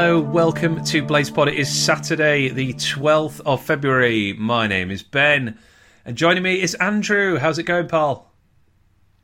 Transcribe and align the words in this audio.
Hello, 0.00 0.20
welcome 0.20 0.84
to 0.84 1.02
Blaze 1.02 1.28
Pod. 1.28 1.48
It 1.48 1.56
is 1.56 1.68
Saturday, 1.68 2.50
the 2.50 2.72
12th 2.74 3.40
of 3.44 3.60
February. 3.64 4.32
My 4.32 4.68
name 4.68 4.92
is 4.92 5.02
Ben, 5.02 5.58
and 6.04 6.16
joining 6.16 6.44
me 6.44 6.62
is 6.62 6.76
Andrew. 6.76 7.36
How's 7.36 7.58
it 7.58 7.64
going, 7.64 7.88
pal? 7.88 8.30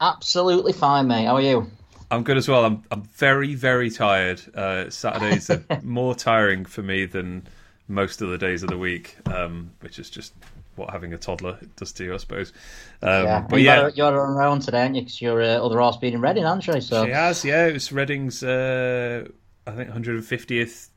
Absolutely 0.01 0.73
fine, 0.73 1.07
mate. 1.07 1.27
How 1.27 1.37
are 1.37 1.41
you? 1.41 1.71
I'm 2.11 2.25
good 2.25 2.37
as 2.37 2.48
well. 2.48 2.65
I'm 2.65 2.83
I'm 2.91 3.02
very 3.02 3.55
very 3.55 3.89
tired. 3.89 4.43
Uh, 4.52 4.91
Saturdays 4.91 5.48
are 5.48 5.62
more 5.84 6.12
tiring 6.12 6.65
for 6.65 6.83
me 6.83 7.06
than 7.06 7.47
most 7.87 8.20
of 8.20 8.30
the 8.30 8.37
days 8.37 8.65
of 8.65 8.69
the 8.69 8.77
week, 8.77 9.16
um, 9.33 9.70
which 9.79 10.01
is 10.01 10.11
just 10.11 10.34
what 10.75 10.91
having 10.91 11.12
a 11.12 11.19
toddler 11.19 11.56
does 11.77 11.93
to 11.93 12.05
you, 12.05 12.15
I 12.15 12.16
suppose. 12.16 12.52
Um, 13.01 13.23
yeah, 13.23 13.47
but 13.48 13.61
yeah, 13.61 13.80
Are, 13.83 13.91
you're 13.91 14.20
on 14.20 14.45
own 14.45 14.59
today, 14.59 14.83
aren't 14.83 14.97
you? 14.97 15.02
Because 15.02 15.23
your 15.23 15.41
uh, 15.41 15.65
other 15.65 15.79
horse 15.79 15.98
being 15.98 16.15
in 16.15 16.20
Reading, 16.20 16.45
aren't 16.45 16.66
you? 16.66 16.80
So 16.80 17.05
she 17.05 17.12
has. 17.12 17.45
Yeah, 17.45 17.66
it 17.66 17.75
was 17.75 17.93
Reading's. 17.93 18.43
Uh, 18.43 19.29
I 19.66 19.73
think 19.73 19.91
150th 19.91 20.88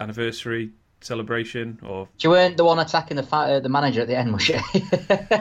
anniversary 0.00 0.70
celebration 1.04 1.78
or 1.82 2.08
she 2.16 2.28
weren't 2.28 2.56
the 2.56 2.64
one 2.64 2.78
attacking 2.78 3.16
the 3.16 3.22
fa- 3.22 3.36
uh, 3.36 3.60
the 3.60 3.68
manager 3.68 4.00
at 4.00 4.08
the 4.08 4.16
end, 4.16 4.32
was 4.32 4.42
she? 4.42 4.54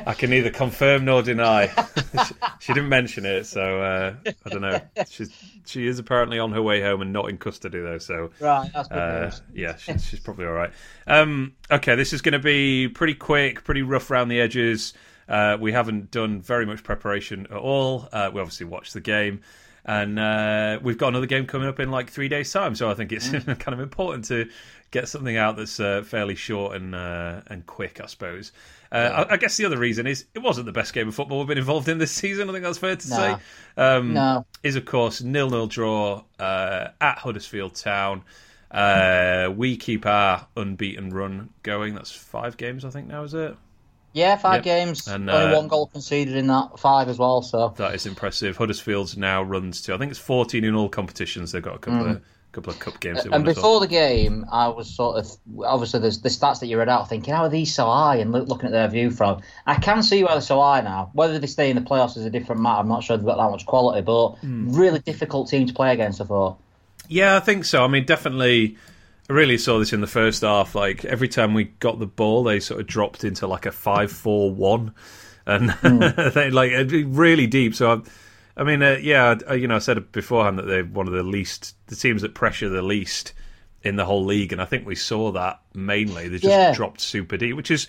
I 0.05 0.13
can 0.13 0.29
neither 0.29 0.49
confirm 0.49 1.05
nor 1.05 1.21
deny. 1.21 1.67
she, 1.67 2.33
she 2.59 2.73
didn't 2.73 2.89
mention 2.89 3.25
it, 3.25 3.45
so 3.45 3.81
uh, 3.81 4.13
I 4.45 4.49
don't 4.49 4.61
know. 4.61 4.79
She's 5.09 5.31
she 5.65 5.87
is 5.87 5.99
apparently 5.99 6.39
on 6.39 6.51
her 6.51 6.61
way 6.61 6.81
home 6.81 7.01
and 7.01 7.13
not 7.13 7.29
in 7.29 7.37
custody 7.37 7.79
though. 7.79 7.97
So 7.97 8.31
right, 8.39 8.69
that's 8.73 8.87
good 8.89 8.97
uh, 8.97 9.31
yeah, 9.53 9.75
she's, 9.77 10.05
she's 10.05 10.19
probably 10.19 10.45
all 10.45 10.53
right. 10.53 10.71
Um, 11.07 11.55
okay, 11.71 11.95
this 11.95 12.13
is 12.13 12.21
going 12.21 12.33
to 12.33 12.39
be 12.39 12.89
pretty 12.89 13.15
quick, 13.15 13.63
pretty 13.63 13.81
rough 13.81 14.11
around 14.11 14.27
the 14.27 14.41
edges. 14.41 14.93
Uh, 15.27 15.58
we 15.59 15.71
haven't 15.71 16.11
done 16.11 16.41
very 16.41 16.65
much 16.65 16.83
preparation 16.83 17.47
at 17.49 17.58
all. 17.58 18.09
Uh, 18.11 18.30
we 18.33 18.41
obviously 18.41 18.65
watched 18.65 18.93
the 18.93 19.02
game. 19.02 19.41
And 19.86 20.17
uh, 20.17 20.80
we've 20.81 20.98
got 20.98 21.09
another 21.09 21.26
game 21.26 21.45
coming 21.45 21.67
up 21.67 21.80
in 21.80 21.92
like 21.92 22.09
three 22.09 22.30
days' 22.30 22.52
time, 22.53 22.73
so 22.76 22.89
I 22.89 22.94
think 22.94 23.12
it's 23.12 23.28
Mm. 23.28 23.59
kind 23.59 23.73
of 23.73 23.81
important 23.81 24.23
to 24.26 24.50
get 24.92 25.09
something 25.09 25.36
out 25.36 25.58
that's 25.58 25.80
uh, 25.80 26.03
fairly 26.06 26.36
short 26.36 26.76
and 26.78 26.95
uh, 26.95 27.42
and 27.48 27.66
quick, 27.66 28.00
I 28.02 28.06
suppose. 28.06 28.54
Uh, 28.94 29.26
I, 29.30 29.34
I 29.34 29.38
guess 29.38 29.58
the 29.58 29.66
other 29.66 29.78
reason 29.78 30.08
is 30.08 30.26
it 30.36 30.39
wasn't 30.39 30.67
the 30.67 30.72
best 30.72 30.94
game 30.94 31.08
of 31.09 31.16
football 31.16 31.39
we've 31.39 31.48
been 31.48 31.58
involved 31.58 31.89
in 31.89 31.98
this 31.98 32.11
season. 32.23 32.48
I 32.50 32.54
think 32.54 32.64
that's 32.64 32.78
fair 32.78 32.95
to 32.95 33.09
No. 33.09 33.16
say. 33.16 33.36
Um, 33.76 34.14
No. 34.14 34.45
is 34.64 34.76
of 34.78 34.86
course 34.86 35.22
nil 35.22 35.50
nil 35.50 35.67
draw 35.67 36.23
uh, 36.39 36.88
at 37.02 37.17
Huddersfield 37.17 37.76
Town. 37.76 38.23
Uh, 38.72 39.52
we 39.56 39.78
keep 39.78 40.06
our 40.06 40.48
unbeaten 40.56 41.09
run 41.14 41.50
going. 41.61 41.94
That's 41.94 42.11
five 42.11 42.56
games, 42.58 42.86
I 42.86 42.89
think. 42.89 43.08
Now 43.08 43.23
is 43.23 43.34
it? 43.34 43.56
Yeah, 44.14 44.36
five 44.38 44.58
Yep. 44.58 44.64
games, 44.64 45.08
And, 45.08 45.30
only 45.30 45.53
uh, 45.53 45.58
one 45.58 45.67
goal 45.67 45.88
conceded 45.88 46.36
in 46.36 46.47
that 46.47 46.80
five 46.80 47.09
as 47.09 47.17
well. 47.17 47.42
So 47.42 47.73
That 47.78 47.95
is 47.95 48.06
impressive. 48.06 48.58
Huddersfield's 48.58 49.17
now 49.17 49.42
runs 49.44 49.81
to 49.83 49.94
I 49.94 49.97
think 49.97 50.11
it's 50.11 50.20
fourteen 50.20 50.64
in 50.64 50.75
all 50.75 50.88
competitions. 50.89 51.52
They've 51.52 51.64
got 51.64 51.75
a 51.75 51.80
couple 51.80 52.08
of 52.11 52.22
couple 52.52 52.72
of 52.72 52.80
cup 52.80 53.00
games. 53.00 53.22
Mm. 53.22 53.23
and 53.23 53.31
won 53.31 53.42
as 53.42 53.45
well. 53.47 53.55
before 53.55 53.80
the 53.80 53.88
game, 53.88 54.45
I 54.52 54.67
was 54.67 54.88
sort 54.88 55.17
of 55.17 55.31
obviously 55.66 56.00
there's 56.02 56.22
the 56.22 56.30
stats 56.30 56.59
that 56.59 56.67
you 56.67 56.78
read 56.78 56.88
out, 56.89 57.09
thinking 57.09 57.33
how 57.33 57.42
are 57.45 57.50
these 57.50 57.73
so 57.73 57.86
high, 57.88 58.17
and 58.17 58.31
look, 58.31 58.47
looking 58.47 58.67
at 58.67 58.72
their 58.72 58.88
view 58.88 59.09
from. 59.09 59.42
I 59.66 59.73
can 59.75 60.03
see 60.03 60.23
why 60.23 60.33
they're 60.33 60.42
so 60.42 60.61
high 60.61 60.81
now. 60.81 61.09
Whether 61.14 61.39
they 61.39 61.48
stay 61.48 61.72
in 61.72 61.75
the 61.75 61.81
playoffs 61.81 62.16
is 62.16 62.25
a 62.25 62.30
different 62.30 62.61
matter. 62.61 62.81
I'm 62.81 62.88
not 62.88 63.03
sure 63.03 63.17
they've 63.17 63.25
got 63.25 63.38
that 63.38 63.50
much 63.50 63.66
quality, 63.66 64.02
but 64.02 64.36
Hmm. 64.42 64.75
really 64.75 65.00
difficult 65.00 65.50
team 65.50 65.66
to 65.66 65.73
play 65.73 65.92
against. 65.94 66.22
I 66.22 66.25
thought. 66.25 66.58
Yeah, 67.09 67.36
I 67.36 67.39
think 67.39 67.66
so. 67.66 67.83
I 67.83 67.88
mean, 67.88 68.05
definitely. 68.05 68.77
I 69.29 69.33
really 69.33 69.57
saw 69.57 69.79
this 69.79 69.93
in 69.93 70.02
the 70.02 70.07
first 70.07 70.41
half. 70.41 70.75
Like 70.75 71.05
every 71.05 71.27
time 71.29 71.53
we 71.53 71.66
got 71.66 71.99
the 71.99 72.05
ball, 72.07 72.43
they 72.43 72.59
sort 72.59 72.81
of 72.81 72.88
dropped 72.88 73.23
into 73.23 73.47
like 73.47 73.65
a 73.65 73.71
five-four-one, 73.71 74.93
and 75.45 75.69
they 76.33 76.49
like 76.52 76.71
it'd 76.71 76.89
be 76.89 77.03
really 77.03 77.47
deep. 77.47 77.73
So, 77.75 77.91
I, 77.91 78.02
I 78.61 78.63
mean, 78.63 78.83
uh, 78.83 78.97
yeah, 79.02 79.35
I, 79.48 79.53
you 79.55 79.67
know, 79.67 79.75
I 79.77 79.80
said 79.80 80.11
beforehand 80.11 80.59
that 80.59 80.67
they're 80.67 80.83
one 80.86 81.08
of 81.08 81.14
the 81.14 81.23
least, 81.23 81.75
the 81.87 81.95
teams 81.95 82.21
that 82.21 82.33
pressure 82.36 82.70
the 82.70 82.81
least 82.81 83.33
in 83.81 83.95
the 83.95 84.05
whole 84.05 84.23
league, 84.25 84.52
and 84.53 84.61
I 84.61 84.65
think 84.65 84.86
we 84.86 84.95
saw 84.95 85.31
that 85.31 85.61
mainly. 85.73 86.27
They 86.27 86.37
just 86.37 86.45
Yeah. 86.45 86.73
dropped 86.73 87.02
super 87.02 87.37
deep, 87.37 87.55
which 87.55 87.71
is 87.71 87.87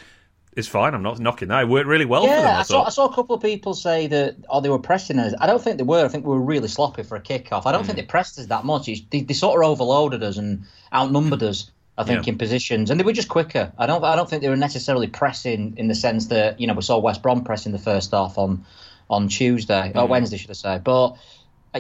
is 0.57 0.69
fine. 0.69 0.95
I'm 0.95 1.03
not 1.03 1.19
knocking 1.19 1.49
that. 1.49 1.63
It 1.63 1.69
worked 1.69 1.87
really 1.87 2.05
well 2.05 2.23
for 2.23 2.29
them. 2.29 2.43
Yeah, 2.45 2.57
I 2.57 2.61
I 2.61 2.63
saw, 2.63 2.85
I 2.85 2.89
saw 2.91 3.07
a 3.07 3.15
couple 3.15 3.35
of 3.37 3.43
people 3.43 3.75
say 3.75 4.07
that, 4.09 4.37
oh, 4.49 4.61
they 4.61 4.69
were 4.69 4.79
pressing 4.79 5.19
us. 5.19 5.35
I 5.41 5.47
don't 5.47 5.61
think 5.63 5.79
they 5.79 5.85
were. 5.85 6.05
I 6.05 6.09
think 6.09 6.25
we 6.25 6.31
were 6.31 6.41
really 6.41 6.69
sloppy 6.69 7.03
for 7.03 7.17
a 7.17 7.21
kick-off. 7.21 7.67
I 7.67 7.73
don't 7.73 7.81
Hmm. 7.83 7.87
think 7.89 7.99
they 7.99 8.05
pressed 8.05 8.39
us 8.39 8.47
that 8.47 8.65
much. 8.65 8.87
They, 9.11 9.21
they 9.21 9.35
sort 9.35 9.63
of 9.63 9.71
overloaded 9.71 10.23
us 10.23 10.37
and 10.37 10.65
outnumbered 10.93 11.43
us. 11.43 11.71
I 11.97 12.03
think 12.03 12.27
Yeah. 12.27 12.33
in 12.33 12.39
positions, 12.39 12.91
and 12.91 12.99
they 12.99 13.05
were 13.05 13.13
just 13.13 13.29
quicker. 13.29 13.73
I 13.79 13.87
don't. 13.87 14.03
I 14.03 14.17
don't 14.17 14.29
think 14.29 14.43
they 14.43 14.49
were 14.49 14.57
necessarily 14.57 15.07
pressing 15.07 15.75
in 15.77 15.87
the 15.87 15.95
sense 15.95 16.27
that 16.27 16.59
you 16.61 16.67
know 16.67 16.75
we 16.75 16.83
saw 16.83 16.99
West 16.99 17.23
Brom 17.23 17.45
pressing 17.45 17.71
the 17.71 17.79
first 17.79 18.11
half 18.11 18.37
on 18.37 18.65
on 19.09 19.29
Tuesday 19.29 19.93
Hmm. 19.93 19.99
or 20.01 20.07
Wednesday, 20.09 20.37
should 20.39 20.51
I 20.51 20.55
say? 20.55 20.81
But 20.83 21.15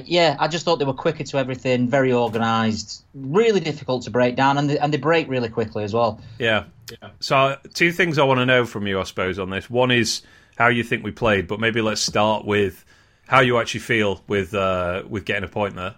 yeah, 0.04 0.36
I 0.38 0.48
just 0.48 0.64
thought 0.64 0.78
they 0.78 0.84
were 0.84 0.92
quicker 0.92 1.24
to 1.24 1.38
everything, 1.38 1.88
very 1.88 2.12
organised, 2.12 3.04
really 3.14 3.60
difficult 3.60 4.02
to 4.04 4.10
break 4.10 4.36
down, 4.36 4.58
and 4.58 4.68
they, 4.68 4.78
and 4.78 4.92
they 4.92 4.98
break 4.98 5.28
really 5.28 5.48
quickly 5.48 5.84
as 5.84 5.94
well. 5.94 6.20
Yeah. 6.38 6.64
yeah. 6.90 7.10
So, 7.20 7.36
uh, 7.36 7.56
two 7.74 7.92
things 7.92 8.18
I 8.18 8.24
want 8.24 8.38
to 8.38 8.46
know 8.46 8.64
from 8.64 8.86
you, 8.86 9.00
I 9.00 9.04
suppose, 9.04 9.38
on 9.38 9.50
this. 9.50 9.70
One 9.70 9.90
is 9.90 10.22
how 10.56 10.68
you 10.68 10.82
think 10.82 11.04
we 11.04 11.12
played, 11.12 11.46
but 11.46 11.60
maybe 11.60 11.80
let's 11.80 12.00
start 12.00 12.44
with 12.44 12.84
how 13.26 13.40
you 13.40 13.58
actually 13.58 13.80
feel 13.80 14.22
with 14.26 14.54
uh, 14.54 15.02
with 15.08 15.24
getting 15.24 15.44
a 15.44 15.48
point 15.48 15.76
there. 15.76 15.94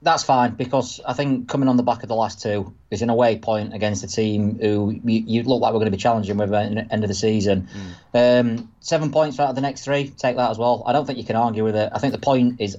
That's 0.00 0.22
fine 0.22 0.54
because 0.54 1.00
I 1.04 1.12
think 1.12 1.48
coming 1.48 1.68
on 1.68 1.76
the 1.76 1.82
back 1.82 2.04
of 2.04 2.08
the 2.08 2.14
last 2.14 2.40
two 2.40 2.72
is 2.88 3.02
an 3.02 3.10
away 3.10 3.36
point 3.36 3.74
against 3.74 4.04
a 4.04 4.06
team 4.06 4.56
who 4.60 4.92
you, 5.04 5.24
you 5.26 5.42
look 5.42 5.60
like 5.60 5.72
we're 5.72 5.80
going 5.80 5.90
to 5.90 5.96
be 5.96 6.00
challenging 6.00 6.36
with 6.36 6.54
at 6.54 6.72
the 6.72 6.92
end 6.92 7.02
of 7.02 7.08
the 7.08 7.14
season. 7.14 7.68
Um, 8.14 8.70
seven 8.78 9.10
points 9.10 9.40
out 9.40 9.48
of 9.48 9.56
the 9.56 9.60
next 9.60 9.84
three, 9.84 10.10
take 10.10 10.36
that 10.36 10.50
as 10.52 10.58
well. 10.58 10.84
I 10.86 10.92
don't 10.92 11.04
think 11.04 11.18
you 11.18 11.24
can 11.24 11.34
argue 11.34 11.64
with 11.64 11.74
it. 11.74 11.90
I 11.92 11.98
think 11.98 12.12
the 12.12 12.20
point 12.20 12.60
is 12.60 12.76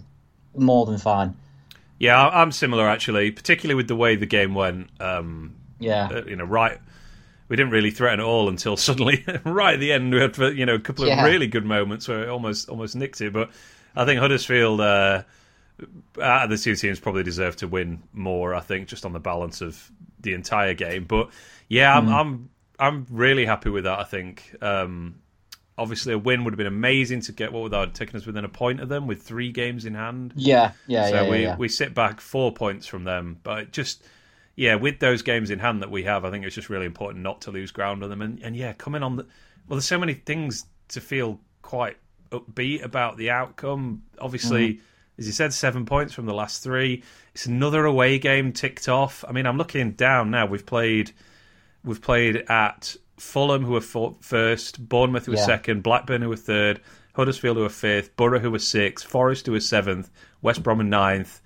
more 0.56 0.86
than 0.86 0.98
fine. 0.98 1.36
Yeah, 2.00 2.28
I'm 2.28 2.52
similar 2.52 2.88
actually, 2.88 3.32
particularly 3.32 3.76
with 3.76 3.88
the 3.88 3.96
way 3.96 4.16
the 4.16 4.26
game 4.26 4.54
went. 4.56 4.90
Um, 5.02 5.56
Yeah, 5.80 6.08
uh, 6.12 6.24
you 6.26 6.36
know, 6.36 6.46
right. 6.46 6.80
We 7.50 7.56
didn't 7.56 7.72
really 7.72 7.92
threaten 7.92 8.20
at 8.20 8.26
all 8.26 8.48
until 8.48 8.78
suddenly, 8.88 9.26
right 9.44 9.74
at 9.74 9.80
the 9.80 9.92
end, 9.92 10.14
we 10.14 10.20
had 10.20 10.38
you 10.58 10.66
know 10.66 10.76
a 10.76 10.80
couple 10.80 11.04
of 11.06 11.10
Yeah. 11.10 11.26
really 11.26 11.48
good 11.48 11.66
moments 11.66 12.08
where 12.08 12.24
it 12.24 12.30
almost 12.30 12.70
almost 12.70 12.96
nicked 12.96 13.22
it. 13.22 13.34
But 13.34 13.50
I 13.96 14.06
think 14.06 14.20
Huddersfield, 14.20 14.80
uh, 14.82 15.24
out 16.22 16.44
of 16.46 16.50
the 16.50 16.58
two 16.58 16.76
teams, 16.76 17.00
probably 17.00 17.24
deserve 17.24 17.56
to 17.58 17.68
win 17.68 18.04
more. 18.14 18.54
I 18.56 18.60
think 18.62 18.88
just 18.88 19.06
on 19.06 19.14
the 19.14 19.20
balance 19.20 19.62
of 19.62 19.92
the 20.20 20.34
entire 20.34 20.74
game. 20.74 21.06
But 21.06 21.30
yeah, 21.68 21.98
I'm 21.98 22.08
I'm 22.10 22.50
I'm 22.80 23.06
really 23.10 23.46
happy 23.46 23.70
with 23.70 23.84
that. 23.86 24.00
I 24.00 24.04
think. 24.04 24.56
Um, 24.62 25.16
Obviously, 25.80 26.14
a 26.14 26.18
win 26.18 26.44
would 26.44 26.54
have 26.54 26.58
been 26.58 26.68
amazing 26.68 27.22
to 27.22 27.32
get 27.32 27.52
what 27.52 27.64
would 27.64 27.72
that 27.72 27.80
have 27.80 27.94
taken 27.94 28.16
us 28.18 28.26
within 28.26 28.46
a 28.46 28.50
point 28.50 28.80
of 28.82 28.90
them 28.90 29.08
with 29.08 29.24
three 29.24 29.52
games 29.52 29.86
in 29.86 29.96
hand. 29.96 30.34
yeah, 30.36 30.74
yeah, 30.88 31.08
So 31.08 31.24
yeah, 31.24 31.30
we, 31.30 31.42
yeah. 31.44 31.56
we 31.58 31.70
sit 31.70 31.94
back 31.94 32.22
four 32.22 32.52
points 32.54 32.86
from 32.86 33.04
them, 33.06 33.40
but 33.44 33.60
it 33.60 33.72
just 33.72 34.04
yeah, 34.56 34.76
with 34.76 35.00
those 35.00 35.22
games 35.22 35.50
in 35.52 35.60
hand 35.60 35.82
that 35.82 35.90
we 35.90 36.04
have, 36.04 36.26
I 36.26 36.32
think 36.32 36.46
it's 36.46 36.54
just 36.54 36.70
really 36.70 36.86
important 36.86 37.24
not 37.24 37.42
to 37.42 37.52
lose 37.52 37.72
ground 37.72 38.04
on 38.04 38.10
them. 38.10 38.22
And, 38.22 38.44
and 38.44 38.56
yeah, 38.56 38.74
coming 38.74 39.02
on 39.04 39.16
the 39.16 39.24
well, 39.68 39.78
there's 39.78 39.86
so 39.86 39.98
many 40.00 40.14
things 40.14 40.66
to 40.90 41.00
feel 41.02 41.40
quite 41.62 41.98
upbeat 42.32 42.84
about 42.84 43.18
the 43.18 43.30
outcome. 43.30 44.04
Obviously, 44.20 44.74
Mm-hmm. 44.74 44.82
as 45.20 45.28
you 45.28 45.32
said, 45.32 45.54
seven 45.54 45.86
points 45.86 46.14
from 46.14 46.26
the 46.26 46.34
last 46.34 46.62
three. 46.64 47.04
It's 47.34 47.46
another 47.46 47.86
away 47.86 48.20
game 48.20 48.52
ticked 48.52 48.90
off. 48.90 49.24
I 49.28 49.32
mean, 49.32 49.46
I'm 49.46 49.58
looking 49.58 49.92
down 49.92 50.30
now. 50.32 50.46
We've 50.46 50.66
played 50.66 51.12
we've 51.86 52.02
played 52.02 52.38
at 52.50 52.96
Fulham, 53.20 53.64
who 53.66 53.74
were 53.74 53.82
first, 54.22 54.88
Bournemouth, 54.90 55.26
who 55.26 55.32
were 55.34 55.38
Yeah. 55.38 55.46
second, 55.46 55.84
Blackburn, 55.84 56.22
who 56.22 56.30
were 56.30 56.36
third, 56.36 56.80
Huddersfield, 57.16 57.58
who 57.58 57.64
were 57.64 57.70
fifth, 57.70 58.16
Borough, 58.16 58.40
who 58.40 58.52
were 58.52 58.60
sixth, 58.60 59.06
Forest, 59.06 59.46
who 59.46 59.52
were 59.52 59.60
seventh, 59.60 60.10
West 60.42 60.64
Brom, 60.64 60.80
and 60.80 60.90
ninth. 60.90 61.42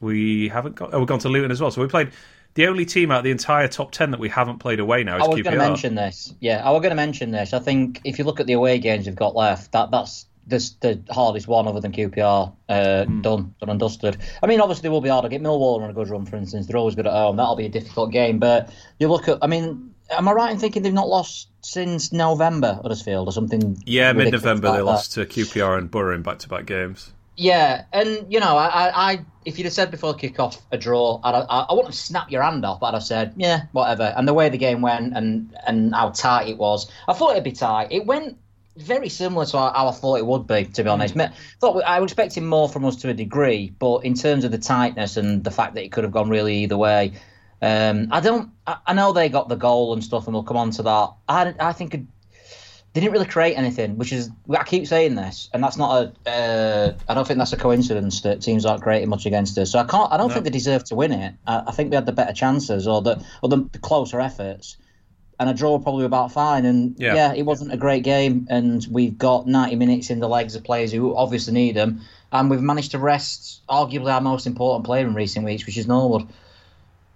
We 0.00 0.48
haven't 0.48 0.74
got. 0.74 0.92
Oh, 0.92 0.98
we've 0.98 1.08
gone 1.08 1.20
to 1.20 1.28
Luton 1.28 1.50
as 1.50 1.60
well. 1.60 1.70
So 1.70 1.80
we 1.80 1.88
played 1.88 2.10
the 2.54 2.66
only 2.66 2.84
team 2.84 3.10
out 3.10 3.18
of 3.18 3.24
the 3.24 3.30
entire 3.30 3.68
top 3.68 3.90
ten 3.92 4.10
that 4.10 4.20
we 4.20 4.28
haven't 4.28 4.58
played 4.58 4.80
away 4.80 5.02
now 5.02 5.16
is 5.16 5.24
I 5.24 5.28
was 5.28 5.42
going 5.42 5.56
to 5.56 5.58
mention 5.58 5.94
this. 5.94 6.34
Yeah, 6.40 6.62
I 6.64 6.70
was 6.70 6.80
going 6.80 6.90
to 6.90 6.96
mention 6.96 7.30
this. 7.30 7.52
I 7.54 7.58
think 7.58 8.00
if 8.04 8.18
you 8.18 8.24
look 8.24 8.38
at 8.40 8.46
the 8.46 8.52
away 8.52 8.78
games 8.78 9.06
you've 9.06 9.16
got 9.16 9.34
left, 9.34 9.72
that 9.72 9.90
that's 9.90 10.26
this, 10.46 10.70
the 10.80 11.00
hardest 11.10 11.48
one 11.48 11.66
other 11.66 11.80
than 11.80 11.90
QPR 11.92 12.52
uh, 12.68 13.04
Hmm. 13.06 13.22
done, 13.22 13.54
done 13.60 13.70
and 13.70 13.80
dusted. 13.80 14.18
I 14.42 14.46
mean, 14.46 14.60
obviously 14.60 14.82
they 14.82 14.88
will 14.90 15.00
be 15.00 15.08
hard. 15.08 15.24
I 15.24 15.28
get 15.28 15.40
Millwall 15.42 15.80
on 15.80 15.88
a 15.88 15.92
good 15.94 16.10
run, 16.10 16.26
for 16.26 16.36
instance. 16.36 16.66
They're 16.66 16.76
always 16.76 16.94
good 16.94 17.06
at 17.06 17.14
home. 17.14 17.36
That'll 17.36 17.56
be 17.56 17.64
a 17.64 17.70
difficult 17.70 18.12
game. 18.12 18.38
But 18.40 18.70
you 18.98 19.08
look 19.08 19.26
at, 19.26 19.38
I 19.40 19.46
mean, 19.46 19.93
am 20.16 20.28
I 20.28 20.32
right 20.32 20.52
in 20.52 20.58
thinking 20.58 20.82
they've 20.82 20.92
not 20.92 21.08
lost 21.08 21.48
since 21.62 22.12
November, 22.12 22.78
Huddersfield, 22.82 23.28
or 23.28 23.32
something? 23.32 23.82
yeah, 23.86 24.12
mid-November 24.12 24.68
like 24.68 24.76
they 24.76 24.80
that? 24.80 24.84
lost 24.84 25.12
to 25.14 25.26
QPR 25.26 25.78
and 25.78 25.90
Borough 25.90 26.14
in 26.14 26.22
back-to-back 26.22 26.66
games. 26.66 27.12
Yeah, 27.36 27.84
and 27.92 28.32
you 28.32 28.38
know, 28.38 28.56
I, 28.56 28.66
I, 28.66 29.12
I 29.12 29.24
if 29.44 29.58
you'd 29.58 29.64
have 29.64 29.72
said 29.72 29.90
before 29.90 30.14
kick-off 30.14 30.60
a 30.70 30.78
draw, 30.78 31.20
I'd, 31.22 31.34
I, 31.34 31.66
I 31.68 31.72
wouldn't 31.72 31.88
have 31.88 31.94
snapped 31.94 32.30
your 32.30 32.42
hand 32.42 32.64
off, 32.64 32.80
but 32.80 32.86
I'd 32.86 32.94
have 32.94 33.02
said, 33.02 33.34
yeah, 33.36 33.62
whatever. 33.72 34.14
And 34.16 34.28
the 34.28 34.34
way 34.34 34.48
the 34.48 34.58
game 34.58 34.80
went 34.82 35.16
and 35.16 35.54
and 35.66 35.94
how 35.94 36.10
tight 36.10 36.48
it 36.48 36.58
was, 36.58 36.90
I 37.08 37.12
thought 37.12 37.32
it'd 37.32 37.44
be 37.44 37.52
tight. 37.52 37.88
It 37.90 38.06
went 38.06 38.38
very 38.76 39.08
similar 39.08 39.46
to 39.46 39.56
how 39.56 39.88
I 39.88 39.92
thought 39.92 40.16
it 40.16 40.26
would 40.26 40.46
be, 40.46 40.64
to 40.64 40.82
be 40.82 40.88
honest. 40.88 41.16
I 41.16 41.32
thought 41.60 41.82
I 41.84 42.00
was 42.00 42.12
expecting 42.12 42.46
more 42.46 42.68
from 42.68 42.84
us 42.84 42.96
to 42.96 43.08
a 43.08 43.14
degree, 43.14 43.72
but 43.78 44.04
in 44.04 44.14
terms 44.14 44.44
of 44.44 44.50
the 44.50 44.58
tightness 44.58 45.16
and 45.16 45.44
the 45.44 45.50
fact 45.50 45.74
that 45.74 45.84
it 45.84 45.92
could 45.92 46.04
have 46.04 46.12
gone 46.12 46.28
really 46.28 46.64
either 46.64 46.76
way, 46.76 47.12
um, 47.64 48.08
I 48.10 48.20
don't. 48.20 48.50
I, 48.66 48.76
I 48.88 48.92
know 48.92 49.12
they 49.12 49.30
got 49.30 49.48
the 49.48 49.56
goal 49.56 49.94
and 49.94 50.04
stuff, 50.04 50.26
and 50.26 50.34
we'll 50.34 50.42
come 50.42 50.58
on 50.58 50.70
to 50.72 50.82
that. 50.82 51.12
I, 51.28 51.54
I 51.58 51.72
think 51.72 51.92
they 51.92 53.00
didn't 53.00 53.12
really 53.12 53.26
create 53.26 53.54
anything, 53.54 53.96
which 53.96 54.12
is 54.12 54.28
I 54.50 54.64
keep 54.64 54.86
saying 54.86 55.14
this, 55.14 55.48
and 55.54 55.64
that's 55.64 55.78
not 55.78 56.12
a. 56.26 56.30
Uh, 56.30 56.92
I 57.08 57.14
don't 57.14 57.26
think 57.26 57.38
that's 57.38 57.54
a 57.54 57.56
coincidence 57.56 58.20
that 58.20 58.42
teams 58.42 58.66
aren't 58.66 58.82
creating 58.82 59.08
much 59.08 59.24
against 59.24 59.56
us. 59.56 59.72
So 59.72 59.78
I 59.78 59.84
can't. 59.84 60.12
I 60.12 60.18
don't 60.18 60.28
no. 60.28 60.34
think 60.34 60.44
they 60.44 60.50
deserve 60.50 60.84
to 60.84 60.94
win 60.94 61.12
it. 61.12 61.34
I, 61.46 61.62
I, 61.68 61.72
think 61.72 61.88
they 61.88 61.96
had 61.96 62.04
the 62.04 62.12
better 62.12 62.34
chances 62.34 62.86
or 62.86 63.00
the 63.00 63.24
or 63.42 63.48
the, 63.48 63.66
the 63.72 63.78
closer 63.78 64.20
efforts, 64.20 64.76
and 65.40 65.48
a 65.48 65.54
draw 65.54 65.78
probably 65.78 66.04
about 66.04 66.32
fine. 66.32 66.66
And 66.66 66.96
yeah. 66.98 67.14
yeah. 67.14 67.32
it 67.32 67.42
wasn't 67.42 67.72
a 67.72 67.78
great 67.78 68.04
game, 68.04 68.46
and 68.50 68.86
we've 68.90 69.16
got 69.16 69.46
90 69.46 69.76
minutes 69.76 70.10
in 70.10 70.20
the 70.20 70.28
legs 70.28 70.54
of 70.54 70.64
players 70.64 70.92
who 70.92 71.16
obviously 71.16 71.54
need 71.54 71.76
them, 71.76 72.02
and 72.30 72.50
we've 72.50 72.60
managed 72.60 72.90
to 72.90 72.98
rest 72.98 73.62
arguably 73.70 74.12
our 74.12 74.20
most 74.20 74.46
important 74.46 74.84
player 74.84 75.06
in 75.06 75.14
recent 75.14 75.46
weeks, 75.46 75.64
which 75.64 75.78
is 75.78 75.88
Norwood. 75.88 76.28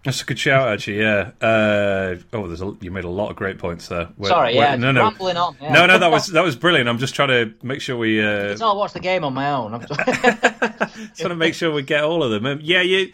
That's 0.08 0.22
a 0.22 0.24
good 0.24 0.38
shout, 0.38 0.68
actually. 0.68 1.00
Yeah. 1.00 1.32
Uh, 1.38 2.16
oh, 2.32 2.46
there's 2.46 2.62
a, 2.62 2.74
you 2.80 2.90
made 2.90 3.04
a 3.04 3.10
lot 3.10 3.28
of 3.28 3.36
great 3.36 3.58
points 3.58 3.88
there. 3.88 4.08
Sorry, 4.22 4.54
yeah. 4.54 4.74
no, 4.74 4.90
no, 4.90 5.02
on. 5.02 5.56
Yeah. 5.60 5.70
No, 5.70 5.84
no, 5.84 5.98
that 5.98 6.10
was 6.10 6.28
that 6.28 6.42
was 6.42 6.56
brilliant. 6.56 6.88
I'm 6.88 6.96
just 6.96 7.14
trying 7.14 7.28
to 7.28 7.54
make 7.62 7.82
sure 7.82 7.94
we. 7.94 8.18
Uh... 8.18 8.44
It's 8.44 8.62
all 8.62 8.78
watch 8.78 8.94
the 8.94 9.00
game 9.00 9.22
on 9.22 9.34
my 9.34 9.50
own. 9.50 9.74
I'm 9.74 9.86
just 9.86 10.00
trying 11.18 11.28
to 11.28 11.36
make 11.36 11.52
sure 11.52 11.70
we 11.70 11.82
get 11.82 12.04
all 12.04 12.22
of 12.22 12.30
them. 12.30 12.46
Um, 12.46 12.58
yeah, 12.62 12.80
you. 12.80 13.12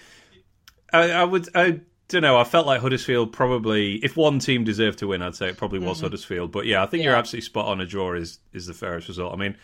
I, 0.93 1.11
I, 1.11 1.25
would. 1.25 1.49
I 1.57 1.81
don't 2.07 2.23
know. 2.23 2.39
I 2.39 2.45
felt 2.45 2.65
like 2.65 2.81
Huddersfield 2.81 3.33
probably, 3.33 3.97
if 3.97 4.17
one 4.17 4.39
team 4.39 4.63
deserved 4.63 5.01
to 5.01 5.09
win, 5.09 5.21
I'd 5.21 5.35
say 5.35 5.49
it 5.49 5.57
probably 5.57 5.81
was 5.81 5.97
mm-hmm. 5.97 6.05
Huddersfield. 6.05 6.53
But 6.53 6.67
yeah, 6.67 6.81
I 6.85 6.87
think 6.87 7.03
yeah. 7.03 7.11
you're 7.11 7.19
absolutely 7.19 7.47
spot 7.47 7.67
on. 7.67 7.81
A 7.81 7.87
draw 7.87 8.15
is 8.15 8.39
is 8.53 8.67
the 8.67 8.73
fairest 8.73 9.09
result. 9.09 9.33
I 9.33 9.37
mean, 9.37 9.57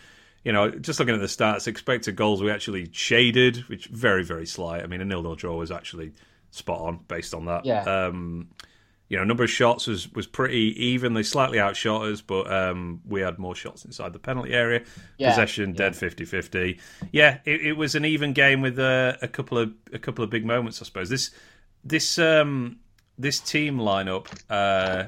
you 0.43 0.51
know, 0.51 0.69
just 0.69 0.99
looking 0.99 1.15
at 1.15 1.21
the 1.21 1.27
stats, 1.27 1.65
expected 1.65 2.17
goals 2.17 2.43
we 2.43 2.51
actually 2.51 2.89
shaded, 2.91 3.69
which 3.69 3.85
very 3.85 4.25
very 4.25 4.45
slight. 4.45 4.83
I 4.83 4.87
mean, 4.87 4.99
a 4.99 5.05
nil-nil 5.05 5.35
draw 5.35 5.55
was 5.55 5.71
actually 5.71 6.11
spot 6.51 6.79
on 6.81 6.99
based 7.07 7.33
on 7.33 7.45
that. 7.45 7.65
Yeah. 7.65 7.83
Um, 7.83 8.49
you 9.09 9.17
know, 9.17 9.25
number 9.25 9.43
of 9.43 9.49
shots 9.49 9.87
was 9.87 10.09
was 10.13 10.25
pretty 10.25 10.73
even. 10.85 11.13
They 11.13 11.23
slightly 11.23 11.59
outshot 11.59 12.03
us, 12.03 12.21
but 12.21 12.49
um, 12.49 13.01
we 13.05 13.19
had 13.19 13.39
more 13.39 13.55
shots 13.55 13.83
inside 13.83 14.13
the 14.13 14.19
penalty 14.19 14.53
area. 14.53 14.83
Yeah. 15.17 15.31
Possession 15.31 15.73
dead 15.73 15.93
50-50. 15.93 16.79
Yeah, 17.11 17.39
it, 17.43 17.59
it, 17.59 17.73
was 17.73 17.95
an 17.95 18.05
even 18.05 18.31
game 18.31 18.61
with 18.61 18.79
uh, 18.79 19.17
a 19.21 19.27
couple 19.27 19.57
of 19.57 19.73
a 19.91 19.99
couple 19.99 20.23
of 20.23 20.29
big 20.29 20.45
moments. 20.45 20.81
I 20.81 20.85
suppose 20.85 21.09
this 21.09 21.31
this 21.83 22.17
um, 22.19 22.79
this 23.17 23.41
team 23.41 23.79
lineup. 23.79 24.27
Uh, 24.49 25.07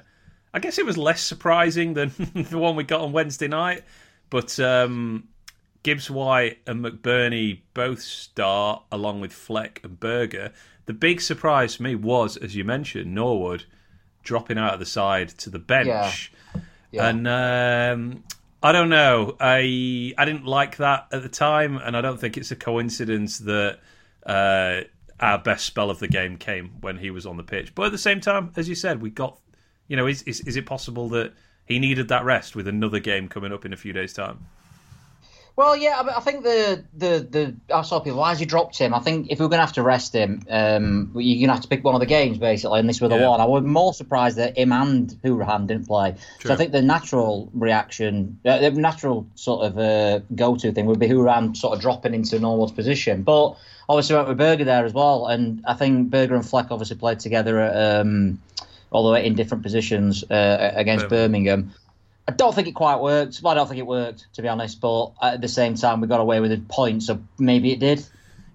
I 0.53 0.59
guess 0.59 0.77
it 0.79 0.85
was 0.85 0.97
less 0.97 1.21
surprising 1.21 1.93
than 1.93 2.11
the 2.49 2.57
one 2.57 2.75
we 2.75 2.83
got 2.83 2.99
on 2.99 3.13
Wednesday 3.13 3.47
night, 3.47 3.83
but 4.29 4.59
um, 4.59 5.29
Gibbs 5.83 6.09
White 6.09 6.59
and 6.65 6.83
McBurnie 6.83 7.59
both 7.73 8.01
start 8.01 8.83
along 8.91 9.21
with 9.21 9.33
Fleck 9.33 9.81
and 9.83 9.99
Berge. 9.99 10.51
The 10.85 10.93
big 10.93 11.21
surprise 11.21 11.75
for 11.75 11.83
me 11.83 11.95
was, 11.95 12.37
as 12.37 12.55
you 12.55 12.63
mentioned, 12.63 13.13
Norwood 13.13 13.65
dropping 14.23 14.57
out 14.57 14.73
of 14.73 14.79
the 14.79 14.85
side 14.85 15.29
to 15.29 15.49
the 15.49 15.59
bench. 15.59 16.31
Yeah. 16.43 16.61
Yeah. 16.91 17.09
And 17.09 17.27
um, 17.27 18.23
I 18.61 18.71
don't 18.71 18.89
know. 18.89 19.35
I 19.39 20.13
I 20.17 20.25
didn't 20.25 20.45
like 20.45 20.77
that 20.77 21.07
at 21.11 21.23
the 21.23 21.29
time, 21.29 21.77
and 21.77 21.97
I 21.97 22.01
don't 22.01 22.19
think 22.19 22.37
it's 22.37 22.51
a 22.51 22.55
coincidence 22.55 23.39
that 23.39 23.79
uh, 24.25 24.81
our 25.19 25.39
best 25.39 25.65
spell 25.65 25.89
of 25.89 25.99
the 25.99 26.07
game 26.07 26.37
came 26.37 26.69
when 26.81 26.97
he 26.97 27.09
was 27.09 27.25
on 27.25 27.37
the 27.37 27.43
pitch. 27.43 27.73
But 27.73 27.87
at 27.87 27.91
the 27.91 27.97
same 27.97 28.21
time, 28.21 28.53
as 28.55 28.69
you 28.69 28.75
said, 28.75 29.01
we 29.01 29.09
got. 29.09 29.39
You 29.89 29.97
know, 29.97 30.07
is 30.07 30.21
is, 30.23 30.39
is 30.41 30.55
it 30.55 30.65
possible 30.65 31.09
that 31.09 31.33
he 31.65 31.77
needed 31.77 32.07
that 32.07 32.23
rest 32.23 32.55
with 32.55 32.67
another 32.67 32.99
game 32.99 33.27
coming 33.27 33.51
up 33.51 33.65
in 33.65 33.73
a 33.73 33.77
few 33.77 33.91
days' 33.91 34.13
time? 34.13 34.45
Well, 35.55 35.77
yeah, 35.77 36.01
I, 36.15 36.19
think 36.19 36.43
the 36.43 36.83
the 36.95 37.27
the 37.29 37.75
I 37.75 37.83
saw 37.83 37.99
people. 37.99 38.19
Why 38.19 38.29
has 38.29 38.39
he 38.39 38.45
dropped 38.45 38.75
him? 38.79 38.91
I 38.91 38.99
think 38.99 39.27
if 39.29 39.37
we 39.37 39.45
are 39.45 39.49
going 39.49 39.59
to 39.59 39.65
have 39.65 39.73
to 39.73 39.83
rest 39.83 40.13
him, 40.13 40.41
um, 40.49 41.11
you're 41.13 41.35
going 41.35 41.49
to 41.49 41.53
have 41.53 41.61
to 41.61 41.67
pick 41.67 41.83
one 41.83 41.93
of 41.93 41.99
the 41.99 42.07
games 42.07 42.39
basically, 42.39 42.79
and 42.79 42.89
this 42.89 42.99
was 42.99 43.11
the 43.11 43.17
yeah. 43.17 43.29
one. 43.29 43.39
I 43.39 43.45
was 43.45 43.63
more 43.63 43.93
surprised 43.93 44.37
that 44.37 44.57
him 44.57 44.71
and 44.71 45.09
Hourihane 45.23 45.67
didn't 45.67 45.85
play. 45.85 46.15
True. 46.39 46.49
So 46.49 46.53
I 46.55 46.57
think 46.57 46.71
the 46.71 46.81
natural 46.81 47.51
reaction, 47.53 48.39
uh, 48.43 48.57
the 48.57 48.71
natural 48.71 49.27
sort 49.35 49.65
of 49.67 49.77
uh, 49.77 50.21
go-to 50.33 50.71
thing 50.71 50.87
would 50.87 50.99
be 50.99 51.07
Hourihane 51.07 51.55
sort 51.55 51.75
of 51.75 51.81
dropping 51.81 52.15
into 52.15 52.39
Norwood's 52.39 52.71
position, 52.71 53.21
but 53.21 53.55
obviously 53.87 54.15
went 54.15 54.29
with 54.29 54.39
Berge 54.39 54.65
there 54.65 54.85
as 54.85 54.93
well, 54.93 55.27
and 55.27 55.63
I 55.67 55.75
think 55.75 56.09
Berge 56.09 56.31
and 56.31 56.43
Fleck 56.43 56.71
obviously 56.71 56.97
played 56.97 57.19
together. 57.19 57.59
At, 57.59 57.99
um, 57.99 58.39
although 58.93 59.15
in 59.15 59.33
different 59.35 59.63
positions 59.63 60.23
uh, 60.29 60.71
against 60.75 61.09
Birmingham. 61.09 61.61
Birmingham. 61.61 61.79
I 62.27 62.31
don't 62.31 62.55
think 62.55 62.67
it 62.67 62.73
quite 62.73 63.01
worked. 63.01 63.41
Well, 63.43 63.51
I 63.51 63.55
don't 63.55 63.67
think 63.67 63.79
it 63.79 63.87
worked, 63.87 64.27
to 64.33 64.41
be 64.41 64.47
honest. 64.47 64.79
But 64.79 65.11
at 65.21 65.41
the 65.41 65.47
same 65.47 65.75
time, 65.75 66.01
we 66.01 66.07
got 66.07 66.21
away 66.21 66.39
with 66.39 66.51
a 66.51 66.57
point, 66.57 67.03
so 67.03 67.21
maybe 67.37 67.71
it 67.71 67.79
did. 67.79 68.05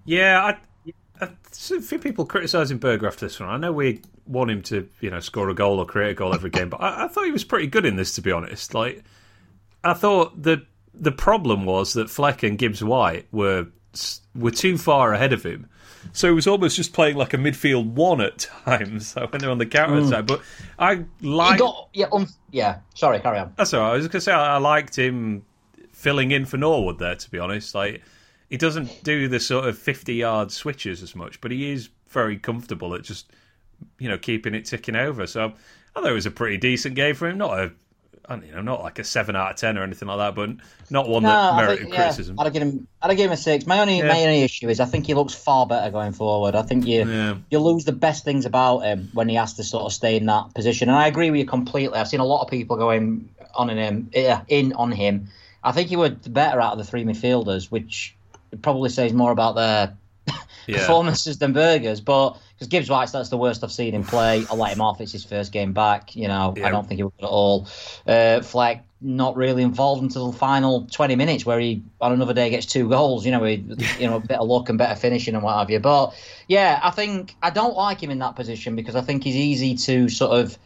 Yeah, 0.05 0.43
I, 0.43 0.93
I, 1.23 1.25
a 1.25 1.81
few 1.81 1.99
people 1.99 2.25
criticising 2.25 2.79
Berge 2.79 3.03
after 3.03 3.27
this 3.27 3.39
one. 3.39 3.49
I 3.49 3.57
know 3.57 3.71
we 3.71 4.01
want 4.25 4.49
him 4.49 4.63
to, 4.63 4.89
you 5.01 5.11
know, 5.11 5.19
score 5.19 5.49
a 5.49 5.55
goal 5.55 5.79
or 5.79 5.85
create 5.85 6.11
a 6.11 6.15
goal 6.15 6.33
every 6.33 6.49
game, 6.49 6.69
but 6.69 6.81
I, 6.81 7.05
I 7.05 7.07
thought 7.07 7.25
he 7.25 7.31
was 7.31 7.43
pretty 7.43 7.67
good 7.67 7.85
in 7.85 7.95
this, 7.95 8.15
to 8.15 8.21
be 8.21 8.31
honest. 8.31 8.73
Like, 8.73 9.03
I 9.83 9.93
thought 9.93 10.41
the 10.41 10.65
the 10.93 11.11
problem 11.11 11.65
was 11.65 11.93
that 11.93 12.09
Fleck 12.09 12.43
and 12.43 12.57
Gibbs 12.57 12.83
White 12.83 13.27
were 13.31 13.67
were 14.35 14.51
too 14.51 14.77
far 14.77 15.13
ahead 15.13 15.33
of 15.33 15.43
him 15.43 15.67
so 16.13 16.27
he 16.27 16.33
was 16.33 16.47
almost 16.47 16.75
just 16.75 16.93
playing 16.93 17.15
like 17.15 17.33
a 17.33 17.37
midfield 17.37 17.91
one 17.91 18.21
at 18.21 18.39
times 18.39 19.13
when 19.29 19.39
they're 19.39 19.49
on 19.49 19.57
the 19.57 19.65
counter 19.65 20.01
mm. 20.01 20.09
side. 20.09 20.27
But 20.27 20.41
I 20.77 21.05
like. 21.21 21.61
Yeah, 21.93 22.07
um, 22.11 22.27
yeah. 22.51 22.79
Sorry, 22.95 23.19
carry 23.19 23.39
on. 23.39 23.53
That's 23.55 23.73
all 23.73 23.81
right. 23.81 23.91
I 23.91 23.93
was 23.93 24.07
going 24.07 24.11
to 24.11 24.21
say 24.21 24.31
I, 24.31 24.55
I 24.55 24.57
liked 24.57 24.97
him 24.97 25.45
filling 25.91 26.31
in 26.31 26.45
for 26.45 26.57
Norwood 26.57 26.99
there. 26.99 27.15
To 27.15 27.31
be 27.31 27.39
honest, 27.39 27.75
like 27.75 28.01
he 28.49 28.57
doesn't 28.57 29.03
do 29.03 29.27
the 29.27 29.39
sort 29.39 29.65
of 29.65 29.77
fifty-yard 29.77 30.51
switches 30.51 31.03
as 31.03 31.15
much, 31.15 31.41
but 31.41 31.51
he 31.51 31.71
is 31.71 31.89
very 32.07 32.37
comfortable 32.37 32.95
at 32.95 33.03
just 33.03 33.31
you 33.99 34.09
know 34.09 34.17
keeping 34.17 34.55
it 34.55 34.65
ticking 34.65 34.95
over. 34.95 35.27
So 35.27 35.53
I 35.95 36.01
thought 36.01 36.09
it 36.09 36.13
was 36.13 36.25
a 36.25 36.31
pretty 36.31 36.57
decent 36.57 36.95
game 36.95 37.15
for 37.15 37.27
him. 37.27 37.37
Not 37.37 37.59
a 37.59 37.71
you 38.37 38.51
know, 38.51 38.61
not 38.61 38.81
like 38.81 38.99
a 38.99 39.03
seven 39.03 39.35
out 39.35 39.51
of 39.51 39.55
ten 39.57 39.77
or 39.77 39.83
anything 39.83 40.07
like 40.07 40.17
that, 40.17 40.35
but 40.35 40.49
not 40.89 41.07
one 41.07 41.23
no, 41.23 41.29
that 41.29 41.55
merited 41.55 41.81
think, 41.81 41.93
yeah, 41.93 42.01
criticism. 42.01 42.39
I'd 42.39 42.53
give 42.53 42.61
him, 42.61 42.87
I'd 43.01 43.15
give 43.15 43.27
him 43.27 43.31
a 43.31 43.37
six. 43.37 43.65
My 43.65 43.79
only, 43.79 43.97
yeah. 43.97 44.07
my 44.07 44.21
only 44.21 44.41
issue 44.43 44.69
is 44.69 44.79
I 44.79 44.85
think 44.85 45.07
he 45.07 45.13
looks 45.13 45.33
far 45.33 45.65
better 45.65 45.91
going 45.91 46.13
forward. 46.13 46.55
I 46.55 46.61
think 46.61 46.85
you, 46.85 47.05
yeah. 47.05 47.37
you 47.49 47.59
lose 47.59 47.85
the 47.85 47.91
best 47.91 48.23
things 48.23 48.45
about 48.45 48.79
him 48.79 49.09
when 49.13 49.29
he 49.29 49.35
has 49.35 49.53
to 49.55 49.63
sort 49.63 49.83
of 49.83 49.93
stay 49.93 50.15
in 50.15 50.25
that 50.27 50.53
position. 50.53 50.89
And 50.89 50.97
I 50.97 51.07
agree 51.07 51.31
with 51.31 51.39
you 51.39 51.45
completely. 51.45 51.97
I've 51.97 52.07
seen 52.07 52.19
a 52.19 52.25
lot 52.25 52.43
of 52.43 52.49
people 52.49 52.77
going 52.77 53.29
on 53.55 53.69
in 53.69 53.77
him, 53.77 54.09
in 54.47 54.73
on 54.73 54.91
him. 54.91 55.29
I 55.63 55.71
think 55.71 55.89
he 55.89 55.95
was 55.95 56.11
better 56.11 56.61
out 56.61 56.73
of 56.73 56.77
the 56.77 56.85
three 56.85 57.03
midfielders, 57.03 57.69
which 57.69 58.15
probably 58.61 58.89
says 58.89 59.13
more 59.13 59.31
about 59.31 59.55
their 59.55 59.97
performances 60.67 61.37
than 61.37 61.53
Berge's, 61.53 62.01
but 62.01 62.37
because 62.59 62.67
Gibbs 62.67 62.89
White's 62.89 63.13
that's 63.13 63.29
the 63.29 63.37
worst 63.37 63.63
I've 63.63 63.71
seen 63.71 63.95
him 63.95 64.03
play. 64.03 64.45
I 64.51 64.53
let 64.53 64.73
him 64.73 64.81
off. 64.81 64.99
It's 64.99 65.13
his 65.13 65.23
first 65.23 65.53
game 65.53 65.71
back. 65.71 66.13
You 66.17 66.27
know, 66.27 66.53
yeah. 66.57 66.67
I 66.67 66.71
don't 66.71 66.85
think 66.85 66.97
he 66.97 67.03
was 67.03 67.13
good 67.17 67.25
at 67.25 67.31
all. 67.31 67.69
Uh, 68.05 68.41
Fleck 68.41 68.85
not 68.99 69.37
really 69.37 69.63
involved 69.63 70.03
until 70.03 70.29
the 70.29 70.37
final 70.37 70.85
20 70.85 71.15
minutes, 71.15 71.45
where 71.45 71.57
he 71.57 71.83
on 72.01 72.11
another 72.11 72.33
day 72.33 72.49
gets 72.49 72.65
two 72.65 72.89
goals. 72.89 73.25
You 73.25 73.31
know, 73.31 73.45
he, 73.45 73.63
you 73.99 74.07
know, 74.07 74.17
a 74.17 74.19
bit 74.19 74.37
of 74.37 74.47
luck 74.47 74.67
and 74.67 74.77
better 74.77 74.99
finishing 74.99 75.35
and 75.35 75.43
what 75.43 75.57
have 75.57 75.69
you. 75.69 75.79
But 75.79 76.13
yeah, 76.49 76.81
I 76.83 76.91
think 76.91 77.33
I 77.41 77.49
don't 77.49 77.77
like 77.77 78.03
him 78.03 78.09
in 78.09 78.19
that 78.19 78.35
position 78.35 78.75
because 78.75 78.97
I 78.97 79.01
think 79.01 79.23
he's 79.23 79.37
easy 79.37 79.75
to 79.75 80.09
sort 80.09 80.37
of 80.37 80.57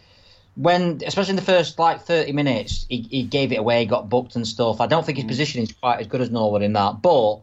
when, 0.56 1.01
especially 1.06 1.32
in 1.32 1.36
the 1.36 1.44
first 1.44 1.77
like 1.77 2.01
30 2.01 2.32
minutes, 2.32 2.88
he, 2.89 3.01
he 3.01 3.24
gave 3.24 3.51
it 3.51 3.60
away, 3.60 3.86
got 3.86 4.10
booked 4.10 4.36
and 4.36 4.48
stuff. 4.48 4.82
I 4.82 4.88
don't 4.88 5.06
think 5.06 5.20
his 5.20 5.25
mm. 5.25 5.29
position 5.29 5.62
is 5.62 5.72
quite 5.72 6.00
as 6.00 6.08
good 6.08 6.22
as 6.22 6.32
Norwood 6.32 6.63
in 6.63 6.74
that, 6.74 7.03
but 7.03 7.41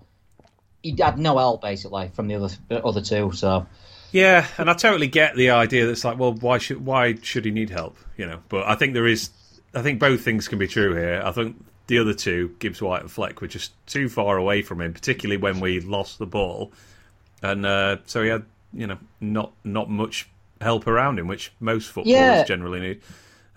he 0.83 0.97
had 0.99 1.19
no 1.19 1.39
help 1.39 1.63
basically 1.63 2.11
from 2.15 2.27
the 2.27 2.35
other 2.37 2.51
other 2.85 3.01
two. 3.01 3.31
So 3.33 3.67
yeah, 4.13 4.47
and 4.59 4.71
I 4.71 4.75
totally 4.75 5.07
get 5.07 5.37
the 5.37 5.51
idea 5.51 5.87
that's 5.87 6.05
like, 6.05 6.19
well, 6.19 6.33
why 6.33 6.59
should 6.59 6.85
why 6.85 7.15
should 7.23 7.45
he 7.45 7.51
need 7.51 7.71
help? 7.71 7.97
You 8.17 8.27
know, 8.27 8.41
but 8.49 8.67
I 8.67 8.75
think 8.75 8.95
there 8.95 9.07
is, 9.07 9.31
I 9.75 9.83
think 9.83 10.01
both 10.01 10.23
things 10.23 10.49
can 10.49 10.59
be 10.59 10.67
true 10.67 10.95
here. 10.95 11.23
I 11.25 11.33
think 11.33 11.57
the 11.87 11.99
other 11.99 12.15
two, 12.15 12.55
Gibbs 12.59 12.81
White 12.81 13.03
and 13.03 13.11
Fleck, 13.11 13.41
were 13.41 13.49
just 13.49 13.73
too 13.87 14.09
far 14.09 14.37
away 14.37 14.63
from 14.63 14.81
him, 14.81 14.93
particularly 14.93 15.37
when 15.37 15.61
we 15.61 15.81
lost 15.81 16.19
the 16.19 16.27
ball, 16.27 16.73
and 17.43 17.67
uh, 17.67 17.99
so 18.07 18.23
he 18.23 18.29
had 18.29 18.45
you 18.73 18.87
know 18.87 18.99
not 19.21 19.53
not 19.65 19.89
much 19.89 20.29
help 20.61 20.87
around 20.87 21.19
him, 21.19 21.27
which 21.27 21.53
most 21.61 21.91
footballers 21.91 22.19
yeah. 22.19 22.45
generally 22.45 22.81
need. 22.81 23.01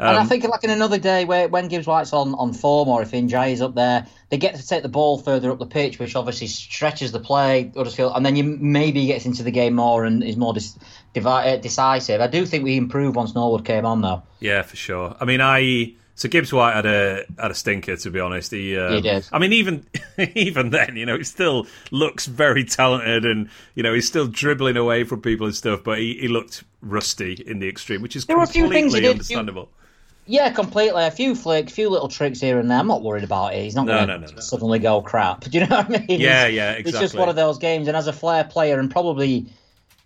Um, 0.04 0.10
and 0.10 0.18
I 0.18 0.22
um, 0.24 0.28
think 0.28 0.44
like 0.44 0.66
in 0.66 0.70
another 0.70 0.98
day 0.98 1.24
where 1.24 1.48
when 1.48 1.70
Gibbs 1.70 1.88
White's 1.88 2.12
on, 2.12 2.36
on 2.36 2.52
form 2.52 2.90
or 2.90 3.02
if 3.02 3.12
Ndiaye 3.12 3.54
is 3.54 3.62
up 3.62 3.74
there, 3.74 4.06
they 4.28 4.38
get 4.38 4.56
to 4.56 4.68
take 4.68 4.84
the 4.84 4.90
ball 4.90 5.18
further 5.18 5.50
up 5.50 5.60
the 5.60 5.66
pitch, 5.66 5.98
which 5.98 6.18
obviously 6.18 6.48
stretches 6.48 7.14
the 7.14 7.22
play. 7.22 7.72
Feel, 7.94 8.14
and 8.14 8.26
then 8.26 8.36
you 8.36 8.44
maybe 8.44 9.06
gets 9.06 9.26
into 9.26 9.44
the 9.44 9.52
game 9.52 9.76
more 9.76 10.04
and 10.04 10.22
is 10.22 10.36
more 10.36 10.54
dis, 10.54 10.78
uh, 11.16 11.56
decisive. 11.56 12.20
I 12.20 12.28
do 12.28 12.46
think 12.46 12.66
we 12.66 12.76
improved 12.76 13.16
once 13.16 13.34
Norwood 13.34 13.64
came 13.64 13.86
on 13.86 14.02
though. 14.02 14.24
Yeah, 14.42 14.64
for 14.64 14.76
sure. 14.76 15.16
I 15.22 15.24
mean, 15.24 15.40
I 15.40 15.94
so 16.16 16.28
Gibbs 16.28 16.52
White 16.52 16.76
had 16.76 16.86
a 16.86 17.24
had 17.40 17.52
a 17.52 17.56
stinker 17.56 17.96
to 17.96 18.12
be 18.12 18.20
honest. 18.20 18.52
He, 18.52 18.78
um, 18.78 18.96
he 18.96 19.02
did. 19.02 19.26
I 19.32 19.40
mean, 19.40 19.54
even 19.54 19.86
even 20.36 20.72
then, 20.72 20.98
you 20.98 21.06
know, 21.06 21.18
he 21.18 21.24
still 21.24 21.66
looks 21.92 22.26
very 22.26 22.66
talented, 22.66 23.24
and 23.24 23.50
you 23.74 23.84
know, 23.84 23.94
he's 23.94 24.08
still 24.08 24.28
dribbling 24.28 24.76
away 24.76 25.06
from 25.06 25.22
people 25.22 25.46
and 25.46 25.56
stuff. 25.56 25.82
But 25.82 26.00
he, 26.00 26.16
he 26.20 26.28
looked 26.28 26.66
rusty 26.82 27.42
in 27.48 27.60
the 27.60 27.70
extreme, 27.70 28.02
which 28.02 28.18
is 28.18 28.26
there 28.26 28.36
completely 28.36 29.08
understandable. 29.08 29.70
You, 29.72 29.83
yeah, 30.26 30.52
completely. 30.52 31.04
A 31.04 31.12
few 31.12 31.36
flicks, 31.36 31.72
a 31.72 31.76
few 31.76 31.90
little 31.90 32.08
tricks 32.08 32.40
here 32.40 32.60
and 32.60 32.70
there. 32.70 32.80
I'm 32.80 32.88
not 32.88 33.04
worried 33.04 33.24
about 33.24 33.54
it. 33.54 33.64
He's 33.64 33.76
not 33.76 33.86
no, 33.86 33.94
going 33.98 34.08
to 34.08 34.20
no, 34.20 34.34
no, 34.34 34.40
suddenly 34.40 34.80
go 34.80 35.02
crap. 35.02 35.42
Do 35.50 35.58
you 35.58 35.66
know 35.66 35.78
what 35.78 35.86
I 35.86 36.06
mean? 36.06 36.20
Yeah, 36.20 36.48
yeah, 36.48 36.72
exactly. 36.72 36.92
It's 36.92 37.00
just 37.00 37.16
one 37.16 37.30
of 37.30 37.36
those 37.36 37.58
games. 37.58 37.88
And 37.88 37.98
as 37.98 38.08
a 38.08 38.14
flair 38.14 38.44
player, 38.44 38.80
and 38.80 38.90
probably 38.90 39.48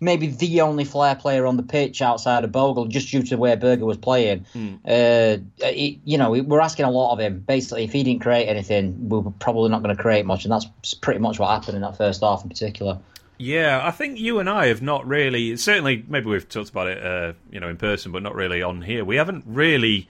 maybe 0.00 0.28
the 0.28 0.60
only 0.60 0.84
flair 0.84 1.14
player 1.14 1.46
on 1.46 1.56
the 1.56 1.62
pitch 1.62 2.02
outside 2.02 2.44
of 2.44 2.52
Bogle, 2.52 2.86
just 2.86 3.10
due 3.10 3.22
to 3.24 3.36
where 3.36 3.56
Berge 3.56 3.80
was 3.80 3.96
playing. 3.96 4.46
Mm. 4.54 4.76
Uh, 4.84 5.42
it, 5.58 5.98
you 6.04 6.18
know, 6.18 6.30
we're 6.30 6.60
asking 6.60 6.84
a 6.84 6.90
lot 6.90 7.12
of 7.12 7.20
him. 7.20 7.40
Basically, 7.40 7.84
if 7.84 7.92
he 7.92 8.02
didn't 8.02 8.22
create 8.22 8.46
anything, 8.46 9.08
we 9.08 9.18
are 9.18 9.32
probably 9.38 9.70
not 9.70 9.82
going 9.82 9.96
to 9.96 10.00
create 10.00 10.26
much, 10.26 10.44
and 10.44 10.52
that's 10.52 10.94
pretty 10.94 11.20
much 11.20 11.38
what 11.38 11.50
happened 11.50 11.76
in 11.76 11.82
that 11.82 11.96
first 11.96 12.22
half 12.22 12.42
in 12.42 12.48
particular. 12.48 12.98
Yeah, 13.38 13.80
I 13.84 13.92
think 13.92 14.18
you 14.18 14.40
and 14.40 14.50
I 14.50 14.66
have 14.66 14.82
not 14.82 15.06
really. 15.06 15.56
Certainly, 15.56 16.04
maybe 16.08 16.26
we've 16.26 16.48
talked 16.48 16.70
about 16.70 16.88
it, 16.88 17.04
uh, 17.04 17.34
you 17.50 17.60
know, 17.60 17.68
in 17.68 17.76
person, 17.76 18.10
but 18.10 18.22
not 18.22 18.34
really 18.34 18.62
on 18.62 18.82
here. 18.82 19.04
We 19.04 19.16
haven't 19.16 19.44
really. 19.46 20.08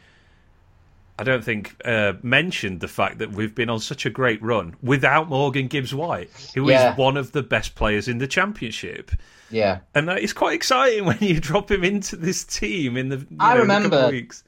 I 1.19 1.25
don't 1.25 1.45
think 1.45 1.77
uh, 1.85 2.15
mentioned 2.23 2.81
the 2.81 2.89
fact 2.89 3.19
that 3.19 3.33
we've 3.33 3.55
been 3.55 3.69
on 3.69 3.81
such 3.81 4.07
a 4.07 4.11
great 4.11 4.41
run 4.41 4.77
without 4.83 5.29
Morgan 5.29 5.67
Gibbs 5.67 5.93
White, 5.93 6.31
who 6.55 6.71
yeah. 6.71 6.93
is 6.93 6.99
one 6.99 7.17
of 7.17 7.33
the 7.33 7.43
best 7.43 7.75
players 7.75 8.09
in 8.09 8.19
the 8.19 8.29
championship. 8.29 9.11
Yeah, 9.51 9.81
and 9.95 10.09
it's 10.09 10.33
quite 10.33 10.55
exciting 10.55 11.05
when 11.05 11.19
you 11.21 11.39
drop 11.39 11.71
him 11.71 11.85
into 11.85 12.17
this 12.17 12.45
team 12.45 12.97
in 12.97 13.11
the. 13.11 13.27
I 13.39 13.55
know, 13.55 13.61
remember. 13.61 14.09
weeks. 14.09 14.43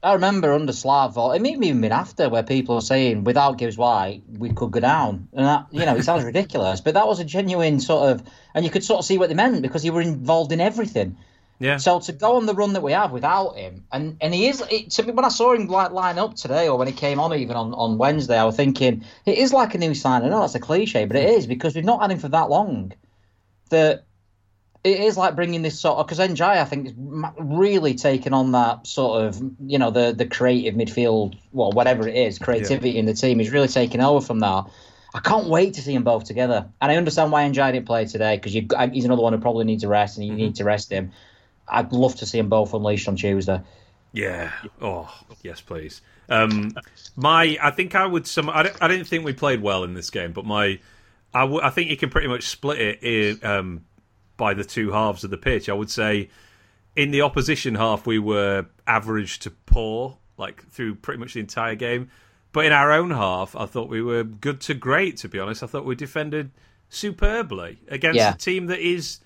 I 0.00 0.12
remember 0.12 0.52
under 0.52 0.72
Slav, 0.72 1.18
or 1.18 1.34
it 1.34 1.42
may 1.42 1.52
have 1.52 1.62
even 1.62 1.80
been 1.80 1.92
after, 1.92 2.28
where 2.28 2.44
people 2.44 2.76
were 2.76 2.80
saying 2.80 3.24
without 3.24 3.58
Gibbs 3.58 3.76
White 3.76 4.22
we 4.28 4.50
could 4.50 4.70
go 4.70 4.78
down, 4.78 5.28
and 5.32 5.46
that 5.46 5.66
you 5.72 5.84
know 5.84 5.96
it 5.96 6.04
sounds 6.04 6.24
ridiculous, 6.24 6.80
but 6.80 6.94
that 6.94 7.06
was 7.06 7.18
a 7.18 7.24
genuine 7.24 7.80
sort 7.80 8.12
of, 8.12 8.22
and 8.54 8.64
you 8.64 8.70
could 8.70 8.84
sort 8.84 9.00
of 9.00 9.04
see 9.04 9.18
what 9.18 9.28
they 9.28 9.34
meant 9.34 9.60
because 9.60 9.84
you 9.84 9.92
were 9.92 10.00
involved 10.00 10.52
in 10.52 10.60
everything. 10.60 11.16
Yeah. 11.58 11.78
So 11.78 11.98
to 11.98 12.12
go 12.12 12.36
on 12.36 12.46
the 12.46 12.54
run 12.54 12.74
that 12.74 12.82
we 12.84 12.92
have 12.92 13.10
without 13.10 13.56
him, 13.56 13.86
and 13.90 14.18
and 14.20 14.32
he 14.32 14.46
is 14.46 14.62
it, 14.70 14.92
to 14.92 15.02
me 15.02 15.12
when 15.12 15.24
I 15.24 15.30
saw 15.30 15.52
him 15.52 15.66
like 15.66 15.90
line 15.90 16.18
up 16.18 16.36
today, 16.36 16.68
or 16.68 16.78
when 16.78 16.86
he 16.86 16.94
came 16.94 17.18
on 17.18 17.34
even 17.34 17.56
on, 17.56 17.74
on 17.74 17.98
Wednesday, 17.98 18.38
I 18.38 18.44
was 18.44 18.54
thinking 18.54 19.04
it 19.26 19.38
is 19.38 19.52
like 19.52 19.74
a 19.74 19.78
new 19.78 19.94
sign. 19.94 20.22
I 20.22 20.28
know 20.28 20.42
that's 20.42 20.54
a 20.54 20.60
cliche, 20.60 21.06
but 21.06 21.16
it 21.16 21.28
is 21.28 21.48
because 21.48 21.74
we've 21.74 21.84
not 21.84 22.00
had 22.00 22.12
him 22.12 22.20
for 22.20 22.28
that 22.28 22.48
long. 22.48 22.92
That 23.70 24.04
it 24.88 25.00
is 25.00 25.16
like 25.16 25.36
bringing 25.36 25.62
this 25.62 25.78
sort 25.78 25.98
of 25.98 26.06
because 26.06 26.18
Ndiaye, 26.18 26.60
I 26.60 26.64
think, 26.64 26.88
is 26.88 26.94
really 27.38 27.94
taken 27.94 28.32
on 28.32 28.52
that 28.52 28.86
sort 28.86 29.24
of 29.24 29.42
you 29.64 29.78
know 29.78 29.90
the 29.90 30.12
the 30.12 30.26
creative 30.26 30.74
midfield, 30.74 31.38
well, 31.52 31.72
whatever 31.72 32.08
it 32.08 32.16
is, 32.16 32.38
creativity 32.38 32.90
yeah. 32.90 33.00
in 33.00 33.06
the 33.06 33.14
team. 33.14 33.40
is 33.40 33.50
really 33.50 33.68
taken 33.68 34.00
over 34.00 34.24
from 34.24 34.40
that. 34.40 34.64
I 35.14 35.20
can't 35.20 35.48
wait 35.48 35.74
to 35.74 35.82
see 35.82 35.94
them 35.94 36.04
both 36.04 36.24
together, 36.24 36.68
and 36.80 36.92
I 36.92 36.96
understand 36.96 37.32
why 37.32 37.48
Ndiaye 37.48 37.72
didn't 37.72 37.86
play 37.86 38.06
today 38.06 38.36
because 38.36 38.52
he's 38.52 39.04
another 39.04 39.22
one 39.22 39.32
who 39.32 39.38
probably 39.38 39.64
needs 39.64 39.84
a 39.84 39.88
rest, 39.88 40.18
and 40.18 40.26
you 40.26 40.32
mm-hmm. 40.32 40.38
need 40.38 40.56
to 40.56 40.64
rest 40.64 40.90
him. 40.90 41.12
I'd 41.66 41.92
love 41.92 42.16
to 42.16 42.26
see 42.26 42.38
them 42.38 42.48
both 42.48 42.72
unleashed 42.72 43.08
on 43.08 43.16
Tuesday. 43.16 43.60
Yeah. 44.12 44.52
Oh, 44.80 45.12
yes, 45.42 45.60
please. 45.60 46.00
Um, 46.28 46.74
my, 47.16 47.58
I 47.62 47.70
think 47.70 47.94
I 47.94 48.06
would. 48.06 48.26
Some. 48.26 48.48
I, 48.48 48.70
I 48.80 48.88
didn't 48.88 49.06
think 49.06 49.24
we 49.24 49.32
played 49.32 49.62
well 49.62 49.84
in 49.84 49.94
this 49.94 50.10
game, 50.10 50.32
but 50.32 50.44
my, 50.44 50.78
I, 51.34 51.40
w- 51.42 51.60
I 51.62 51.70
think 51.70 51.90
you 51.90 51.96
can 51.96 52.10
pretty 52.10 52.28
much 52.28 52.48
split 52.48 52.80
it 52.80 53.02
in, 53.02 53.44
um, 53.44 53.84
by 54.38 54.54
the 54.54 54.64
two 54.64 54.92
halves 54.92 55.22
of 55.24 55.30
the 55.30 55.36
pitch. 55.36 55.68
I 55.68 55.74
would 55.74 55.90
say 55.90 56.30
in 56.96 57.10
the 57.10 57.20
opposition 57.20 57.74
half 57.74 58.06
we 58.06 58.18
were 58.18 58.64
average 58.86 59.40
to 59.40 59.50
poor, 59.50 60.16
like 60.38 60.66
through 60.70 60.94
pretty 60.94 61.20
much 61.20 61.34
the 61.34 61.40
entire 61.40 61.74
game. 61.74 62.10
But 62.52 62.64
in 62.64 62.72
our 62.72 62.90
own 62.92 63.10
half, 63.10 63.54
I 63.54 63.66
thought 63.66 63.90
we 63.90 64.00
were 64.00 64.24
good 64.24 64.62
to 64.62 64.74
great. 64.74 65.18
To 65.18 65.28
be 65.28 65.38
honest, 65.38 65.62
I 65.62 65.66
thought 65.66 65.84
we 65.84 65.94
defended 65.94 66.50
superbly 66.88 67.78
against 67.88 68.16
yeah. 68.16 68.32
a 68.32 68.36
team 68.36 68.66
that 68.68 68.78
is 68.78 69.20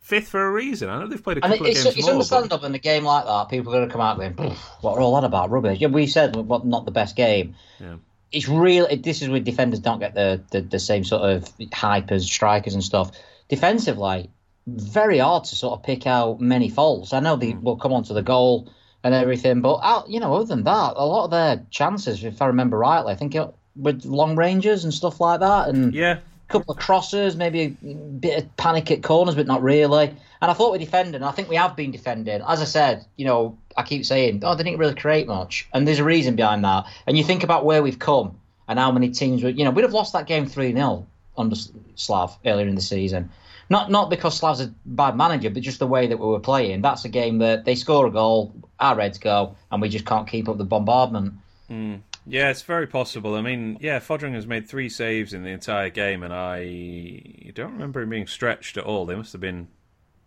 fifth 0.00 0.28
for 0.28 0.44
a 0.44 0.50
reason. 0.50 0.88
I 0.88 0.98
know 0.98 1.06
they've 1.06 1.22
played 1.22 1.38
a 1.38 1.40
couple 1.40 1.58
and 1.58 1.66
it's, 1.66 1.80
of 1.80 1.84
games 1.84 1.96
it's 1.96 2.06
more. 2.06 2.14
understandable 2.14 2.58
but... 2.58 2.66
in 2.66 2.74
a 2.74 2.78
game 2.78 3.04
like 3.04 3.26
that. 3.26 3.48
People 3.48 3.72
are 3.72 3.78
going 3.78 3.88
to 3.88 3.92
come 3.92 4.00
out 4.00 4.16
going, 4.18 4.56
"What 4.80 4.98
are 4.98 5.00
all 5.00 5.14
that 5.14 5.24
about? 5.24 5.50
Rubbish." 5.50 5.78
Yeah, 5.78 5.88
we 5.88 6.06
said 6.06 6.34
what 6.34 6.66
not 6.66 6.84
the 6.84 6.90
best 6.90 7.16
game. 7.16 7.54
Yeah. 7.78 7.96
It's 8.32 8.48
real. 8.48 8.88
This 8.96 9.22
is 9.22 9.28
where 9.28 9.38
defenders 9.38 9.78
don't 9.78 10.00
get 10.00 10.14
the, 10.14 10.42
the, 10.50 10.60
the 10.60 10.80
same 10.80 11.04
sort 11.04 11.22
of 11.22 11.48
hype 11.72 12.10
as 12.10 12.26
strikers 12.26 12.74
and 12.74 12.82
stuff. 12.82 13.12
Defensively, 13.48 14.28
very 14.66 15.18
hard 15.18 15.44
to 15.44 15.54
sort 15.54 15.78
of 15.78 15.84
pick 15.84 16.06
out 16.06 16.40
many 16.40 16.68
faults. 16.68 17.12
I 17.12 17.20
know 17.20 17.36
they 17.36 17.52
hmm. 17.52 17.62
will 17.62 17.76
come 17.76 17.92
on 17.92 18.04
to 18.04 18.14
the 18.14 18.22
goal 18.22 18.70
and 19.02 19.14
everything, 19.14 19.60
but 19.60 19.80
out, 19.82 20.08
you 20.08 20.18
know, 20.18 20.34
other 20.34 20.46
than 20.46 20.64
that, 20.64 20.94
a 20.96 21.06
lot 21.06 21.24
of 21.24 21.30
their 21.30 21.64
chances, 21.70 22.24
if 22.24 22.40
I 22.40 22.46
remember 22.46 22.78
rightly, 22.78 23.12
I 23.12 23.16
think 23.16 23.34
it, 23.34 23.54
with 23.76 24.04
long 24.06 24.34
ranges 24.36 24.84
and 24.84 24.94
stuff 24.94 25.20
like 25.20 25.40
that, 25.40 25.68
and 25.68 25.94
yeah, 25.94 26.20
a 26.48 26.52
couple 26.52 26.72
of 26.72 26.80
crosses, 26.80 27.36
maybe 27.36 27.76
a 27.82 27.94
bit 27.94 28.42
of 28.42 28.56
panic 28.56 28.90
at 28.90 29.02
corners, 29.02 29.34
but 29.34 29.46
not 29.46 29.62
really. 29.62 30.06
And 30.40 30.50
I 30.50 30.54
thought 30.54 30.72
we 30.72 30.78
defended, 30.78 31.16
and 31.16 31.24
I 31.24 31.32
think 31.32 31.50
we 31.50 31.56
have 31.56 31.76
been 31.76 31.90
defending. 31.90 32.40
As 32.46 32.62
I 32.62 32.64
said, 32.64 33.04
you 33.16 33.26
know, 33.26 33.58
I 33.76 33.82
keep 33.82 34.06
saying, 34.06 34.42
oh, 34.42 34.54
they 34.54 34.62
didn't 34.62 34.78
really 34.78 34.94
create 34.94 35.26
much, 35.26 35.68
and 35.74 35.86
there's 35.86 35.98
a 35.98 36.04
reason 36.04 36.34
behind 36.34 36.64
that. 36.64 36.86
And 37.06 37.18
you 37.18 37.24
think 37.24 37.44
about 37.44 37.66
where 37.66 37.82
we've 37.82 37.98
come 37.98 38.38
and 38.68 38.78
how 38.78 38.90
many 38.90 39.10
teams, 39.10 39.42
were, 39.42 39.50
you 39.50 39.64
know, 39.64 39.70
we'd 39.70 39.82
have 39.82 39.92
lost 39.92 40.14
that 40.14 40.26
game 40.26 40.46
three 40.46 40.72
0 40.72 41.06
under 41.36 41.56
Slav 41.94 42.38
earlier 42.46 42.68
in 42.68 42.74
the 42.74 42.80
season. 42.80 43.30
Not 43.70 43.90
not 43.90 44.10
because 44.10 44.36
Slav's 44.36 44.60
a 44.60 44.74
bad 44.84 45.16
manager, 45.16 45.50
but 45.50 45.62
just 45.62 45.78
the 45.78 45.86
way 45.86 46.06
that 46.06 46.18
we 46.18 46.26
were 46.26 46.40
playing. 46.40 46.82
That's 46.82 47.04
a 47.04 47.08
game 47.08 47.38
that 47.38 47.64
they 47.64 47.74
score 47.74 48.06
a 48.06 48.10
goal, 48.10 48.54
our 48.78 48.96
Reds 48.96 49.18
go, 49.18 49.56
and 49.70 49.80
we 49.80 49.88
just 49.88 50.04
can't 50.04 50.28
keep 50.28 50.48
up 50.48 50.58
the 50.58 50.64
bombardment. 50.64 51.34
Mm. 51.70 52.00
Yeah, 52.26 52.50
it's 52.50 52.62
very 52.62 52.86
possible. 52.86 53.34
I 53.34 53.42
mean, 53.42 53.76
yeah, 53.80 54.00
Foderingham 54.00 54.34
has 54.34 54.46
made 54.46 54.66
three 54.66 54.88
saves 54.88 55.34
in 55.34 55.42
the 55.42 55.50
entire 55.50 55.90
game, 55.90 56.22
and 56.22 56.32
I 56.32 57.52
don't 57.54 57.72
remember 57.72 58.00
him 58.00 58.10
being 58.10 58.26
stretched 58.26 58.76
at 58.76 58.84
all. 58.84 59.04
They 59.04 59.14
must 59.14 59.32
have 59.32 59.42
been 59.42 59.68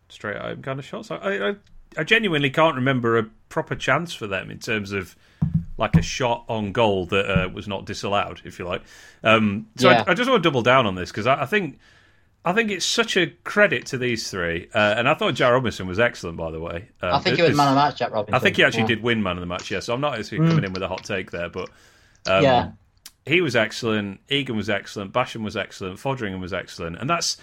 straight 0.10 0.38
out 0.38 0.62
kind 0.62 0.79
of 0.79 0.86
shots. 0.86 1.10
I, 1.10 1.50
I, 1.50 1.56
I 1.98 2.03
genuinely 2.03 2.51
can't 2.51 2.75
remember 2.75 3.17
a 3.17 3.24
proper 3.50 3.75
chance 3.75 4.13
for 4.13 4.27
them 4.27 4.51
in 4.51 4.60
terms 4.60 4.91
of 4.91 5.15
like 5.77 5.96
a 5.96 6.01
shot 6.01 6.46
on 6.48 6.72
goal 6.72 7.08
that 7.08 7.29
uh, 7.29 7.50
was 7.50 7.67
not 7.67 7.86
disallowed, 7.86 8.41
if 8.44 8.60
you 8.60 8.65
like. 8.65 8.84
Um, 9.24 9.67
so 9.77 9.89
yeah. 9.89 10.03
I, 10.08 10.12
I, 10.12 10.13
just 10.13 10.29
want 10.29 10.44
to 10.44 10.48
double 10.48 10.62
down 10.62 10.86
on 10.86 10.96
this 10.96 11.12
because 11.12 11.27
I, 11.27 11.41
I 11.41 11.46
think 11.46 11.79
I 12.48 12.54
think 12.54 12.72
it's 12.72 12.86
such 12.86 13.18
a 13.18 13.27
credit 13.27 13.88
to 13.88 13.98
these 13.98 14.32
three, 14.32 14.70
uh, 14.74 14.96
and 14.96 15.10
I 15.10 15.16
thought 15.16 15.34
Jack 15.34 15.51
Robinson 15.51 15.86
was 15.86 16.00
excellent, 16.00 16.38
by 16.38 16.50
the 16.50 16.62
way. 16.62 16.88
Um, 17.01 17.16
I 17.16 17.20
think 17.20 17.36
he 17.36 17.42
was 17.42 17.58
man 17.58 17.68
of 17.68 17.75
the 17.75 17.82
match, 17.82 17.98
Jack 17.98 18.12
Robinson. 18.12 18.36
I 18.36 18.39
think 18.39 18.56
he 18.56 18.63
actually 18.63 18.84
yeah. 18.84 18.88
did 18.88 19.04
win 19.04 19.22
man 19.22 19.36
of 19.36 19.42
the 19.42 19.48
match, 19.48 19.70
yeah. 19.70 19.82
So 19.82 19.94
I'm 19.94 20.00
not 20.00 20.18
actually 20.18 20.39
mm. 20.39 20.48
coming 20.48 20.63
in 20.63 20.72
with 20.72 20.82
a 20.82 20.88
hot 20.88 21.04
take 21.04 21.30
there, 21.32 21.50
but 21.50 21.70
um, 22.25 22.42
yeah, 22.42 22.72
he 23.25 23.42
was 23.42 23.58
excellent. 23.58 24.22
Egan 24.30 24.56
was 24.56 24.70
excellent. 24.70 25.12
Basham 25.12 25.44
was 25.44 25.58
excellent. 25.58 26.00
Foderingham 26.00 26.39
was 26.39 26.54
excellent, 26.54 26.96
and 27.00 27.10
that's 27.10 27.36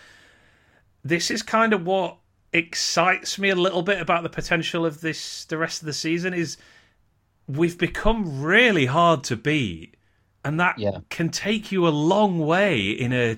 this 1.05 1.31
is 1.31 1.43
kind 1.43 1.75
of 1.75 1.85
what 1.85 2.17
excites 2.55 3.39
me 3.39 3.51
a 3.51 3.57
little 3.57 3.83
bit 3.83 4.01
about 4.01 4.23
the 4.23 4.31
potential 4.31 4.87
of 4.87 5.03
this. 5.03 5.45
The 5.45 5.59
rest 5.59 5.83
of 5.83 5.87
the 5.87 5.93
season 5.93 6.33
is 6.33 6.57
we've 7.47 7.77
become 7.77 8.43
really 8.43 8.87
hard 8.87 9.23
to 9.25 9.37
beat, 9.37 9.99
and 10.43 10.59
that 10.61 10.79
yeah. 10.79 11.01
can 11.11 11.29
take 11.29 11.71
you 11.71 11.87
a 11.87 11.91
long 11.91 12.39
way 12.39 12.89
in 12.89 13.13
a 13.13 13.37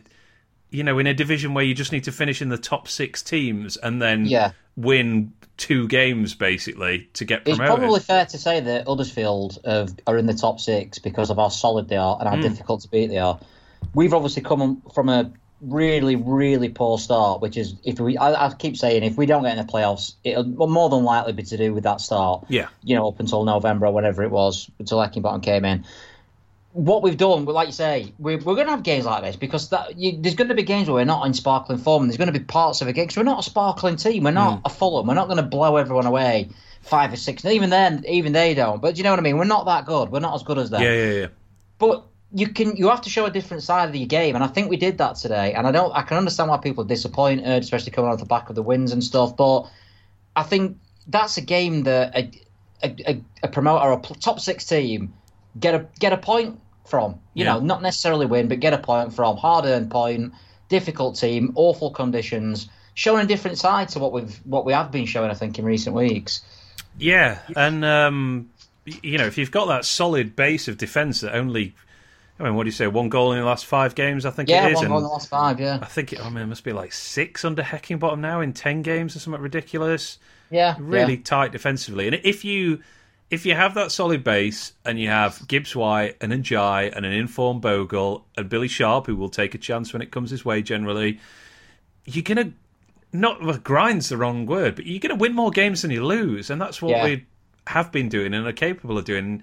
you 0.70 0.82
know, 0.82 0.98
in 0.98 1.06
a 1.06 1.14
division 1.14 1.54
where 1.54 1.64
you 1.64 1.74
just 1.74 1.92
need 1.92 2.04
to 2.04 2.12
finish 2.12 2.42
in 2.42 2.48
the 2.48 2.58
top 2.58 2.88
six 2.88 3.22
teams 3.22 3.76
and 3.76 4.02
then 4.02 4.26
yeah. 4.26 4.52
win 4.76 5.32
two 5.56 5.88
games 5.88 6.34
basically 6.34 7.08
to 7.14 7.24
get 7.24 7.44
promoted. 7.44 7.64
It's 7.64 7.74
probably 7.74 8.00
fair 8.00 8.26
to 8.26 8.38
say 8.38 8.60
that 8.60 8.86
Huddersfield 8.86 9.58
have, 9.64 9.94
are 10.06 10.18
in 10.18 10.26
the 10.26 10.34
top 10.34 10.60
six 10.60 10.98
because 10.98 11.30
of 11.30 11.36
how 11.36 11.48
solid 11.48 11.88
they 11.88 11.96
are 11.96 12.16
and 12.20 12.28
how 12.28 12.36
mm. 12.36 12.42
difficult 12.42 12.82
to 12.82 12.88
beat 12.88 13.08
they 13.08 13.18
are. 13.18 13.38
We've 13.94 14.12
obviously 14.12 14.42
come 14.42 14.82
from 14.94 15.08
a 15.08 15.32
really, 15.62 16.16
really 16.16 16.68
poor 16.68 16.98
start, 16.98 17.40
which 17.40 17.56
is 17.56 17.74
if 17.84 17.98
we, 17.98 18.18
I, 18.18 18.46
I, 18.46 18.52
keep 18.52 18.76
saying, 18.76 19.02
if 19.04 19.16
we 19.16 19.24
don't 19.24 19.44
get 19.44 19.56
in 19.56 19.64
the 19.64 19.72
playoffs, 19.72 20.14
it'll 20.24 20.44
more 20.44 20.90
than 20.90 21.04
likely 21.04 21.32
be 21.32 21.44
to 21.44 21.56
do 21.56 21.72
with 21.72 21.84
that 21.84 22.00
start. 22.00 22.44
Yeah, 22.48 22.68
you 22.82 22.96
know, 22.96 23.08
up 23.08 23.20
until 23.20 23.44
November 23.44 23.86
or 23.86 23.92
whenever 23.92 24.22
it 24.22 24.30
was, 24.30 24.70
until 24.78 24.98
Heckingbottom 24.98 25.42
came 25.42 25.64
in 25.64 25.86
what 26.76 27.02
we've 27.02 27.16
done, 27.16 27.46
like 27.46 27.68
you 27.68 27.72
say, 27.72 28.12
we're, 28.18 28.36
we're 28.36 28.54
going 28.54 28.66
to 28.66 28.72
have 28.72 28.82
games 28.82 29.06
like 29.06 29.22
this 29.22 29.34
because 29.34 29.70
that, 29.70 29.98
you, 29.98 30.18
there's 30.20 30.34
going 30.34 30.48
to 30.48 30.54
be 30.54 30.62
games 30.62 30.88
where 30.88 30.96
we're 30.96 31.04
not 31.06 31.26
in 31.26 31.32
sparkling 31.32 31.78
form. 31.78 32.02
And 32.02 32.10
there's 32.10 32.18
going 32.18 32.32
to 32.32 32.38
be 32.38 32.44
parts 32.44 32.82
of 32.82 32.88
a 32.88 32.92
game. 32.92 33.04
because 33.04 33.16
we're 33.16 33.22
not 33.22 33.38
a 33.38 33.42
sparkling 33.42 33.96
team. 33.96 34.24
We're 34.24 34.32
not 34.32 34.58
mm. 34.58 34.62
a 34.66 34.68
Fulham. 34.68 35.06
We're 35.06 35.14
not 35.14 35.26
going 35.26 35.38
to 35.38 35.42
blow 35.42 35.76
everyone 35.76 36.04
away 36.04 36.50
five 36.82 37.14
or 37.14 37.16
six. 37.16 37.46
Even 37.46 37.70
then, 37.70 38.04
even 38.06 38.32
they 38.32 38.52
don't. 38.52 38.82
But 38.82 38.94
do 38.94 38.98
you 38.98 39.04
know 39.04 39.10
what 39.10 39.18
I 39.18 39.22
mean? 39.22 39.38
We're 39.38 39.44
not 39.44 39.64
that 39.64 39.86
good. 39.86 40.10
We're 40.10 40.20
not 40.20 40.34
as 40.34 40.42
good 40.42 40.58
as 40.58 40.68
them. 40.68 40.82
Yeah, 40.82 40.92
yeah, 40.92 41.12
yeah. 41.12 41.26
But 41.78 42.04
you 42.34 42.48
can 42.48 42.76
you 42.76 42.90
have 42.90 43.00
to 43.02 43.10
show 43.10 43.24
a 43.24 43.30
different 43.30 43.62
side 43.62 43.88
of 43.88 43.96
your 43.96 44.06
game, 44.06 44.34
and 44.34 44.44
I 44.44 44.48
think 44.48 44.68
we 44.68 44.76
did 44.76 44.98
that 44.98 45.16
today. 45.16 45.54
And 45.54 45.66
I 45.66 45.72
don't 45.72 45.92
I 45.92 46.02
can 46.02 46.18
understand 46.18 46.50
why 46.50 46.58
people 46.58 46.84
are 46.84 46.88
disappointed, 46.88 47.62
especially 47.62 47.92
coming 47.92 48.10
off 48.10 48.18
the 48.18 48.26
back 48.26 48.50
of 48.50 48.54
the 48.54 48.62
wins 48.62 48.92
and 48.92 49.02
stuff. 49.02 49.34
But 49.34 49.62
I 50.34 50.42
think 50.42 50.78
that's 51.06 51.38
a 51.38 51.40
game 51.40 51.84
that 51.84 52.14
a 52.14 52.30
a, 52.82 52.96
a, 53.06 53.22
a 53.44 53.48
promoter, 53.48 53.92
a 53.92 54.14
top 54.16 54.40
six 54.40 54.66
team, 54.66 55.14
get 55.58 55.74
a 55.74 55.86
get 55.98 56.12
a 56.12 56.18
point 56.18 56.60
from. 56.88 57.20
You 57.34 57.44
yeah. 57.44 57.54
know, 57.54 57.60
not 57.60 57.82
necessarily 57.82 58.26
win, 58.26 58.48
but 58.48 58.60
get 58.60 58.72
a 58.72 58.78
point 58.78 59.12
from. 59.12 59.36
Hard 59.36 59.64
earned 59.64 59.90
point, 59.90 60.32
difficult 60.68 61.16
team, 61.16 61.52
awful 61.54 61.90
conditions, 61.90 62.68
showing 62.94 63.24
a 63.24 63.28
different 63.28 63.58
side 63.58 63.88
to 63.90 63.98
what 63.98 64.12
we've 64.12 64.36
what 64.44 64.64
we 64.64 64.72
have 64.72 64.90
been 64.90 65.06
showing, 65.06 65.30
I 65.30 65.34
think, 65.34 65.58
in 65.58 65.64
recent 65.64 65.94
weeks. 65.94 66.42
Yeah, 66.98 67.38
and 67.54 67.84
um, 67.84 68.50
you 68.84 69.18
know, 69.18 69.26
if 69.26 69.38
you've 69.38 69.50
got 69.50 69.66
that 69.66 69.84
solid 69.84 70.36
base 70.36 70.68
of 70.68 70.78
defence 70.78 71.20
that 71.20 71.34
only 71.34 71.74
I 72.38 72.44
mean, 72.44 72.54
what 72.54 72.64
do 72.64 72.68
you 72.68 72.72
say? 72.72 72.86
One 72.86 73.08
goal 73.08 73.32
in 73.32 73.38
the 73.38 73.44
last 73.44 73.64
five 73.64 73.94
games, 73.94 74.26
I 74.26 74.30
think 74.30 74.48
yeah, 74.48 74.66
it 74.66 74.72
is. 74.72 74.76
one 74.76 74.88
goal 74.88 74.98
in 74.98 75.04
the 75.04 75.08
last 75.08 75.28
five, 75.28 75.58
yeah. 75.58 75.78
I 75.80 75.86
think 75.86 76.12
it, 76.12 76.20
I 76.20 76.28
mean, 76.28 76.42
it 76.42 76.46
must 76.46 76.64
be 76.64 76.72
like 76.72 76.92
six 76.92 77.44
under 77.44 77.62
Heckingbottom 77.62 78.18
now 78.18 78.40
in 78.40 78.52
ten 78.52 78.82
games 78.82 79.16
or 79.16 79.20
something 79.20 79.40
ridiculous. 79.40 80.18
Yeah, 80.50 80.76
really 80.78 81.14
yeah. 81.14 81.22
tight 81.24 81.52
defensively. 81.52 82.06
And 82.06 82.20
if 82.22 82.44
you 82.44 82.82
if 83.30 83.44
you 83.44 83.54
have 83.54 83.74
that 83.74 83.90
solid 83.90 84.22
base 84.22 84.72
and 84.84 85.00
you 85.00 85.08
have 85.08 85.46
Gibbs 85.48 85.74
White 85.74 86.16
and 86.20 86.32
Ndiaye 86.32 86.92
and 86.96 87.04
an 87.04 87.12
informed 87.12 87.60
Bogle 87.62 88.24
and 88.36 88.48
Billy 88.48 88.68
Sharp, 88.68 89.06
who 89.06 89.16
will 89.16 89.28
take 89.30 89.54
a 89.54 89.58
chance 89.58 89.92
when 89.92 90.00
it 90.02 90.10
comes 90.12 90.30
his 90.30 90.44
way 90.44 90.62
generally, 90.62 91.18
you're 92.04 92.22
going 92.22 92.36
to 92.36 92.52
not 93.12 93.42
well, 93.42 93.56
grind's 93.58 94.08
the 94.10 94.16
wrong 94.16 94.46
word, 94.46 94.76
but 94.76 94.86
you're 94.86 95.00
going 95.00 95.10
to 95.16 95.20
win 95.20 95.34
more 95.34 95.50
games 95.50 95.82
than 95.82 95.90
you 95.90 96.04
lose, 96.04 96.50
and 96.50 96.60
that's 96.60 96.80
what 96.82 96.90
Yeah. 96.90 97.04
we 97.04 97.24
have 97.68 97.90
been 97.90 98.08
doing 98.08 98.34
and 98.34 98.46
are 98.46 98.52
capable 98.52 98.98
of 98.98 99.04
doing. 99.04 99.42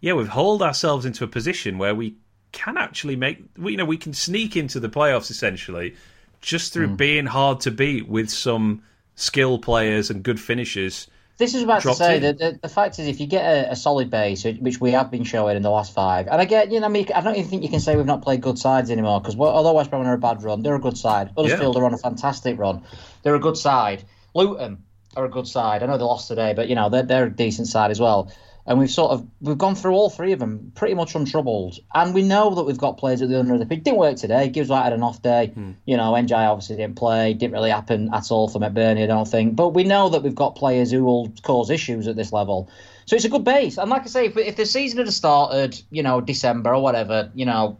Yeah, 0.00 0.14
we've 0.14 0.28
hauled 0.28 0.62
ourselves 0.62 1.06
into 1.06 1.24
a 1.24 1.28
position 1.28 1.78
where 1.78 1.94
we 1.94 2.16
can 2.50 2.76
actually 2.76 3.16
make. 3.16 3.38
You 3.58 3.76
know, 3.76 3.84
we 3.84 3.96
can 3.96 4.12
sneak 4.12 4.56
into 4.56 4.78
the 4.80 4.88
playoffs 4.90 5.30
essentially 5.30 5.94
just 6.42 6.70
Mm. 6.70 6.72
through 6.74 6.88
being 6.96 7.26
hard 7.26 7.60
to 7.60 7.70
beat 7.70 8.08
with 8.08 8.28
some 8.28 8.82
skill 9.14 9.58
players 9.58 10.10
and 10.10 10.22
good 10.22 10.40
finishers. 10.40 11.06
This 11.38 11.54
is 11.54 11.62
about 11.62 11.82
to 11.82 11.88
say 11.94 12.18
that 12.20 12.38
the, 12.38 12.58
the 12.62 12.68
fact 12.68 12.98
is, 12.98 13.08
if 13.08 13.18
you 13.20 13.26
get 13.26 13.44
a, 13.44 13.72
a 13.72 13.76
solid 13.76 14.10
base, 14.10 14.44
which- 14.44 14.80
we 14.80 14.92
have 14.92 15.10
been 15.10 15.24
showing 15.24 15.56
in 15.56 15.62
the 15.62 15.70
last 15.70 15.92
five, 15.92 16.28
and 16.28 16.40
again, 16.40 16.70
you 16.70 16.78
know, 16.80 16.86
I 16.86 16.88
mean, 16.90 17.06
I 17.14 17.20
don't 17.20 17.36
even 17.36 17.48
think 17.50 17.62
you 17.62 17.68
can 17.68 17.80
say 17.80 17.96
we've 17.96 18.06
not 18.06 18.22
played 18.22 18.40
good 18.40 18.58
sides 18.58 18.90
anymore 18.90 19.20
because 19.20 19.36
although 19.36 19.72
West 19.72 19.90
Brom 19.90 20.06
are 20.06 20.14
a 20.14 20.18
bad 20.18 20.42
run, 20.42 20.62
they're 20.62 20.74
a 20.74 20.80
good 20.80 20.96
side. 20.98 21.30
Huddersfield 21.36 21.76
are 21.76 21.84
on 21.84 21.94
a 21.94 21.98
fantastic 21.98 22.58
run. 22.58 22.82
They're 23.22 23.34
a 23.34 23.40
good 23.40 23.56
side. 23.56 24.04
Luton 24.34 24.84
are 25.16 25.24
a 25.24 25.28
good 25.28 25.46
side. 25.46 25.82
I 25.82 25.86
know 25.86 25.98
they 25.98 26.04
lost 26.04 26.28
today, 26.28 26.52
but 26.54 26.68
you 26.68 26.74
know 26.74 26.88
they're 26.88 27.02
they're 27.02 27.24
a 27.26 27.30
decent 27.30 27.68
side 27.68 27.90
as 27.90 28.00
well. 28.00 28.30
And 28.64 28.78
we've 28.78 28.90
sort 28.90 29.10
of 29.10 29.26
we've 29.40 29.58
gone 29.58 29.74
through 29.74 29.92
all 29.92 30.08
three 30.08 30.32
of 30.32 30.38
them 30.38 30.70
pretty 30.76 30.94
much 30.94 31.16
untroubled, 31.16 31.78
and 31.92 32.14
we 32.14 32.22
know 32.22 32.54
that 32.54 32.62
we've 32.62 32.78
got 32.78 32.96
players 32.96 33.20
at 33.20 33.28
the 33.28 33.38
under 33.38 33.54
of 33.54 33.58
the 33.58 33.66
pitch. 33.66 33.82
Didn't 33.82 33.98
work 33.98 34.16
today. 34.16 34.48
Gibbs 34.48 34.68
White 34.68 34.84
had 34.84 34.92
an 34.92 35.02
off 35.02 35.20
day. 35.20 35.48
Hmm. 35.48 35.72
You 35.84 35.96
know, 35.96 36.12
Ndiaye 36.12 36.48
obviously 36.48 36.76
didn't 36.76 36.96
play. 36.96 37.34
Didn't 37.34 37.54
really 37.54 37.70
happen 37.70 38.14
at 38.14 38.30
all 38.30 38.48
for 38.48 38.60
McBurnie, 38.60 39.02
I 39.02 39.06
don't 39.06 39.26
think. 39.26 39.56
But 39.56 39.70
we 39.70 39.82
know 39.82 40.10
that 40.10 40.22
we've 40.22 40.34
got 40.34 40.54
players 40.54 40.92
who 40.92 41.02
will 41.02 41.32
cause 41.42 41.70
issues 41.70 42.06
at 42.06 42.14
this 42.14 42.32
level. 42.32 42.70
So 43.06 43.16
it's 43.16 43.24
a 43.24 43.28
good 43.28 43.44
base. 43.44 43.78
And 43.78 43.90
like 43.90 44.02
I 44.02 44.06
say, 44.06 44.26
if, 44.26 44.36
if 44.36 44.56
the 44.56 44.66
season 44.66 44.98
had 44.98 45.12
started, 45.12 45.80
you 45.90 46.04
know, 46.04 46.20
December 46.20 46.74
or 46.74 46.80
whatever, 46.80 47.30
you 47.34 47.44
know, 47.44 47.78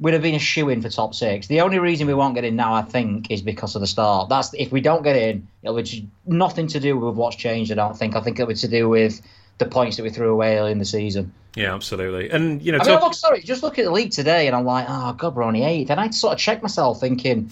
we'd 0.00 0.14
have 0.14 0.22
been 0.22 0.34
a 0.34 0.40
shoe 0.40 0.68
in 0.68 0.82
for 0.82 0.88
top 0.88 1.14
six. 1.14 1.46
The 1.46 1.60
only 1.60 1.78
reason 1.78 2.06
we 2.06 2.14
won't 2.14 2.34
get 2.34 2.44
in 2.44 2.56
now, 2.56 2.74
I 2.74 2.82
think, 2.82 3.30
is 3.30 3.42
because 3.42 3.74
of 3.74 3.80
the 3.80 3.86
start. 3.86 4.28
That's 4.28 4.52
if 4.54 4.72
we 4.72 4.80
don't 4.80 5.02
get 5.02 5.16
in, 5.16 5.46
it'll 5.62 5.80
be 5.80 6.08
nothing 6.26 6.66
to 6.68 6.80
do 6.80 6.98
with 6.98 7.14
what's 7.14 7.36
changed. 7.36 7.70
I 7.70 7.76
don't 7.76 7.96
think. 7.96 8.16
I 8.16 8.20
think 8.20 8.38
it'll 8.38 8.48
be 8.48 8.54
to 8.54 8.68
do 8.68 8.88
with 8.88 9.20
the 9.58 9.66
points 9.66 9.96
that 9.96 10.02
we 10.02 10.10
threw 10.10 10.30
away 10.32 10.58
early 10.58 10.72
in 10.72 10.78
the 10.78 10.84
season. 10.84 11.32
Yeah, 11.56 11.74
absolutely. 11.74 12.30
And 12.30 12.60
you 12.62 12.72
know, 12.72 12.78
I 12.78 12.84
mean, 12.84 12.94
talk- 12.94 13.02
look, 13.02 13.14
sorry, 13.14 13.40
just 13.42 13.62
look 13.62 13.78
at 13.78 13.84
the 13.84 13.90
league 13.92 14.10
today, 14.10 14.46
and 14.48 14.56
I'm 14.56 14.64
like, 14.64 14.86
oh 14.88 15.12
god, 15.12 15.34
we're 15.36 15.44
only 15.44 15.62
eighth. 15.62 15.90
And 15.90 16.00
I 16.00 16.10
sort 16.10 16.32
of 16.34 16.38
check 16.40 16.62
myself, 16.62 17.00
thinking, 17.00 17.50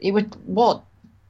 it 0.00 0.12
was 0.12 0.24
what 0.46 0.82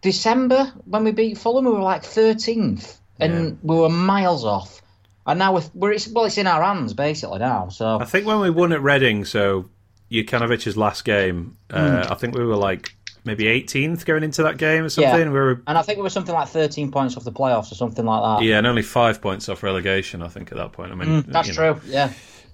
December 0.02 0.72
when 0.84 1.04
we 1.04 1.10
beat 1.12 1.38
Fulham, 1.38 1.64
we 1.64 1.72
were 1.72 1.80
like 1.80 2.04
thirteenth, 2.04 2.98
and 3.18 3.58
we 3.62 3.76
were 3.76 3.88
miles 3.88 4.44
off. 4.44 4.82
And 5.26 5.40
now 5.40 5.54
we're, 5.54 5.62
we're 5.75 5.92
it's, 5.92 6.06
well, 6.06 6.25
it's 6.26 6.38
in 6.38 6.46
our 6.46 6.62
hands 6.62 6.94
basically 6.94 7.40
now. 7.40 7.68
So 7.68 7.98
I 8.00 8.04
think 8.04 8.26
when 8.26 8.38
we 8.40 8.50
won 8.50 8.72
at 8.72 8.80
Reading, 8.82 9.25
so 9.25 9.68
Jokanovic's 10.10 10.76
last 10.76 11.04
game, 11.04 11.56
uh, 11.70 12.04
Hmm. 12.04 12.12
I 12.12 12.14
think 12.14 12.36
we 12.36 12.44
were 12.44 12.56
like 12.56 12.95
maybe 13.26 13.45
18th 13.45 14.04
going 14.06 14.23
into 14.23 14.42
that 14.45 14.56
game 14.56 14.85
or 14.85 14.88
something. 14.88 15.12
Yeah. 15.18 15.25
We 15.26 15.30
were 15.30 15.62
And 15.66 15.76
I 15.76 15.83
think 15.83 15.99
we 15.99 16.02
were 16.02 16.11
something 16.11 16.35
like 16.35 16.49
13 16.49 16.90
points 16.90 17.16
off 17.16 17.25
the 17.25 17.33
playoffs 17.33 17.71
or 17.71 17.75
something 17.75 18.04
like 18.06 18.23
that. 18.40 18.45
yeah, 18.47 18.59
and 18.59 18.66
only 18.66 18.83
five 18.83 19.21
points 19.21 19.49
off 19.49 19.62
relegation. 19.62 20.23
I 20.23 20.28
think 20.28 20.52
at 20.52 20.59
that 20.59 20.73
point. 20.73 20.92
I 20.92 20.95
mean, 20.95 21.23
Mm, 21.23 21.26
That's 21.33 21.49
you 21.49 21.54
know, 21.54 21.75
true. 21.75 21.83
Yeah. 21.90 22.12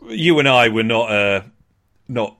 You 0.09 0.39
and 0.41 0.49
I 0.49 0.69
were 0.69 0.83
not 0.83 1.11
uh, 1.13 1.43
not. 2.09 2.37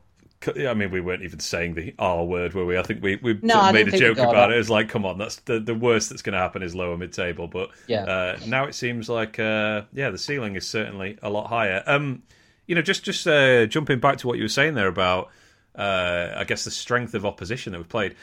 I 0.69 0.75
mean, 0.75 0.91
we 0.91 1.01
weren't 1.01 1.23
even 1.23 1.39
saying 1.39 1.75
the 1.75 1.95
R 2.01 2.25
word, 2.25 2.53
were 2.55 2.67
we? 2.67 2.77
I 2.77 2.83
think 2.83 3.01
we, 3.01 3.15
we 3.23 3.39
No, 3.43 3.55
sort 3.55 3.67
of 3.67 3.73
made 3.75 3.95
a 3.95 3.97
joke 3.97 4.19
about 4.19 4.33
that. 4.33 4.51
it. 4.51 4.55
It 4.55 4.59
was 4.59 4.69
like, 4.71 4.89
come 4.89 5.07
on, 5.07 5.17
that's 5.17 5.37
the, 5.37 5.61
the 5.61 5.75
worst 5.75 6.11
that's 6.11 6.21
going 6.21 6.33
to 6.33 6.41
happen 6.41 6.65
is 6.65 6.75
lower 6.75 6.97
mid 6.97 7.13
table. 7.13 7.47
But 7.47 7.71
Yeah. 7.87 8.03
uh, 8.03 8.39
now 8.49 8.65
it 8.65 8.75
seems 8.75 9.09
like, 9.09 9.39
uh, 9.39 9.83
yeah, 9.93 10.11
the 10.11 10.19
ceiling 10.19 10.57
is 10.57 10.67
certainly 10.67 11.17
a 11.23 11.31
lot 11.31 11.47
higher. 11.47 11.85
Um, 11.87 12.25
you 12.67 12.75
know, 12.75 12.83
just 12.83 13.05
just 13.05 13.25
uh, 13.29 13.67
jumping 13.67 14.01
back 14.01 14.17
to 14.19 14.27
what 14.27 14.37
you 14.37 14.43
were 14.43 14.49
saying 14.49 14.75
there 14.75 14.89
about, 14.89 15.31
uh, 15.75 16.35
I 16.37 16.45
guess 16.45 16.65
the 16.65 16.71
strength 16.71 17.15
of 17.15 17.25
opposition 17.25 17.73
that 17.73 17.79
we've 17.79 17.89
played. 17.89 18.15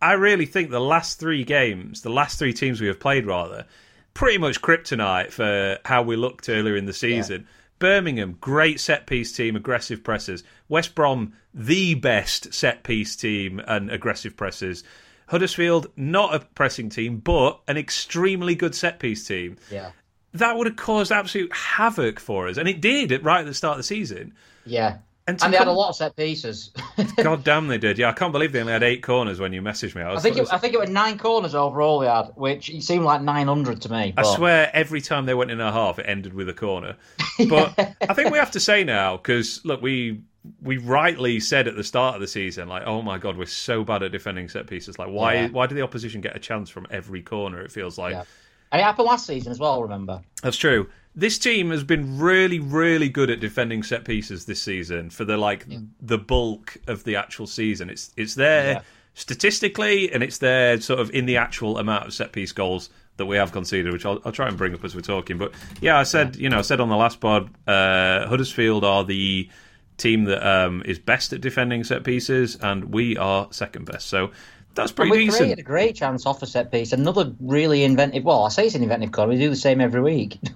I 0.00 0.12
really 0.12 0.46
think 0.46 0.70
the 0.70 0.80
last 0.80 1.18
three 1.18 1.44
games, 1.44 2.02
the 2.02 2.10
last 2.10 2.38
three 2.38 2.52
teams 2.52 2.80
we 2.80 2.86
have 2.86 3.00
played, 3.00 3.26
rather, 3.26 3.66
pretty 4.14 4.38
much 4.38 4.62
kryptonite 4.62 5.32
for 5.32 5.78
how 5.84 6.02
we 6.02 6.16
looked 6.16 6.48
earlier 6.48 6.76
in 6.76 6.86
the 6.86 6.92
season. 6.92 7.46
Birmingham, 7.78 8.36
great 8.40 8.80
set 8.80 9.06
piece 9.06 9.32
team, 9.32 9.56
aggressive 9.56 10.02
presses. 10.02 10.42
West 10.68 10.94
Brom, 10.94 11.32
the 11.54 11.94
best 11.94 12.52
set 12.52 12.82
piece 12.82 13.16
team 13.16 13.60
and 13.66 13.90
aggressive 13.90 14.36
presses. 14.36 14.84
Huddersfield, 15.28 15.88
not 15.96 16.34
a 16.34 16.40
pressing 16.40 16.88
team, 16.88 17.18
but 17.18 17.60
an 17.68 17.76
extremely 17.76 18.54
good 18.54 18.74
set 18.74 18.98
piece 18.98 19.26
team. 19.26 19.56
Yeah. 19.70 19.92
That 20.34 20.56
would 20.56 20.66
have 20.66 20.76
caused 20.76 21.12
absolute 21.12 21.52
havoc 21.54 22.18
for 22.20 22.48
us, 22.48 22.56
and 22.56 22.68
it 22.68 22.80
did 22.80 23.12
at 23.12 23.22
right 23.22 23.40
at 23.40 23.46
the 23.46 23.54
start 23.54 23.72
of 23.72 23.78
the 23.78 23.82
season. 23.84 24.34
Yeah. 24.64 24.98
And, 25.28 25.40
And 25.42 25.52
they 25.52 25.58
had 25.58 25.68
a 25.68 25.72
lot 25.72 25.90
of 25.90 25.96
set 25.96 26.16
pieces. 26.16 26.70
God 27.22 27.44
damn, 27.44 27.66
they 27.68 27.76
did. 27.76 27.98
Yeah, 27.98 28.08
I 28.08 28.12
can't 28.12 28.32
believe 28.32 28.50
they 28.52 28.60
only 28.60 28.72
had 28.72 28.82
eight 28.82 29.02
corners 29.02 29.38
when 29.38 29.52
you 29.52 29.60
messaged 29.60 29.94
me. 29.94 30.00
I, 30.00 30.14
I 30.14 30.18
think 30.20 30.38
it, 30.38 30.48
I 30.50 30.56
think 30.56 30.72
it 30.72 30.80
was 30.80 30.88
nine 30.88 31.18
corners 31.18 31.54
overall 31.54 31.98
they 32.00 32.06
had, 32.06 32.30
which 32.34 32.72
seemed 32.82 33.04
like 33.04 33.20
900 33.20 33.82
to 33.82 33.92
me. 33.92 34.14
I 34.16 34.22
swear 34.22 34.70
every 34.72 35.02
time 35.02 35.26
they 35.26 35.34
went 35.34 35.50
in 35.50 35.60
a 35.60 35.70
half, 35.70 35.98
it 35.98 36.06
ended 36.08 36.32
with 36.32 36.48
a 36.48 36.54
corner. 36.54 36.96
But 37.48 37.78
I 38.00 38.14
think 38.14 38.32
we 38.32 38.38
have 38.38 38.50
to 38.52 38.60
say 38.60 38.82
now 38.82 39.16
because 39.16 39.64
look, 39.64 39.80
we 39.82 40.22
we 40.62 40.78
rightly 40.78 41.38
said 41.40 41.68
at 41.68 41.76
the 41.76 41.84
start 41.84 42.14
of 42.16 42.20
the 42.20 42.26
season, 42.26 42.66
like, 42.68 42.82
oh 42.86 43.00
my 43.02 43.18
god, 43.18 43.36
we're 43.36 43.44
so 43.46 43.84
bad 43.84 44.02
at 44.02 44.10
defending 44.10 44.48
set 44.48 44.66
pieces. 44.66 44.98
Like, 44.98 45.08
why 45.08 45.34
Yeah. 45.34 45.48
why 45.48 45.66
do 45.66 45.74
the 45.74 45.82
opposition 45.82 46.20
get 46.20 46.34
a 46.34 46.40
chance 46.40 46.68
from 46.70 46.86
every 46.90 47.22
corner? 47.22 47.60
It 47.60 47.70
feels 47.70 47.98
like 47.98 48.12
Yeah. 48.14 48.24
And 48.72 48.80
it 48.80 48.84
happened 48.84 49.06
last 49.06 49.26
season 49.26 49.52
as 49.52 49.58
well, 49.58 49.82
remember? 49.82 50.20
that's 50.42 50.56
true. 50.56 50.88
This 51.18 51.36
team 51.36 51.70
has 51.70 51.82
been 51.82 52.18
really, 52.20 52.60
really 52.60 53.08
good 53.08 53.28
at 53.28 53.40
defending 53.40 53.82
set 53.82 54.04
pieces 54.04 54.44
this 54.46 54.62
season 54.62 55.10
for 55.10 55.24
the 55.24 55.36
like 55.36 55.66
the 56.00 56.16
bulk 56.16 56.76
of 56.86 57.02
the 57.02 57.16
actual 57.16 57.48
season. 57.48 57.90
It's 57.90 58.12
it's 58.16 58.36
there 58.36 58.74
Yeah. 58.74 58.80
statistically, 59.14 60.12
and 60.12 60.22
it's 60.22 60.38
there 60.38 60.80
sort 60.80 61.00
of 61.00 61.10
in 61.10 61.26
the 61.26 61.36
actual 61.36 61.78
amount 61.78 62.06
of 62.06 62.14
set 62.14 62.30
piece 62.32 62.52
goals 62.52 62.88
that 63.16 63.26
we 63.26 63.36
have 63.36 63.50
conceded, 63.50 63.92
which 63.92 64.06
I'll, 64.06 64.20
I'll 64.24 64.30
try 64.30 64.46
and 64.46 64.56
bring 64.56 64.74
up 64.74 64.84
as 64.84 64.94
we're 64.94 65.00
talking. 65.00 65.38
But 65.38 65.52
yeah, 65.80 65.98
I 65.98 66.04
said 66.04 66.36
you 66.36 66.48
know 66.48 66.58
I 66.58 66.62
said 66.62 66.80
on 66.80 66.88
the 66.88 66.96
last 66.96 67.18
pod, 67.20 67.50
uh, 67.66 68.26
Huddersfield 68.28 68.84
are 68.84 69.02
the 69.04 69.48
team 69.96 70.24
that 70.26 70.46
um, 70.48 70.82
is 70.84 71.00
best 71.00 71.32
at 71.32 71.40
defending 71.40 71.82
set 71.82 72.04
pieces, 72.04 72.56
and 72.62 72.92
we 72.92 73.16
are 73.16 73.48
second 73.50 73.86
best. 73.86 74.06
So 74.06 74.30
that's 74.74 74.90
And 74.90 74.96
pretty 74.96 75.10
we 75.10 75.18
decent. 75.24 75.38
created 75.38 75.58
a 75.58 75.62
great 75.62 75.96
chance 75.96 76.24
off 76.26 76.40
a 76.42 76.46
set 76.46 76.70
piece. 76.70 76.92
Another 76.92 77.32
really 77.40 77.82
inventive. 77.84 78.24
Well, 78.24 78.44
I 78.44 78.48
say 78.48 78.66
it's 78.66 78.74
an 78.76 78.82
inventive 78.82 79.10
corner. 79.12 79.32
We 79.32 79.38
do 79.38 79.50
the 79.50 79.56
same 79.56 79.80
every 79.80 80.00
week. 80.00 80.38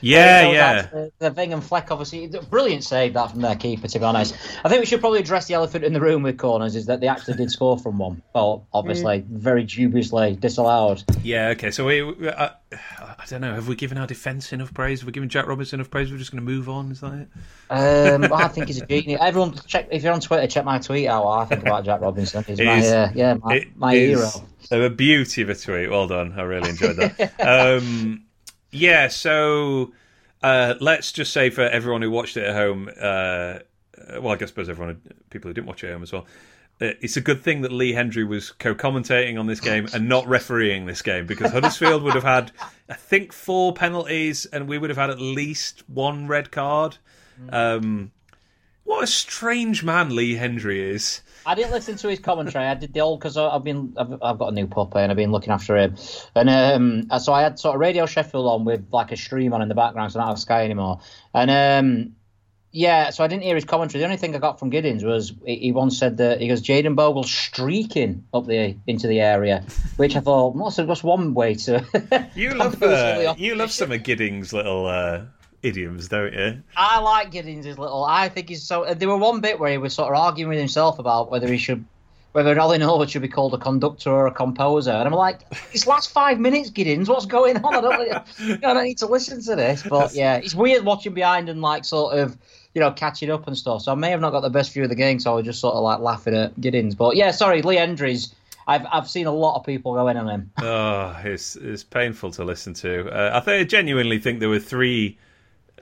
Yeah, 0.00 0.44
goes 0.44 0.54
yeah. 0.54 0.82
The, 0.82 1.12
the 1.18 1.30
Ving 1.30 1.52
and 1.52 1.62
Fleck, 1.64 1.90
obviously, 1.90 2.30
brilliant 2.50 2.84
save 2.84 3.14
that 3.14 3.30
from 3.30 3.40
their 3.40 3.56
keeper. 3.56 3.88
To 3.88 3.98
be 3.98 4.04
honest, 4.04 4.34
I 4.64 4.68
think 4.68 4.80
we 4.80 4.86
should 4.86 5.00
probably 5.00 5.20
address 5.20 5.46
the 5.46 5.54
elephant 5.54 5.84
in 5.84 5.92
the 5.92 6.00
room 6.00 6.22
with 6.22 6.36
corners. 6.38 6.76
Is 6.76 6.86
that 6.86 7.00
they 7.00 7.08
actually 7.08 7.34
did 7.36 7.50
score 7.50 7.78
from 7.78 7.98
one? 7.98 8.22
Well, 8.34 8.66
obviously, 8.72 9.04
Mm. 9.20 9.26
very 9.28 9.64
dubiously 9.64 10.36
disallowed. 10.38 11.02
Yeah, 11.22 11.48
okay. 11.48 11.70
So 11.70 11.84
we, 11.86 12.02
we- 12.02 12.28
I, 12.28 12.50
I 13.24 13.26
don't 13.26 13.40
know. 13.40 13.54
Have 13.54 13.68
we 13.68 13.74
given 13.74 13.96
our 13.96 14.06
defence 14.06 14.52
enough 14.52 14.74
praise? 14.74 15.00
Have 15.00 15.06
we 15.06 15.12
given 15.12 15.30
Jack 15.30 15.46
Robinson 15.46 15.80
enough 15.80 15.90
praise? 15.90 16.12
We're 16.12 16.18
just 16.18 16.30
going 16.30 16.44
to 16.44 16.50
move 16.50 16.68
on. 16.68 16.90
Is 16.92 17.00
that 17.00 17.14
it? 17.14 17.28
Um, 17.70 18.30
I 18.30 18.48
think 18.48 18.66
he's 18.66 18.82
a 18.82 18.86
genius. 18.86 19.18
Everyone, 19.22 19.54
check 19.66 19.88
if 19.90 20.02
you're 20.02 20.12
on 20.12 20.20
Twitter, 20.20 20.46
check 20.46 20.66
my 20.66 20.78
tweet 20.78 21.08
out. 21.08 21.24
What 21.24 21.38
I 21.40 21.44
think 21.46 21.62
about 21.62 21.86
Jack 21.86 22.02
Robinson. 22.02 22.44
He's 22.44 22.60
my, 22.60 22.78
is- 22.78 22.92
uh, 22.92 23.10
yeah, 23.14 23.34
my, 23.42 23.66
my 23.76 23.94
hero. 23.94 24.28
A 24.70 24.90
beauty 24.90 25.40
of 25.40 25.48
a 25.48 25.54
tweet. 25.54 25.90
Well 25.90 26.06
done. 26.06 26.34
I 26.38 26.42
really 26.42 26.68
enjoyed 26.70 26.96
that. 26.96 27.40
um, 27.40 28.24
yeah. 28.70 29.08
So 29.08 29.92
uh, 30.42 30.74
let's 30.80 31.10
just 31.10 31.32
say 31.32 31.48
for 31.48 31.62
everyone 31.62 32.02
who 32.02 32.10
watched 32.10 32.36
it 32.36 32.44
at 32.44 32.54
home, 32.54 32.90
uh, 33.00 33.60
well, 34.20 34.34
I 34.34 34.36
guess 34.36 34.50
suppose 34.50 34.68
everyone, 34.68 35.00
people 35.30 35.48
who 35.48 35.54
didn't 35.54 35.66
watch 35.66 35.82
it 35.82 35.86
at 35.88 35.94
home 35.94 36.02
as 36.02 36.12
well. 36.12 36.26
Uh, 36.80 36.92
It's 37.00 37.16
a 37.16 37.20
good 37.20 37.42
thing 37.42 37.62
that 37.62 37.72
Lee 37.72 37.92
Hendrie 37.92 38.26
was 38.26 38.50
co-commentating 38.52 39.38
on 39.38 39.46
this 39.46 39.60
game 39.60 39.88
and 39.94 40.08
not 40.08 40.26
refereeing 40.26 40.86
this 40.86 41.02
game 41.02 41.26
because 41.26 41.52
Huddersfield 41.52 42.02
would 42.02 42.14
have 42.14 42.24
had, 42.24 42.52
I 42.88 42.94
think, 42.94 43.32
four 43.32 43.72
penalties 43.72 44.46
and 44.46 44.68
we 44.68 44.78
would 44.78 44.90
have 44.90 44.96
had 44.96 45.10
at 45.10 45.20
least 45.20 45.84
one 45.88 46.26
red 46.26 46.50
card. 46.50 46.98
Um, 47.50 48.10
what 48.84 49.02
a 49.02 49.06
strange 49.06 49.82
man 49.82 50.14
Lee 50.14 50.34
Hendrie 50.34 50.78
is. 50.78 51.22
I 51.46 51.54
didn't 51.54 51.72
listen 51.72 51.96
to 51.96 52.08
his 52.08 52.18
commentary. 52.18 52.66
I 52.66 52.74
did 52.74 52.92
the 52.92 53.00
old 53.00 53.18
because 53.20 53.36
I've 53.36 53.64
been 53.64 53.94
I've, 53.96 54.12
I've 54.22 54.38
got 54.38 54.48
a 54.48 54.52
new 54.52 54.66
puppy 54.66 54.98
and 54.98 55.10
I've 55.10 55.16
been 55.16 55.32
looking 55.32 55.52
after 55.52 55.76
him, 55.76 55.96
and 56.34 56.50
um, 57.10 57.18
so 57.20 57.32
I 57.32 57.42
had 57.42 57.58
sort 57.58 57.74
of 57.74 57.80
Radio 57.80 58.06
Sheffield 58.06 58.46
on 58.46 58.64
with 58.64 58.86
like 58.92 59.10
a 59.10 59.16
stream 59.16 59.52
on 59.52 59.62
in 59.62 59.68
the 59.68 59.74
background, 59.74 60.12
so 60.12 60.20
I 60.20 60.22
don't 60.22 60.30
have 60.30 60.38
Sky 60.38 60.64
anymore, 60.64 61.00
and 61.32 61.50
um, 61.50 62.16
yeah, 62.76 63.10
so 63.10 63.22
I 63.22 63.28
didn't 63.28 63.44
hear 63.44 63.54
his 63.54 63.64
commentary. 63.64 64.00
The 64.00 64.06
only 64.06 64.16
thing 64.16 64.34
I 64.34 64.38
got 64.40 64.58
from 64.58 64.68
Giddings 64.68 65.04
was 65.04 65.32
he, 65.46 65.70
once 65.70 65.96
said 65.96 66.16
that 66.16 66.40
he 66.40 66.48
goes 66.48 66.60
Jaden 66.60 66.96
Bogle 66.96 67.22
streaking 67.22 68.24
up 68.34 68.46
the 68.46 68.76
into 68.88 69.06
the 69.06 69.20
area, 69.20 69.64
which 69.96 70.16
I 70.16 70.20
thought 70.20 70.56
well, 70.56 70.70
that's 70.70 70.76
just 70.76 71.04
one 71.04 71.34
way 71.34 71.54
to. 71.54 72.30
You 72.34 72.50
love 72.54 72.82
uh, 72.82 73.34
you 73.38 73.54
love 73.54 73.70
some 73.70 73.92
of 73.92 74.02
Giddings' 74.02 74.52
little 74.52 74.86
uh, 74.86 75.22
idioms, 75.62 76.08
don't 76.08 76.32
you? 76.32 76.62
I 76.76 76.98
like 76.98 77.30
Giddings' 77.30 77.66
little. 77.78 78.02
I 78.02 78.28
think 78.28 78.48
he's 78.48 78.64
so. 78.64 78.92
There 78.92 79.08
were 79.08 79.18
one 79.18 79.40
bit 79.40 79.60
where 79.60 79.70
he 79.70 79.78
was 79.78 79.94
sort 79.94 80.12
of 80.12 80.18
arguing 80.18 80.48
with 80.48 80.58
himself 80.58 80.98
about 80.98 81.30
whether 81.30 81.46
he 81.46 81.58
should, 81.58 81.84
whether 82.32 82.58
Ollie 82.58 82.78
Norwood 82.78 83.08
should 83.08 83.22
be 83.22 83.28
called 83.28 83.54
a 83.54 83.58
conductor 83.58 84.10
or 84.10 84.26
a 84.26 84.32
composer, 84.32 84.90
and 84.90 85.06
I'm 85.06 85.14
like, 85.14 85.48
this 85.70 85.86
last 85.86 86.10
five 86.10 86.40
minutes, 86.40 86.70
Giddings, 86.70 87.08
what's 87.08 87.26
going 87.26 87.56
on? 87.58 87.74
I 87.76 87.80
don't, 87.80 88.12
I 88.64 88.74
don't 88.74 88.84
need 88.84 88.98
to 88.98 89.06
listen 89.06 89.40
to 89.44 89.54
this, 89.54 89.84
but 89.84 90.12
yeah, 90.12 90.36
it's 90.36 90.56
weird 90.56 90.84
watching 90.84 91.14
behind 91.14 91.48
and 91.48 91.60
like 91.62 91.84
sort 91.84 92.18
of. 92.18 92.36
You 92.74 92.80
know, 92.80 92.90
catching 92.90 93.30
up 93.30 93.46
and 93.46 93.56
stuff. 93.56 93.82
So 93.82 93.92
I 93.92 93.94
may 93.94 94.10
have 94.10 94.20
not 94.20 94.30
got 94.30 94.40
the 94.40 94.50
best 94.50 94.72
view 94.72 94.82
of 94.82 94.88
the 94.88 94.96
game, 94.96 95.20
so 95.20 95.32
I 95.32 95.36
was 95.36 95.44
just 95.44 95.60
sort 95.60 95.74
of 95.74 95.82
like 95.82 96.00
laughing 96.00 96.34
at 96.34 96.60
Giddings. 96.60 96.94
But 96.94 97.16
yeah, 97.16 97.30
sorry, 97.30 97.62
Lee 97.62 97.76
Hendrie's. 97.76 98.34
I've 98.66 98.86
I've 98.90 99.08
seen 99.08 99.26
a 99.26 99.32
lot 99.32 99.56
of 99.56 99.64
people 99.64 99.94
go 99.94 100.08
in 100.08 100.16
on 100.16 100.28
him. 100.28 100.50
Oh, 100.62 101.16
it's 101.22 101.56
it's 101.56 101.84
painful 101.84 102.30
to 102.32 102.44
listen 102.44 102.74
to. 102.74 103.08
Uh, 103.10 103.42
I, 103.46 103.52
I 103.52 103.64
genuinely 103.64 104.18
think 104.18 104.40
there 104.40 104.48
were 104.48 104.58
three 104.58 105.18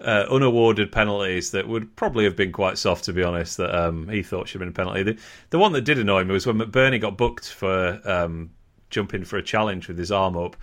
uh, 0.00 0.26
unawarded 0.30 0.90
penalties 0.90 1.52
that 1.52 1.68
would 1.68 1.94
probably 1.96 2.24
have 2.24 2.36
been 2.36 2.52
quite 2.52 2.78
soft, 2.78 3.04
to 3.04 3.12
be 3.12 3.22
honest. 3.22 3.56
That 3.58 3.74
um, 3.74 4.08
he 4.08 4.22
thought 4.22 4.48
should 4.48 4.60
have 4.60 4.74
been 4.74 4.84
a 4.84 4.86
penalty. 4.86 5.02
The, 5.14 5.18
the 5.50 5.58
one 5.58 5.72
that 5.72 5.82
did 5.82 5.98
annoy 5.98 6.24
me 6.24 6.32
was 6.32 6.46
when 6.46 6.58
McBurnie 6.58 7.00
got 7.00 7.16
booked 7.16 7.48
for 7.48 8.00
um, 8.04 8.50
jumping 8.90 9.24
for 9.24 9.36
a 9.36 9.42
challenge 9.42 9.88
with 9.88 9.98
his 9.98 10.10
arm 10.10 10.36
up, 10.36 10.56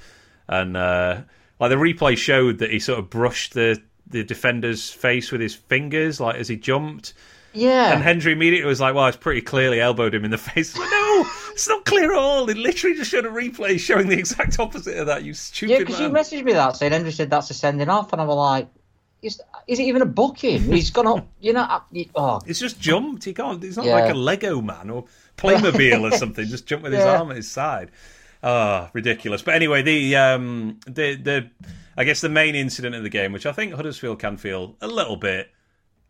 and 0.47 0.75
uh, 0.75 1.21
like 1.59 1.69
the 1.69 1.75
replay 1.75 2.17
showed 2.17 2.59
that 2.59 2.71
he 2.71 2.79
sort 2.79 2.99
of 2.99 3.09
brushed 3.09 3.53
the 3.53 3.81
the 4.09 4.23
defender's 4.23 4.89
face 4.89 5.31
with 5.31 5.41
his 5.41 5.55
fingers, 5.55 6.19
like 6.19 6.35
as 6.35 6.47
he 6.47 6.55
jumped. 6.55 7.13
Yeah. 7.53 7.93
And 7.93 8.03
Hendrie 8.03 8.31
immediately 8.33 8.67
was 8.67 8.79
like, 8.79 8.93
"Well, 8.93 9.07
it's 9.07 9.17
pretty 9.17 9.41
clearly 9.41 9.79
elbowed 9.81 10.13
him 10.13 10.23
in 10.23 10.31
the 10.31 10.37
face." 10.51 10.77
Like, 10.77 10.89
no, 10.91 11.25
it's 11.51 11.67
not 11.67 11.83
clear 11.85 12.11
at 12.11 12.17
all. 12.17 12.47
It 12.49 12.57
literally 12.57 12.95
just 12.95 13.09
showed 13.09 13.25
a 13.25 13.29
replay 13.29 13.79
showing 13.79 14.07
the 14.07 14.17
exact 14.19 14.59
opposite 14.59 14.97
of 14.97 15.07
that. 15.07 15.23
You 15.23 15.33
stupid 15.33 15.71
yeah, 15.73 15.79
because 15.79 15.99
you 15.99 16.09
messaged 16.09 16.43
me 16.43 16.53
that 16.53 16.75
saying 16.75 16.91
Hendrie 16.91 17.11
said 17.11 17.29
that's 17.29 17.49
a 17.49 17.53
sending 17.55 17.89
off, 17.89 18.13
and 18.13 18.21
I 18.21 18.25
was 18.25 18.35
like, 18.37 18.67
is, 19.23 19.41
is 19.67 19.79
it 19.79 19.83
even 19.83 20.01
a 20.03 20.05
booking? 20.05 20.61
He's 20.71 20.91
gone 20.91 21.07
up, 21.07 21.27
you 21.39 21.53
know. 21.53 21.81
Oh, 22.15 22.39
It's 22.45 22.59
just 22.59 22.79
jumped. 22.79 23.23
He 23.25 23.33
can't. 23.33 23.61
He's 23.61 23.77
not 23.77 23.85
Yeah. 23.87 23.95
like 23.95 24.11
a 24.11 24.17
Lego 24.17 24.61
man 24.61 24.89
or 24.91 25.05
Playmobil 25.35 26.01
or 26.11 26.11
something. 26.17 26.45
Just 26.45 26.67
jump 26.67 26.83
with 26.83 26.93
his 26.93 27.03
Yeah. 27.03 27.17
arm 27.19 27.31
at 27.31 27.37
his 27.37 27.49
side. 27.49 27.89
Ah, 28.43 28.89
ridiculous. 28.93 29.41
But 29.41 29.55
anyway, 29.55 29.81
the 29.81 30.15
um, 30.15 30.79
the 30.85 31.15
the 31.15 31.49
I 31.99 32.05
guess 32.05 32.21
the 32.21 32.29
main 32.29 32.55
incident 32.55 32.95
of 32.95 33.03
the 33.03 33.09
game, 33.09 33.33
which 33.33 33.45
I 33.45 33.51
think 33.51 33.73
Huddersfield 33.73 34.19
can 34.19 34.37
feel 34.37 34.77
a 34.79 34.87
little 34.87 35.17
bit 35.17 35.49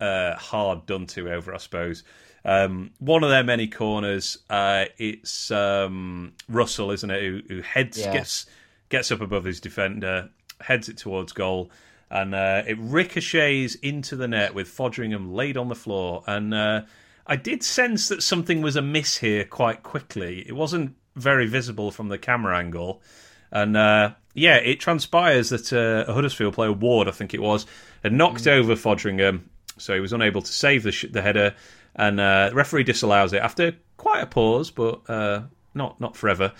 uh, 0.00 0.36
hard 0.36 0.86
done 0.86 1.06
to 1.08 1.28
over, 1.32 1.52
I 1.52 1.58
suppose. 1.58 2.04
Um, 2.44 2.92
one 3.00 3.24
of 3.24 3.30
their 3.30 3.42
many 3.42 3.66
corners, 3.66 4.38
uh, 4.48 4.84
it's 4.98 5.50
um, 5.50 6.34
Russell, 6.48 6.92
isn't 6.92 7.10
it, 7.10 7.20
who, 7.20 7.40
who 7.48 7.62
heads 7.62 7.98
Yeah. 7.98 8.12
gets 8.12 8.46
gets 8.88 9.10
up 9.10 9.20
above 9.20 9.42
his 9.42 9.58
defender, 9.58 10.30
heads 10.60 10.88
it 10.88 10.96
towards 10.96 11.32
goal, 11.32 11.72
and 12.08 12.36
uh, 12.36 12.62
it 12.68 12.78
ricochets 12.78 13.74
into 13.74 14.14
the 14.14 14.28
net 14.28 14.54
with 14.54 14.68
Foderingham 14.68 15.32
laid 15.32 15.56
on 15.56 15.68
the 15.68 15.74
floor. 15.74 16.22
And 16.28 16.54
uh, 16.54 16.82
I 17.26 17.34
did 17.34 17.64
sense 17.64 18.08
that 18.10 18.22
something 18.22 18.62
was 18.62 18.76
amiss 18.76 19.16
here 19.16 19.44
quite 19.44 19.82
quickly. 19.82 20.44
It 20.46 20.52
wasn't 20.52 20.94
very 21.16 21.48
visible 21.48 21.90
from 21.90 22.10
the 22.10 22.18
camera 22.18 22.56
angle. 22.56 23.02
And 23.50 23.76
uh, 23.76 24.12
yeah, 24.34 24.56
it 24.56 24.80
transpires 24.80 25.50
that 25.50 25.72
uh, 25.72 26.10
a 26.10 26.14
Huddersfield 26.14 26.54
player, 26.54 26.72
Ward, 26.72 27.08
I 27.08 27.12
think 27.12 27.34
it 27.34 27.42
was, 27.42 27.66
had 28.02 28.12
knocked 28.12 28.46
over 28.46 28.74
Foderingham, 28.74 29.42
so 29.78 29.94
he 29.94 30.00
was 30.00 30.12
unable 30.12 30.42
to 30.42 30.52
save 30.52 30.82
the, 30.82 30.92
sh- 30.92 31.06
the 31.10 31.22
header. 31.22 31.54
And 31.96 32.20
uh, 32.20 32.50
the 32.50 32.54
referee 32.54 32.84
disallows 32.84 33.32
it 33.32 33.42
after 33.42 33.74
quite 33.96 34.22
a 34.22 34.26
pause, 34.26 34.70
but 34.70 35.02
uh, 35.08 35.42
not 35.74 36.00
not 36.00 36.16
forever. 36.16 36.52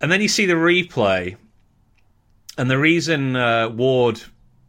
And 0.00 0.10
then 0.10 0.20
you 0.20 0.28
see 0.28 0.46
the 0.46 0.54
replay, 0.54 1.36
and 2.58 2.68
the 2.68 2.78
reason 2.78 3.36
uh, 3.36 3.68
Ward 3.68 4.20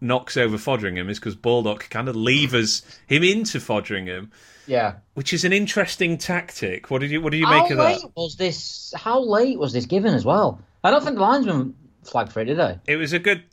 knocks 0.01 0.38
over 0.38 0.58
Foderingham 0.58 1.10
is 1.10 1.19
because 1.19 1.36
Baldock 1.36 1.89
kind 1.89 2.08
of 2.08 2.15
levers 2.15 2.84
him 3.08 3.23
into 3.23 3.60
Foderingham, 3.60 4.29
yeah. 4.67 4.95
which 5.15 5.34
is 5.34 5.43
an 5.43 5.51
interesting 5.53 6.17
tactic. 6.17 6.91
What 6.91 7.01
did 7.01 7.10
you 7.10 7.21
What 7.21 7.31
do 7.31 7.38
you 7.38 7.47
How 7.47 7.63
make 7.63 7.71
of 7.71 7.77
that? 7.77 7.99
was 8.15 8.36
this? 8.36 8.93
How 8.95 9.19
late 9.19 9.58
was 9.58 9.73
this 9.73 9.88
given 9.88 10.13
as 10.13 10.23
well? 10.23 10.62
I 10.84 10.91
don't 10.91 11.03
think 11.03 11.15
the 11.15 11.21
linesman 11.21 11.75
flagged 12.10 12.32
for 12.32 12.39
it, 12.41 12.46
did 12.46 12.58
they? 12.58 12.80
It 12.88 12.98
was 12.98 13.13
a 13.13 13.20
good 13.20 13.44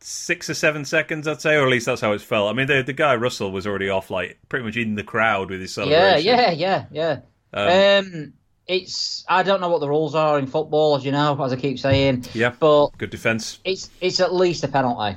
six 0.00 0.50
or 0.50 0.54
seven 0.54 0.84
seconds, 0.84 1.26
I'd 1.26 1.40
say, 1.40 1.54
or 1.56 1.64
at 1.64 1.70
least 1.70 1.86
that's 1.86 2.00
how 2.00 2.12
it 2.12 2.20
felt. 2.20 2.50
I 2.50 2.52
mean, 2.52 2.66
the 2.66 2.82
the 2.82 2.92
guy 2.92 3.16
Russell 3.16 3.50
was 3.52 3.66
already 3.66 3.88
off, 3.88 4.10
like 4.10 4.38
pretty 4.48 4.64
much 4.64 4.76
in 4.76 4.94
the 4.94 5.02
crowd 5.02 5.50
with 5.50 5.60
his 5.60 5.76
Yeah, 5.76 5.84
celebration. 5.84 6.26
yeah, 6.26 6.84
yeah, 6.92 7.20
yeah. 7.52 7.98
Um, 7.98 8.32
it's 8.66 9.24
I 9.28 9.42
don't 9.42 9.60
know 9.60 9.68
what 9.68 9.80
the 9.80 9.88
rules 9.88 10.14
are 10.14 10.38
in 10.38 10.46
football, 10.46 10.96
as 10.96 11.04
you 11.04 11.12
know, 11.12 11.42
as 11.42 11.52
I 11.52 11.56
keep 11.56 11.78
saying. 11.78 12.24
Yeah. 12.34 12.52
But 12.58 12.88
Good 12.98 13.10
defence. 13.10 13.60
it's 13.64 13.88
it's 14.00 14.20
at 14.20 14.34
least 14.34 14.64
a 14.64 14.68
penalty 14.68 15.16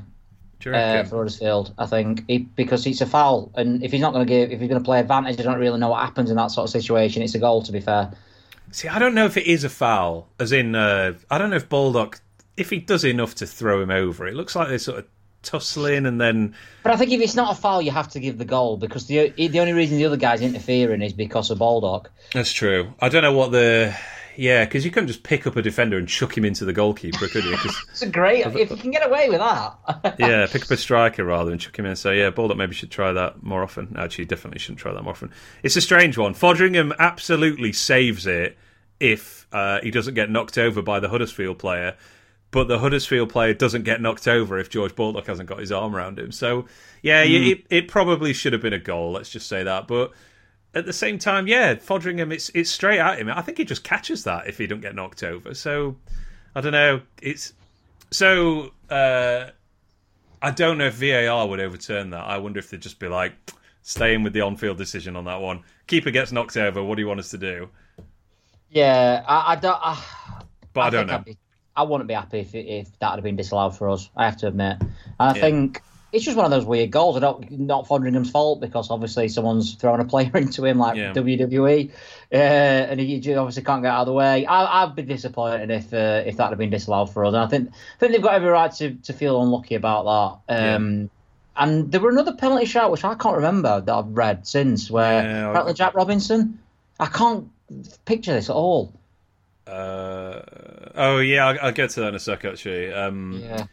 uh, 0.68 1.04
for 1.04 1.18
Huddersfield, 1.18 1.74
I 1.78 1.86
think, 1.86 2.24
it, 2.28 2.56
because 2.56 2.86
it's 2.86 3.02
a 3.02 3.06
foul, 3.06 3.52
and 3.56 3.84
if 3.84 3.92
he's 3.92 4.02
not 4.02 4.14
going 4.14 4.26
to 4.26 4.30
give, 4.30 4.52
if 4.52 4.60
he's 4.60 4.70
going 4.70 4.82
to 4.82 4.86
play 4.86 5.00
advantage, 5.00 5.40
I 5.40 5.44
don't 5.44 5.60
really 5.60 5.80
know 5.80 5.90
what 5.90 6.02
happens 6.04 6.30
in 6.30 6.36
that 6.38 6.52
sort 6.52 6.66
of 6.66 6.72
situation. 6.72 7.22
It's 7.24 7.34
a 7.36 7.40
goal, 7.40 7.62
to 7.64 7.72
be 7.72 7.80
fair. 7.80 8.12
See, 8.72 8.88
I 8.88 9.00
don't 9.00 9.16
know 9.16 9.26
if 9.26 9.36
it 9.38 9.48
is 9.48 9.64
a 9.64 9.70
foul, 9.70 10.28
as 10.40 10.52
in, 10.52 10.76
uh, 10.76 11.14
I 11.32 11.38
don't 11.38 11.50
know 11.50 11.56
if 11.56 11.70
Baldock, 11.70 12.20
if 12.60 12.70
he 12.70 12.78
does 12.80 13.04
enough 13.06 13.36
to 13.36 13.48
throw 13.48 13.82
him 13.82 13.92
over. 13.92 14.28
It 14.28 14.36
looks 14.36 14.56
like 14.56 14.68
they're 14.68 14.78
sort 14.80 15.00
of 15.00 15.06
tussling 15.42 16.06
and 16.06 16.20
then. 16.20 16.54
But 16.84 16.92
I 16.94 16.98
think 16.98 17.12
if 17.12 17.22
it's 17.22 17.36
not 17.36 17.58
a 17.58 17.62
foul, 17.62 17.82
you 17.82 17.92
have 17.92 18.10
to 18.10 18.20
give 18.20 18.38
the 18.38 18.46
goal 18.46 18.78
because 18.78 19.08
the 19.08 19.30
the 19.36 19.60
only 19.60 19.74
reason 19.74 19.98
the 19.98 20.06
other 20.06 20.18
guy's 20.18 20.42
interfering 20.42 21.02
is 21.02 21.14
because 21.14 21.50
of 21.52 21.60
Baldock. 21.60 22.12
That's 22.34 22.52
true. 22.52 22.94
I 23.00 23.10
don't 23.10 23.24
know 23.24 23.34
what 23.34 23.52
the. 23.52 23.96
Yeah, 24.36 24.64
because 24.64 24.86
you 24.86 24.92
couldn't 24.92 25.08
just 25.08 25.24
pick 25.24 25.46
up 25.48 25.58
a 25.58 25.62
defender 25.62 25.98
and 25.98 26.08
chuck 26.08 26.38
him 26.38 26.46
into 26.46 26.64
the 26.64 26.72
goalkeeper, 26.72 27.28
could 27.28 27.44
you? 27.44 27.58
'Cause- 27.58 27.76
It's 27.90 28.02
a 28.04 28.10
great 28.10 28.46
if 28.46 28.70
you 28.70 28.78
can 28.78 28.92
get 28.92 29.06
away 29.06 29.28
with 29.30 29.40
that. 29.40 30.16
yeah, 30.20 30.48
pick 30.50 30.64
up 30.64 30.72
a 30.72 30.78
striker 30.78 31.26
rather 31.26 31.50
than 31.50 31.60
chuck 31.60 31.78
him 31.78 31.86
in. 31.86 31.98
So 31.98 32.12
yeah, 32.12 32.30
Baldock 32.30 32.56
maybe 32.56 32.74
should 32.74 32.90
try 32.92 33.12
that 33.12 33.44
more 33.44 33.64
often. 33.64 33.96
Actually, 33.98 34.26
definitely 34.26 34.60
shouldn't 34.60 34.80
try 34.80 34.94
that 34.94 35.04
more 35.04 35.12
often. 35.12 35.32
It's 35.62 35.76
a 35.76 35.82
strange 35.82 36.18
one. 36.18 36.34
Foderingham 36.36 36.94
absolutely 37.00 37.74
saves 37.74 38.28
it 38.28 38.58
if 39.02 39.46
uh, 39.52 39.82
he 39.82 39.92
doesn't 39.92 40.14
get 40.14 40.30
knocked 40.30 40.58
over 40.58 40.82
by 40.82 41.02
the 41.02 41.10
Huddersfield 41.10 41.60
player, 41.60 41.98
but 42.52 42.68
the 42.68 42.80
Huddersfield 42.80 43.30
player 43.30 43.54
doesn't 43.54 43.84
get 43.84 44.02
knocked 44.02 44.28
over 44.28 44.58
if 44.58 44.70
George 44.70 44.96
Baldock 44.96 45.28
hasn't 45.28 45.48
got 45.50 45.60
his 45.60 45.72
arm 45.72 45.96
around 45.96 46.18
him. 46.20 46.32
So 46.32 46.66
yeah, 47.02 47.24
you- 47.24 47.52
it, 47.54 47.66
it 47.70 47.88
probably 47.88 48.34
should 48.34 48.54
have 48.54 48.62
been 48.62 48.74
a 48.74 48.80
goal. 48.80 49.12
Let's 49.12 49.30
just 49.30 49.48
say 49.48 49.64
that, 49.64 49.88
but. 49.88 50.12
At 50.76 50.86
the 50.86 50.94
same 50.94 51.18
time, 51.18 51.48
yeah, 51.48 51.74
Foderingham, 51.74 52.32
it's 52.32 52.50
it's 52.54 52.70
straight 52.70 53.00
at 53.00 53.18
him. 53.18 53.28
I 53.28 53.42
think 53.42 53.58
he 53.58 53.66
just 53.66 53.84
catches 53.84 54.24
that 54.26 54.46
if 54.46 54.60
he 54.60 54.68
don't 54.68 54.82
get 54.82 54.94
knocked 54.94 55.24
over. 55.24 55.56
So, 55.56 55.96
I 56.54 56.62
don't 56.62 56.74
know. 56.74 57.02
It's 57.24 57.54
so 58.12 58.72
uh, 58.88 59.50
I 60.44 60.52
don't 60.52 60.78
know 60.78 60.86
if 60.86 60.94
VAR 60.94 61.48
would 61.48 61.60
overturn 61.60 62.12
that. 62.12 62.24
I 62.24 62.38
wonder 62.38 62.60
if 62.60 62.70
they'd 62.70 62.80
just 62.84 63.00
be 63.00 63.08
like, 63.08 63.34
staying 63.82 64.22
with 64.22 64.34
the 64.34 64.42
on-field 64.42 64.78
decision 64.78 65.16
on 65.16 65.26
that 65.26 65.42
one. 65.42 65.64
Keeper 65.88 66.12
gets 66.12 66.32
knocked 66.32 66.56
over. 66.56 66.84
What 66.84 66.98
do 66.98 67.02
you 67.02 67.08
want 67.08 67.20
us 67.20 67.32
to 67.32 67.40
do? 67.40 67.70
yeah, 68.70 69.24
I, 69.28 69.54
I 69.54 69.56
don't. 69.56 69.80
I, 69.82 70.04
But 70.74 70.82
I, 70.82 70.90
don't 70.92 71.08
know. 71.08 71.16
I'd 71.16 71.26
be- 71.26 71.38
I 71.80 71.84
wouldn't 71.84 72.08
be 72.08 72.14
happy 72.14 72.40
if 72.40 72.54
if 72.56 72.88
that 73.00 73.12
had 73.16 73.24
been 73.24 73.36
disallowed 73.36 73.76
for 73.78 73.90
us. 73.90 74.10
I 74.16 74.26
have 74.26 74.38
to 74.38 74.48
admit. 74.48 74.78
And 74.82 74.92
I 75.20 75.34
Yeah. 75.36 75.42
think 75.42 75.82
it's 76.12 76.26
just 76.26 76.36
one 76.36 76.46
of 76.46 76.52
those 76.52 76.66
weird 76.66 76.90
goals. 76.90 77.16
I 77.18 77.20
don't 77.20 77.52
not 77.52 77.88
Foderingham's 77.88 78.32
fault 78.32 78.62
because 78.62 78.90
obviously 78.90 79.28
someone's 79.30 79.76
thrown 79.76 80.00
a 80.00 80.06
player 80.06 80.32
into 80.36 80.66
him 80.66 80.80
like 80.80 80.98
Yeah. 80.98 81.14
WWE, 81.14 81.92
uh, 82.34 82.36
and 82.36 83.00
he 83.00 83.36
obviously 83.36 83.64
can't 83.64 83.84
get 83.84 83.92
out 83.92 84.02
of 84.02 84.08
the 84.08 84.14
way. 84.14 84.46
I, 84.46 84.84
I'd 84.84 84.96
be 84.96 85.04
disappointed 85.04 85.70
if 85.70 85.94
uh, 85.94 86.24
if 86.26 86.38
that 86.38 86.50
had 86.50 86.58
been 86.58 86.72
disallowed 86.72 87.12
for 87.14 87.26
us. 87.26 87.34
And 87.34 87.44
I 87.44 87.48
think 87.48 87.70
I 87.70 88.00
think 88.00 88.12
they've 88.12 88.22
got 88.22 88.34
every 88.34 88.50
right 88.50 88.72
to, 88.74 88.96
to 88.96 89.14
feel 89.14 89.42
unlucky 89.42 89.76
about 89.76 90.42
that. 90.48 90.76
Um, 90.76 91.10
And 91.56 91.92
there 91.92 92.02
were 92.02 92.10
another 92.10 92.34
penalty 92.34 92.66
shout 92.66 92.90
which 92.92 93.04
I 93.04 93.16
can't 93.16 93.36
remember 93.36 93.82
that 93.82 93.94
I've 93.94 94.08
read 94.18 94.48
since 94.48 94.90
where 94.90 95.24
Yeah, 95.24 95.50
apparently 95.50 95.74
Jack 95.74 95.94
Robinson. 95.94 96.60
I 97.00 97.06
can't 97.06 97.50
picture 98.06 98.34
this 98.34 98.50
at 98.50 98.56
all. 98.56 98.94
Uh, 99.70 100.42
oh 100.96 101.20
yeah, 101.20 101.48
I'll, 101.48 101.58
I'll 101.68 101.72
get 101.72 101.92
to 101.92 102.02
that 102.02 102.10
in 102.10 102.16
a 102.16 102.20
sec. 102.20 102.44
Actually, 102.46 102.92
um, 102.94 103.40
Yeah. 103.44 103.66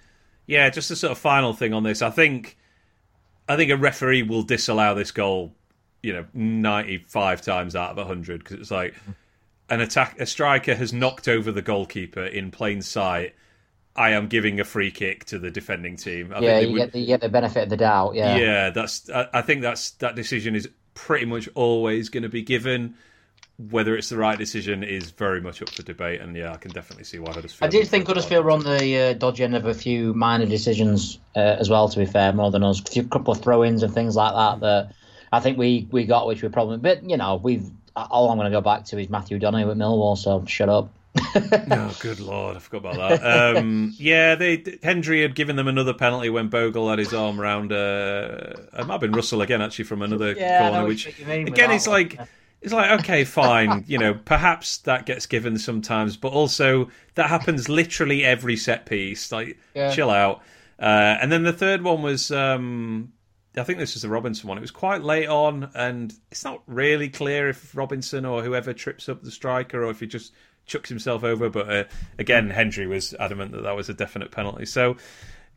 yeah, 0.47 0.71
just 0.71 0.91
a 0.91 0.97
sort 0.97 1.13
of 1.13 1.19
final 1.19 1.53
thing 1.53 1.73
on 1.73 1.83
this. 1.83 2.03
I 2.03 2.11
think, 2.11 2.57
I 3.49 3.57
think 3.57 3.71
a 3.71 3.77
referee 3.77 4.23
will 4.23 4.43
disallow 4.43 4.95
this 4.95 5.11
goal. 5.11 5.55
You 6.03 6.13
know, 6.13 6.27
ninety-five 6.35 7.43
times 7.43 7.75
out 7.75 7.99
of 7.99 8.07
hundred 8.07 8.41
because 8.45 8.61
it's 8.61 8.71
like 8.71 8.95
an 9.71 9.81
attack. 9.81 10.21
A 10.21 10.27
striker 10.27 10.75
has 10.75 10.93
knocked 10.93 11.27
over 11.27 11.51
the 11.51 11.63
goalkeeper 11.63 12.25
in 12.25 12.51
plain 12.51 12.83
sight. 12.83 13.35
I 13.97 14.11
am 14.11 14.29
giving 14.29 14.61
a 14.61 14.65
free 14.65 14.91
kick 14.91 15.25
to 15.27 15.39
the 15.39 15.51
defending 15.51 15.97
team. 15.97 16.31
I 16.35 16.41
Yeah, 16.41 16.59
you 16.61 16.73
would- 16.73 16.79
get 16.79 16.93
the 16.93 17.01
you 17.01 17.07
get 17.07 17.23
the 17.23 17.31
benefit 17.31 17.65
of 17.65 17.71
the 17.71 17.79
doubt. 17.79 18.15
Yeah. 18.15 18.37
yeah, 18.37 18.71
that's. 18.71 19.09
I, 19.11 19.29
I 19.33 19.43
think 19.43 19.63
that's 19.63 19.93
that 19.93 20.15
decision 20.15 20.55
is 20.55 20.69
pretty 20.95 21.25
much 21.25 21.49
always 21.55 22.09
going 22.11 22.23
to 22.23 22.29
be 22.29 22.43
given. 22.43 22.95
Whether 23.59 23.97
it's 23.97 24.11
the 24.11 24.19
right 24.19 24.39
decision 24.39 24.83
is 24.83 25.13
very 25.13 25.41
much 25.41 25.63
up 25.63 25.71
for 25.71 25.83
debate, 25.83 26.21
and 26.21 26.37
yeah, 26.37 26.53
I 26.53 26.57
can 26.57 26.73
definitely 26.73 27.05
see 27.05 27.19
why 27.19 27.33
Huddersfield. 27.33 27.67
I 27.67 27.71
did 27.71 27.89
think 27.89 28.07
Huddersfield 28.07 28.45
were 28.45 28.51
on 28.51 28.65
the 28.65 28.99
uh, 28.99 29.13
dodgy 29.15 29.45
end 29.45 29.57
of 29.57 29.65
a 29.65 29.73
few 29.73 30.13
minor 30.13 30.45
decisions 30.45 31.19
uh, 31.35 31.57
as 31.59 31.71
well. 31.71 31.89
To 31.89 31.99
be 31.99 32.05
fair, 32.05 32.35
more 32.35 32.51
than 32.51 32.63
us, 32.63 32.81
a 32.81 32.85
few 32.85 33.05
couple 33.05 33.33
of 33.33 33.41
throw-ins 33.41 33.83
and 33.83 33.95
things 33.95 34.15
like 34.15 34.35
that 34.35 34.61
that 34.61 34.95
I 35.33 35.41
think 35.41 35.57
we 35.57 35.89
we 35.91 36.05
got, 36.05 36.27
which 36.27 36.43
we 36.43 36.51
probably. 36.51 36.77
But 36.77 37.09
you 37.09 37.17
know, 37.17 37.37
we've 37.37 37.71
all 37.97 38.31
I'm 38.31 38.37
going 38.37 38.51
to 38.51 38.57
go 38.57 38.61
back 38.61 38.85
to 38.87 38.99
is 38.99 39.09
Matthew 39.09 39.39
Donohue 39.39 39.71
at 39.71 39.77
Millwall. 39.77 40.19
So 40.19 40.45
shut 40.47 40.69
up. 40.69 40.91
Oh, 41.69 41.97
good 42.01 42.21
lord, 42.21 42.57
I 42.57 42.59
forgot 42.59 42.95
about 42.95 43.21
that. 43.21 43.57
Um, 43.57 43.95
yeah, 43.99 44.35
they 44.35 44.59
Hendrie 44.59 45.23
had 45.23 45.35
given 45.35 45.57
them 45.57 45.67
another 45.67 45.95
penalty 45.95 46.29
when 46.29 46.49
Bogle 46.49 46.91
had 46.91 46.99
his 46.99 47.15
arm 47.15 47.41
around. 47.41 47.73
Uh, 47.73 48.53
it 48.73 48.87
might 48.87 48.95
have 48.95 49.01
been 49.01 49.13
Russell 49.13 49.41
again, 49.41 49.63
actually, 49.63 49.87
from 49.87 50.03
another 50.03 50.33
Yeah, 50.33 50.59
corner. 50.59 50.87
Which 50.87 51.07
you 51.19 51.25
mean 51.27 51.45
with 51.45 51.55
again, 51.55 51.71
it's 51.71 51.89
one. 51.89 52.19
It's 52.63 52.73
like 52.73 53.01
okay, 53.01 53.25
fine, 53.25 53.85
you 53.89 53.99
know, 53.99 54.15
perhaps 54.15 54.79
that 54.79 55.07
gets 55.07 55.27
given 55.27 55.59
sometimes, 55.59 56.17
but 56.17 56.33
also 56.33 56.91
that 57.15 57.29
happens 57.29 57.69
literally 57.69 58.25
every 58.25 58.57
set 58.57 58.87
piece. 58.87 59.31
Like, 59.31 59.59
Yeah. 59.75 59.93
chill 59.95 60.11
out. 60.11 60.43
Uh, 60.79 61.17
and 61.21 61.31
then 61.33 61.43
the 61.43 61.53
third 61.53 61.83
one 61.83 62.03
was. 62.03 62.31
Um, 62.31 63.13
I 63.59 63.63
think 63.63 63.79
this 63.79 63.95
was 63.95 64.03
the 64.03 64.11
Robinson 64.11 64.49
one. 64.49 64.59
It 64.59 64.61
was 64.61 64.71
quite 64.71 65.03
late 65.03 65.29
on, 65.29 65.71
and 65.75 66.13
it's 66.31 66.45
not 66.45 66.63
really 66.67 67.09
clear 67.09 67.49
if 67.49 67.75
Robinson 67.75 68.27
or 68.27 68.43
whoever 68.43 68.75
trips 68.75 69.09
up 69.09 69.23
the 69.23 69.31
striker, 69.31 69.83
or 69.83 69.91
if 69.91 70.01
he 70.01 70.07
just 70.07 70.35
chucks 70.67 70.91
himself 70.91 71.25
over. 71.25 71.49
But 71.49 71.71
uh, 71.71 71.85
again, 72.19 72.51
Hendrie 72.51 72.87
was 72.89 73.15
adamant 73.15 73.53
that 73.53 73.63
that 73.63 73.75
was 73.75 73.89
a 73.89 73.95
definite 73.95 74.31
penalty. 74.31 74.67
So 74.67 74.97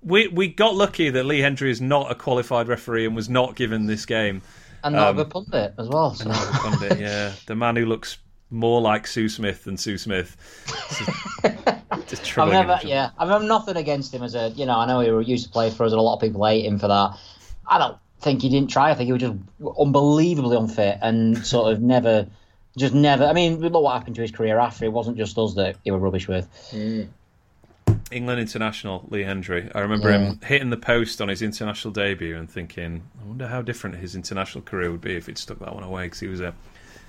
we 0.01 0.27
we 0.29 0.47
got 0.47 0.75
lucky 0.75 1.09
that 1.09 1.25
Lee 1.25 1.39
Hendrie 1.41 1.71
is 1.71 1.81
not 1.81 2.09
a 2.09 2.15
qualified 2.15 2.69
referee 2.69 3.05
and 3.05 3.15
was 3.15 3.27
not 3.29 3.55
given 3.57 3.85
this 3.87 4.05
game. 4.05 4.41
And 4.83 4.95
not 4.95 5.09
um, 5.09 5.19
a 5.19 5.25
pundit 5.25 5.73
as 5.77 5.87
well. 5.87 6.13
So. 6.13 6.29
Not 6.29 6.37
a 6.37 6.51
pundit, 6.51 6.99
yeah. 6.99 7.33
The 7.45 7.55
man 7.55 7.75
who 7.75 7.85
looks 7.85 8.17
more 8.49 8.81
like 8.81 9.07
Sue 9.07 9.29
Smith 9.29 9.63
than 9.63 9.77
Sue 9.77 9.97
Smith. 9.97 10.35
Just 12.07 12.37
I've 12.37 12.49
never, 12.49 12.79
yeah, 12.83 13.11
I've 13.19 13.29
have 13.29 13.43
nothing 13.43 13.77
against 13.77 14.13
him 14.13 14.23
as 14.23 14.33
a, 14.33 14.49
you 14.49 14.65
know, 14.65 14.77
I 14.77 14.87
know 14.87 15.19
he 15.19 15.31
used 15.31 15.45
to 15.45 15.51
play 15.51 15.69
for 15.69 15.85
us, 15.85 15.91
and 15.91 15.99
a 15.99 16.01
lot 16.01 16.15
of 16.15 16.21
people 16.21 16.43
hate 16.45 16.65
him 16.65 16.79
for 16.79 16.87
that. 16.87 17.17
I 17.67 17.77
don't 17.77 17.97
think 18.19 18.41
he 18.41 18.49
didn't 18.49 18.69
try. 18.69 18.89
I 18.89 18.95
think 18.95 19.07
he 19.07 19.13
was 19.13 19.21
just 19.21 19.35
unbelievably 19.79 20.57
unfit 20.57 20.97
and 21.01 21.45
sort 21.45 21.71
of 21.71 21.81
never, 21.81 22.27
just 22.77 22.95
never. 22.95 23.25
I 23.25 23.33
mean, 23.33 23.59
look 23.59 23.73
what 23.73 23.93
happened 23.93 24.15
to 24.15 24.21
his 24.21 24.31
career 24.31 24.57
after. 24.57 24.85
It 24.85 24.93
wasn't 24.93 25.17
just 25.17 25.37
us 25.37 25.53
that 25.55 25.77
he 25.83 25.91
was 25.91 26.01
rubbish 26.01 26.27
with. 26.27 26.47
Mm. 26.71 27.09
England 28.11 28.39
international 28.39 29.05
Lee 29.09 29.23
Hendrie. 29.23 29.71
I 29.75 29.79
remember 29.79 30.09
yeah. 30.09 30.17
him 30.17 30.39
hitting 30.43 30.69
the 30.69 30.77
post 30.77 31.21
on 31.21 31.27
his 31.27 31.41
international 31.41 31.93
debut 31.93 32.37
and 32.37 32.49
thinking, 32.49 33.03
I 33.21 33.27
wonder 33.27 33.47
how 33.47 33.61
different 33.61 33.97
his 33.97 34.15
international 34.15 34.63
career 34.63 34.91
would 34.91 35.01
be 35.01 35.15
if 35.15 35.27
he'd 35.27 35.37
stuck 35.37 35.59
that 35.59 35.73
one 35.73 35.83
away 35.83 36.05
because 36.05 36.19
he 36.19 36.27
was 36.27 36.41
a 36.41 36.53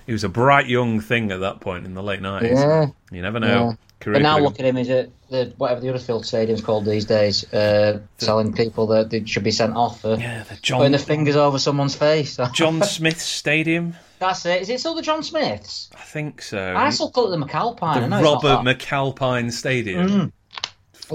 he 0.05 0.13
was 0.13 0.23
a 0.23 0.29
bright 0.29 0.67
young 0.67 0.99
thing 0.99 1.31
at 1.31 1.39
that 1.41 1.59
point 1.59 1.85
in 1.85 1.93
the 1.93 2.03
late 2.03 2.21
nineties. 2.21 2.59
Yeah. 2.59 2.87
You 3.11 3.21
never 3.21 3.39
know. 3.39 3.69
Yeah. 3.69 3.75
But 4.03 4.21
now 4.21 4.39
look 4.39 4.59
at 4.59 4.65
him. 4.65 4.77
Is 4.77 4.89
it 4.89 5.11
the, 5.29 5.53
whatever 5.57 5.79
the 5.79 5.87
Huddersfield 5.87 6.25
Stadium's 6.25 6.61
called 6.61 6.85
these 6.85 7.05
days? 7.05 7.43
Uh, 7.53 8.01
the, 8.17 8.25
telling 8.25 8.51
people 8.53 8.87
that 8.87 9.11
they 9.11 9.25
should 9.25 9.43
be 9.43 9.51
sent 9.51 9.75
off 9.75 10.01
for 10.01 10.15
yeah, 10.15 10.43
the 10.43 10.55
John, 10.55 10.79
putting 10.79 10.91
the 10.93 10.97
fingers 10.97 11.35
over 11.35 11.59
someone's 11.59 11.95
face. 11.95 12.39
John 12.53 12.81
Smith 12.81 13.21
Stadium. 13.21 13.93
That's 14.17 14.45
it. 14.45 14.63
Is 14.63 14.69
it 14.69 14.79
still 14.79 14.95
the 14.95 15.01
John 15.01 15.23
Smiths? 15.23 15.89
I 15.95 16.01
think 16.01 16.41
so. 16.41 16.75
I 16.75 16.89
still 16.89 17.11
call 17.11 17.31
it 17.31 17.37
the 17.37 17.45
McAlpine. 17.45 18.09
The 18.09 18.23
Robert 18.23 18.65
McAlpine 18.65 19.51
Stadium. 19.51 20.07
Mm. 20.07 20.31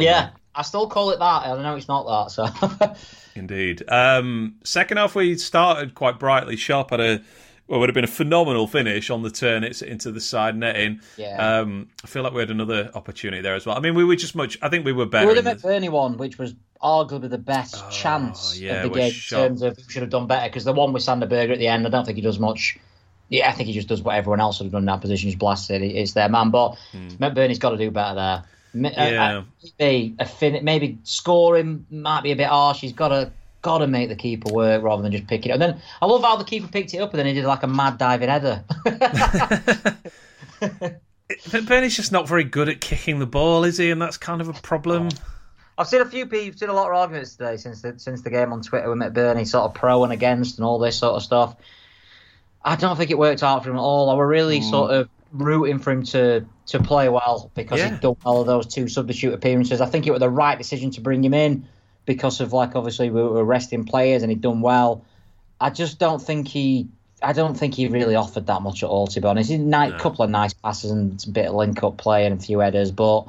Yeah, 0.04 0.30
I 0.54 0.62
still 0.62 0.88
call 0.88 1.10
it 1.10 1.18
that. 1.18 1.24
I 1.24 1.62
know 1.62 1.76
it's 1.76 1.88
not 1.88 2.06
that. 2.06 2.30
So. 2.30 2.94
Indeed. 3.34 3.82
Um, 3.88 4.56
second 4.64 4.96
half, 4.96 5.14
we 5.14 5.36
started 5.36 5.94
quite 5.94 6.18
brightly. 6.18 6.56
Sharp 6.56 6.90
had 6.90 7.00
a 7.00 7.22
well, 7.68 7.80
would 7.80 7.88
have 7.88 7.94
been 7.94 8.04
a 8.04 8.08
phenomenal 8.08 8.68
finish 8.68 9.10
on 9.10 9.22
the 9.22 9.30
turn 9.30 9.64
it's 9.64 9.82
into 9.82 10.12
the 10.12 10.20
side 10.20 10.56
netting. 10.56 11.00
Yeah. 11.16 11.36
Um, 11.36 11.88
I 12.04 12.06
feel 12.06 12.22
like 12.22 12.32
we 12.32 12.40
had 12.40 12.50
another 12.50 12.90
opportunity 12.94 13.42
there 13.42 13.54
as 13.54 13.66
well. 13.66 13.76
I 13.76 13.80
mean, 13.80 13.94
we 13.94 14.04
were 14.04 14.16
just 14.16 14.36
much. 14.36 14.56
I 14.62 14.68
think 14.68 14.84
we 14.84 14.92
were 14.92 15.06
better. 15.06 15.26
We 15.26 15.34
would 15.34 15.44
have 15.44 15.44
met 15.44 15.62
Burnley 15.62 15.88
one, 15.88 16.16
which 16.16 16.38
was 16.38 16.54
arguably 16.80 17.28
the 17.28 17.38
best 17.38 17.82
oh, 17.84 17.90
chance 17.90 18.58
yeah, 18.58 18.84
of 18.84 18.92
the 18.92 18.98
game 18.98 19.12
in 19.12 19.20
terms 19.38 19.62
of 19.62 19.78
should 19.88 20.02
have 20.02 20.10
done 20.10 20.26
better 20.26 20.48
because 20.48 20.64
the 20.64 20.72
one 20.72 20.92
with 20.92 21.02
Sander 21.02 21.26
Berge 21.26 21.50
at 21.50 21.58
the 21.58 21.66
end, 21.66 21.86
I 21.86 21.90
don't 21.90 22.04
think 22.04 22.16
he 22.16 22.22
does 22.22 22.38
much. 22.38 22.78
Yeah, 23.28 23.48
I 23.48 23.52
think 23.52 23.66
he 23.66 23.72
just 23.72 23.88
does 23.88 24.02
what 24.02 24.14
everyone 24.14 24.40
else 24.40 24.60
would 24.60 24.66
have 24.66 24.72
done 24.72 24.82
in 24.82 24.86
that 24.86 25.00
position. 25.00 25.28
He's 25.28 25.36
blasted. 25.36 25.82
It's 25.82 26.12
their 26.12 26.28
man, 26.28 26.50
but 26.50 26.76
hmm. 26.92 27.08
Burnley's 27.18 27.58
got 27.58 27.70
to 27.70 27.76
do 27.76 27.90
better 27.90 28.14
there. 28.14 28.44
Yeah. 28.82 29.38
Uh, 29.38 29.42
maybe 29.78 30.14
a 30.18 30.26
fin- 30.26 30.64
maybe 30.64 30.98
scoring 31.04 31.86
might 31.90 32.22
be 32.22 32.32
a 32.32 32.36
bit 32.36 32.48
harsh. 32.48 32.80
He's 32.80 32.92
got 32.92 33.08
to 33.08 33.32
got 33.62 33.78
to 33.78 33.86
make 33.88 34.08
the 34.08 34.16
keeper 34.16 34.52
work 34.52 34.82
rather 34.82 35.02
than 35.02 35.10
just 35.12 35.26
pick 35.26 35.44
it 35.44 35.50
up. 35.50 35.54
And 35.54 35.62
then 35.62 35.82
I 36.00 36.06
love 36.06 36.22
how 36.22 36.36
the 36.36 36.44
keeper 36.44 36.68
picked 36.68 36.94
it 36.94 36.98
up 36.98 37.10
and 37.10 37.18
then 37.18 37.26
he 37.26 37.32
did 37.32 37.44
like 37.44 37.64
a 37.64 37.66
mad 37.66 37.98
diving 37.98 38.28
header. 38.28 38.62
but 40.60 41.66
Burnley's 41.66 41.96
just 41.96 42.12
not 42.12 42.28
very 42.28 42.44
good 42.44 42.68
at 42.68 42.80
kicking 42.80 43.18
the 43.18 43.26
ball, 43.26 43.64
is 43.64 43.76
he? 43.76 43.90
And 43.90 44.00
that's 44.00 44.18
kind 44.18 44.40
of 44.40 44.48
a 44.48 44.52
problem. 44.52 45.08
I've 45.76 45.88
seen 45.88 46.00
a 46.00 46.06
few 46.06 46.26
people, 46.26 46.56
seen 46.56 46.68
a 46.68 46.72
lot 46.74 46.88
of 46.90 46.96
arguments 46.96 47.34
today 47.34 47.56
since 47.56 47.82
the, 47.82 47.98
since 47.98 48.22
the 48.22 48.30
game 48.30 48.52
on 48.52 48.62
Twitter 48.62 48.88
with 48.88 48.98
McBurnie, 48.98 49.46
sort 49.46 49.64
of 49.64 49.74
pro 49.74 50.04
and 50.04 50.12
against 50.12 50.58
and 50.58 50.64
all 50.64 50.78
this 50.78 50.98
sort 50.98 51.16
of 51.16 51.22
stuff. 51.22 51.56
I 52.64 52.76
don't 52.76 52.96
think 52.96 53.10
it 53.10 53.18
worked 53.18 53.42
out 53.42 53.64
for 53.64 53.70
him 53.70 53.76
at 53.76 53.80
all. 53.80 54.10
I 54.10 54.14
were 54.14 54.26
really 54.26 54.60
mm. 54.60 54.70
sort 54.70 54.92
of 54.92 55.08
rooting 55.32 55.78
for 55.78 55.92
him 55.92 56.02
to 56.04 56.46
to 56.66 56.82
play 56.82 57.08
well 57.08 57.50
because 57.54 57.78
yeah. 57.78 57.90
he'd 57.90 58.00
done 58.00 58.16
all 58.24 58.40
of 58.40 58.46
those 58.46 58.66
two 58.66 58.88
substitute 58.88 59.34
appearances. 59.34 59.80
I 59.80 59.86
think 59.86 60.06
it 60.06 60.10
was 60.10 60.20
the 60.20 60.30
right 60.30 60.58
decision 60.58 60.90
to 60.92 61.00
bring 61.00 61.22
him 61.24 61.34
in 61.34 61.68
because 62.04 62.40
of 62.40 62.52
like 62.52 62.74
obviously 62.74 63.10
we 63.10 63.22
were 63.22 63.44
resting 63.44 63.84
players 63.84 64.22
and 64.22 64.30
he'd 64.30 64.40
done 64.40 64.60
well. 64.60 65.04
I 65.60 65.70
just 65.70 65.98
don't 65.98 66.20
think 66.20 66.48
he. 66.48 66.88
I 67.22 67.32
don't 67.32 67.54
think 67.54 67.74
he 67.74 67.88
really 67.88 68.14
offered 68.14 68.46
that 68.46 68.60
much 68.60 68.82
at 68.82 68.90
all. 68.90 69.06
To 69.06 69.20
be 69.20 69.26
honest, 69.26 69.48
he 69.48 69.56
had 69.56 69.62
a 69.62 69.64
no. 69.64 69.98
couple 69.98 70.24
of 70.24 70.30
nice 70.30 70.52
passes 70.52 70.90
and 70.90 71.22
a 71.26 71.30
bit 71.30 71.46
of 71.46 71.54
link 71.54 71.82
up 71.82 71.96
play 71.96 72.26
and 72.26 72.38
a 72.38 72.42
few 72.42 72.58
headers, 72.58 72.90
but 72.90 73.26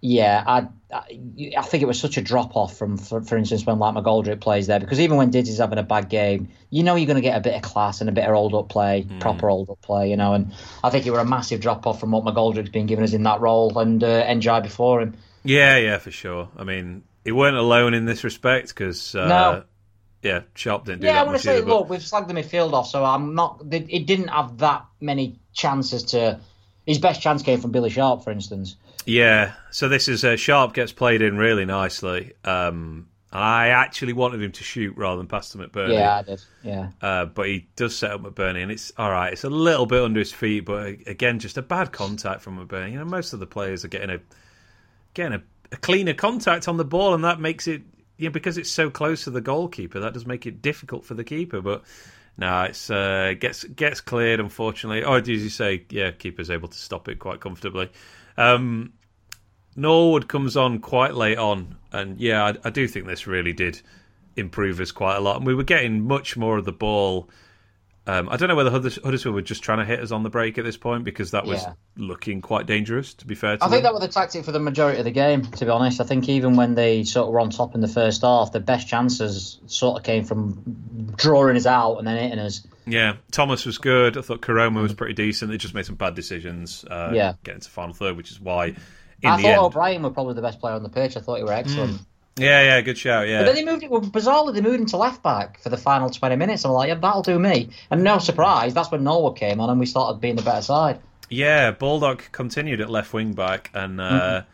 yeah, 0.00 0.42
I, 0.46 0.68
I, 0.92 1.52
I 1.58 1.62
think 1.62 1.82
it 1.82 1.86
was 1.86 1.98
such 1.98 2.16
a 2.16 2.22
drop 2.22 2.54
off 2.54 2.76
from, 2.76 2.98
for, 2.98 3.22
for, 3.22 3.36
instance, 3.36 3.64
when 3.64 3.78
like 3.78 3.94
McGoldrick 3.94 4.40
plays 4.40 4.66
there 4.66 4.78
because 4.78 5.00
even 5.00 5.16
when 5.16 5.30
Diddy's 5.30 5.58
having 5.58 5.78
a 5.78 5.82
bad 5.82 6.08
game, 6.08 6.48
you 6.70 6.82
know 6.82 6.94
you're 6.94 7.06
going 7.06 7.16
to 7.16 7.22
get 7.22 7.36
a 7.36 7.40
bit 7.40 7.54
of 7.54 7.62
class 7.62 8.00
and 8.00 8.08
a 8.10 8.12
bit 8.12 8.24
of 8.24 8.34
old 8.34 8.54
up 8.54 8.68
play, 8.68 9.06
mm. 9.08 9.20
proper 9.20 9.48
old 9.48 9.70
up 9.70 9.80
play, 9.80 10.10
you 10.10 10.16
know. 10.16 10.34
And 10.34 10.52
I 10.84 10.90
think 10.90 11.06
it 11.06 11.10
was 11.10 11.20
a 11.20 11.24
massive 11.24 11.60
drop 11.60 11.86
off 11.86 11.98
from 11.98 12.10
what 12.10 12.24
McGoldrick's 12.24 12.70
been 12.70 12.86
given 12.86 13.04
us 13.04 13.14
in 13.14 13.22
that 13.24 13.40
role 13.40 13.76
and 13.78 14.02
uh, 14.04 14.24
Ndiaye 14.26 14.62
before 14.62 15.00
him. 15.00 15.16
Yeah, 15.44 15.76
yeah, 15.78 15.98
for 15.98 16.10
sure. 16.10 16.48
I 16.56 16.64
mean, 16.64 17.04
he 17.24 17.32
weren't 17.32 17.56
alone 17.56 17.94
in 17.94 18.04
this 18.04 18.22
respect 18.22 18.68
because 18.68 19.14
uh, 19.14 19.28
no. 19.28 19.64
Yeah, 20.22 20.42
Sharp 20.54 20.86
didn't 20.86 21.02
do 21.02 21.06
yeah. 21.06 21.20
I 21.20 21.24
want 21.24 21.36
to 21.36 21.42
say, 21.42 21.58
either, 21.58 21.66
look, 21.66 21.88
we've 21.88 22.00
slagged 22.00 22.26
the 22.26 22.34
midfield 22.34 22.72
off, 22.72 22.88
so 22.88 23.04
I'm 23.04 23.34
not. 23.34 23.62
It 23.70 24.06
didn't 24.06 24.28
have 24.28 24.58
that 24.58 24.86
many 25.00 25.38
chances 25.52 26.02
to. 26.04 26.40
His 26.84 26.98
best 26.98 27.20
chance 27.20 27.42
came 27.42 27.60
from 27.60 27.70
Billy 27.70 27.90
Sharp, 27.90 28.24
for 28.24 28.30
instance. 28.30 28.76
Yeah, 29.06 29.52
so 29.70 29.88
this 29.88 30.08
is 30.08 30.24
uh, 30.24 30.36
Sharp 30.36 30.74
gets 30.74 30.92
played 30.92 31.22
in 31.22 31.36
really 31.36 31.64
nicely. 31.64 32.32
Um, 32.44 33.08
I 33.32 33.68
actually 33.68 34.14
wanted 34.14 34.42
him 34.42 34.52
to 34.52 34.64
shoot 34.64 34.96
rather 34.96 35.18
than 35.18 35.28
pass 35.28 35.50
to 35.50 35.58
McBurnie. 35.58 35.94
Yeah, 35.94 36.16
I 36.16 36.22
did. 36.22 36.42
Yeah, 36.62 36.88
uh, 37.00 37.26
but 37.26 37.46
he 37.46 37.68
does 37.76 37.96
set 37.96 38.10
up 38.10 38.22
McBurnie, 38.22 38.62
and 38.62 38.72
it's 38.72 38.92
all 38.98 39.10
right. 39.10 39.32
It's 39.32 39.44
a 39.44 39.50
little 39.50 39.86
bit 39.86 40.02
under 40.02 40.18
his 40.18 40.32
feet, 40.32 40.60
but 40.60 40.86
again, 41.06 41.38
just 41.38 41.56
a 41.56 41.62
bad 41.62 41.92
contact 41.92 42.40
from 42.42 42.58
McBurnie. 42.58 42.92
You 42.92 42.98
know, 42.98 43.04
most 43.04 43.32
of 43.32 43.38
the 43.40 43.46
players 43.46 43.84
are 43.84 43.88
getting 43.88 44.10
a 44.10 44.20
getting 45.14 45.34
a 45.34 45.42
a 45.72 45.76
cleaner 45.76 46.14
contact 46.14 46.66
on 46.66 46.76
the 46.76 46.84
ball, 46.84 47.14
and 47.14 47.24
that 47.24 47.40
makes 47.40 47.68
it 47.68 47.82
yeah 48.16 48.30
because 48.30 48.58
it's 48.58 48.70
so 48.70 48.90
close 48.90 49.24
to 49.24 49.30
the 49.30 49.40
goalkeeper. 49.40 50.00
That 50.00 50.14
does 50.14 50.26
make 50.26 50.46
it 50.46 50.62
difficult 50.62 51.04
for 51.04 51.14
the 51.14 51.24
keeper, 51.24 51.60
but. 51.60 51.84
No, 52.38 52.64
it's 52.64 52.90
uh, 52.90 53.34
gets 53.38 53.64
gets 53.64 54.00
cleared. 54.00 54.40
Unfortunately, 54.40 55.02
oh, 55.04 55.14
as 55.14 55.28
you 55.28 55.48
say, 55.48 55.84
yeah, 55.90 56.10
keeper's 56.10 56.50
able 56.50 56.68
to 56.68 56.78
stop 56.78 57.08
it 57.08 57.18
quite 57.18 57.40
comfortably. 57.40 57.90
Um, 58.36 58.92
Norwood 59.74 60.28
comes 60.28 60.56
on 60.56 60.78
quite 60.80 61.14
late 61.14 61.38
on, 61.38 61.76
and 61.92 62.20
yeah, 62.20 62.44
I, 62.44 62.54
I, 62.64 62.70
do 62.70 62.86
think 62.88 63.06
this 63.06 63.26
really 63.26 63.54
did 63.54 63.80
improve 64.36 64.80
us 64.80 64.92
quite 64.92 65.16
a 65.16 65.20
lot. 65.20 65.36
And 65.36 65.46
we 65.46 65.54
were 65.54 65.64
getting 65.64 66.06
much 66.06 66.36
more 66.36 66.58
of 66.58 66.66
the 66.66 66.72
ball 66.72 67.30
um, 68.06 68.28
I 68.28 68.36
don't 68.36 68.48
know 68.48 68.54
whether 68.54 68.70
Huddersfield 68.70 69.34
were 69.34 69.42
just 69.42 69.64
trying 69.64 69.78
to 69.78 69.84
hit 69.84 70.00
us 70.00 70.12
on 70.12 70.22
the 70.22 70.30
break 70.30 70.58
at 70.58 70.64
this 70.64 70.76
point 70.76 71.02
because 71.02 71.32
that 71.32 71.44
was 71.44 71.62
yeah. 71.62 71.72
looking 71.96 72.40
quite 72.40 72.66
dangerous. 72.66 73.14
To 73.14 73.26
be 73.26 73.34
fair, 73.34 73.56
to 73.56 73.64
I 73.64 73.68
think 73.68 73.82
that 73.82 73.92
was 73.92 74.02
the 74.02 74.08
tactic 74.08 74.44
for 74.44 74.52
the 74.52 74.60
majority 74.60 74.98
of 74.98 75.04
the 75.04 75.10
game. 75.10 75.42
To 75.42 75.64
be 75.64 75.70
honest, 75.70 76.00
I 76.00 76.04
think 76.04 76.28
even 76.28 76.54
when 76.54 76.76
they 76.76 77.02
sort 77.02 77.26
of 77.26 77.32
were 77.32 77.40
on 77.40 77.50
top 77.50 77.74
in 77.74 77.80
the 77.80 77.88
first 77.88 78.22
half, 78.22 78.52
the 78.52 78.60
best 78.60 78.86
chances 78.86 79.58
sort 79.66 79.98
of 79.98 80.04
came 80.04 80.24
from 80.24 81.12
drawing 81.16 81.56
us 81.56 81.66
out 81.66 81.96
and 81.98 82.06
then 82.06 82.16
hitting 82.16 82.38
us. 82.38 82.66
Yeah, 82.86 83.16
Thomas 83.32 83.66
was 83.66 83.78
good. 83.78 84.16
I 84.16 84.20
thought 84.20 84.40
Koroma 84.40 84.82
was 84.82 84.94
pretty 84.94 85.14
decent. 85.14 85.50
They 85.50 85.58
just 85.58 85.74
made 85.74 85.86
some 85.86 85.96
bad 85.96 86.14
decisions. 86.14 86.84
Uh, 86.84 87.10
yeah, 87.12 87.34
getting 87.42 87.60
to 87.60 87.70
final 87.70 87.94
third, 87.94 88.16
which 88.16 88.30
is 88.30 88.40
why. 88.40 88.76
I 89.24 89.36
thought 89.36 89.44
end... 89.44 89.58
O'Brien 89.58 90.02
was 90.02 90.12
probably 90.12 90.34
the 90.34 90.42
best 90.42 90.60
player 90.60 90.74
on 90.74 90.82
the 90.82 90.88
pitch. 90.88 91.16
I 91.16 91.20
thought 91.20 91.38
he 91.38 91.42
was 91.42 91.50
excellent. 91.50 91.94
Mm. 91.94 92.06
Yeah, 92.38 92.62
yeah, 92.62 92.80
good 92.82 92.98
shout. 92.98 93.28
Yeah, 93.28 93.40
but 93.40 93.46
then 93.46 93.54
they 93.54 93.64
moved 93.64 93.82
it. 93.82 93.90
Well, 93.90 94.02
bizarrely, 94.02 94.52
they 94.52 94.60
moved 94.60 94.80
him 94.80 94.86
to 94.86 94.98
left 94.98 95.22
back 95.22 95.58
for 95.60 95.70
the 95.70 95.78
final 95.78 96.10
twenty 96.10 96.36
minutes. 96.36 96.64
I'm 96.64 96.72
like, 96.72 96.88
yeah, 96.88 96.94
that'll 96.94 97.22
do 97.22 97.38
me. 97.38 97.70
And 97.90 98.04
no 98.04 98.18
surprise, 98.18 98.74
that's 98.74 98.90
when 98.90 99.04
Norwood 99.04 99.36
came 99.36 99.58
on, 99.58 99.70
and 99.70 99.80
we 99.80 99.86
started 99.86 100.20
being 100.20 100.36
the 100.36 100.42
better 100.42 100.60
side. 100.60 101.00
Yeah, 101.30 101.70
Baldock 101.70 102.30
continued 102.32 102.82
at 102.82 102.90
left 102.90 103.14
wing 103.14 103.32
back 103.32 103.70
and 103.72 104.00
uh, 104.00 104.10
mm-hmm. 104.10 104.48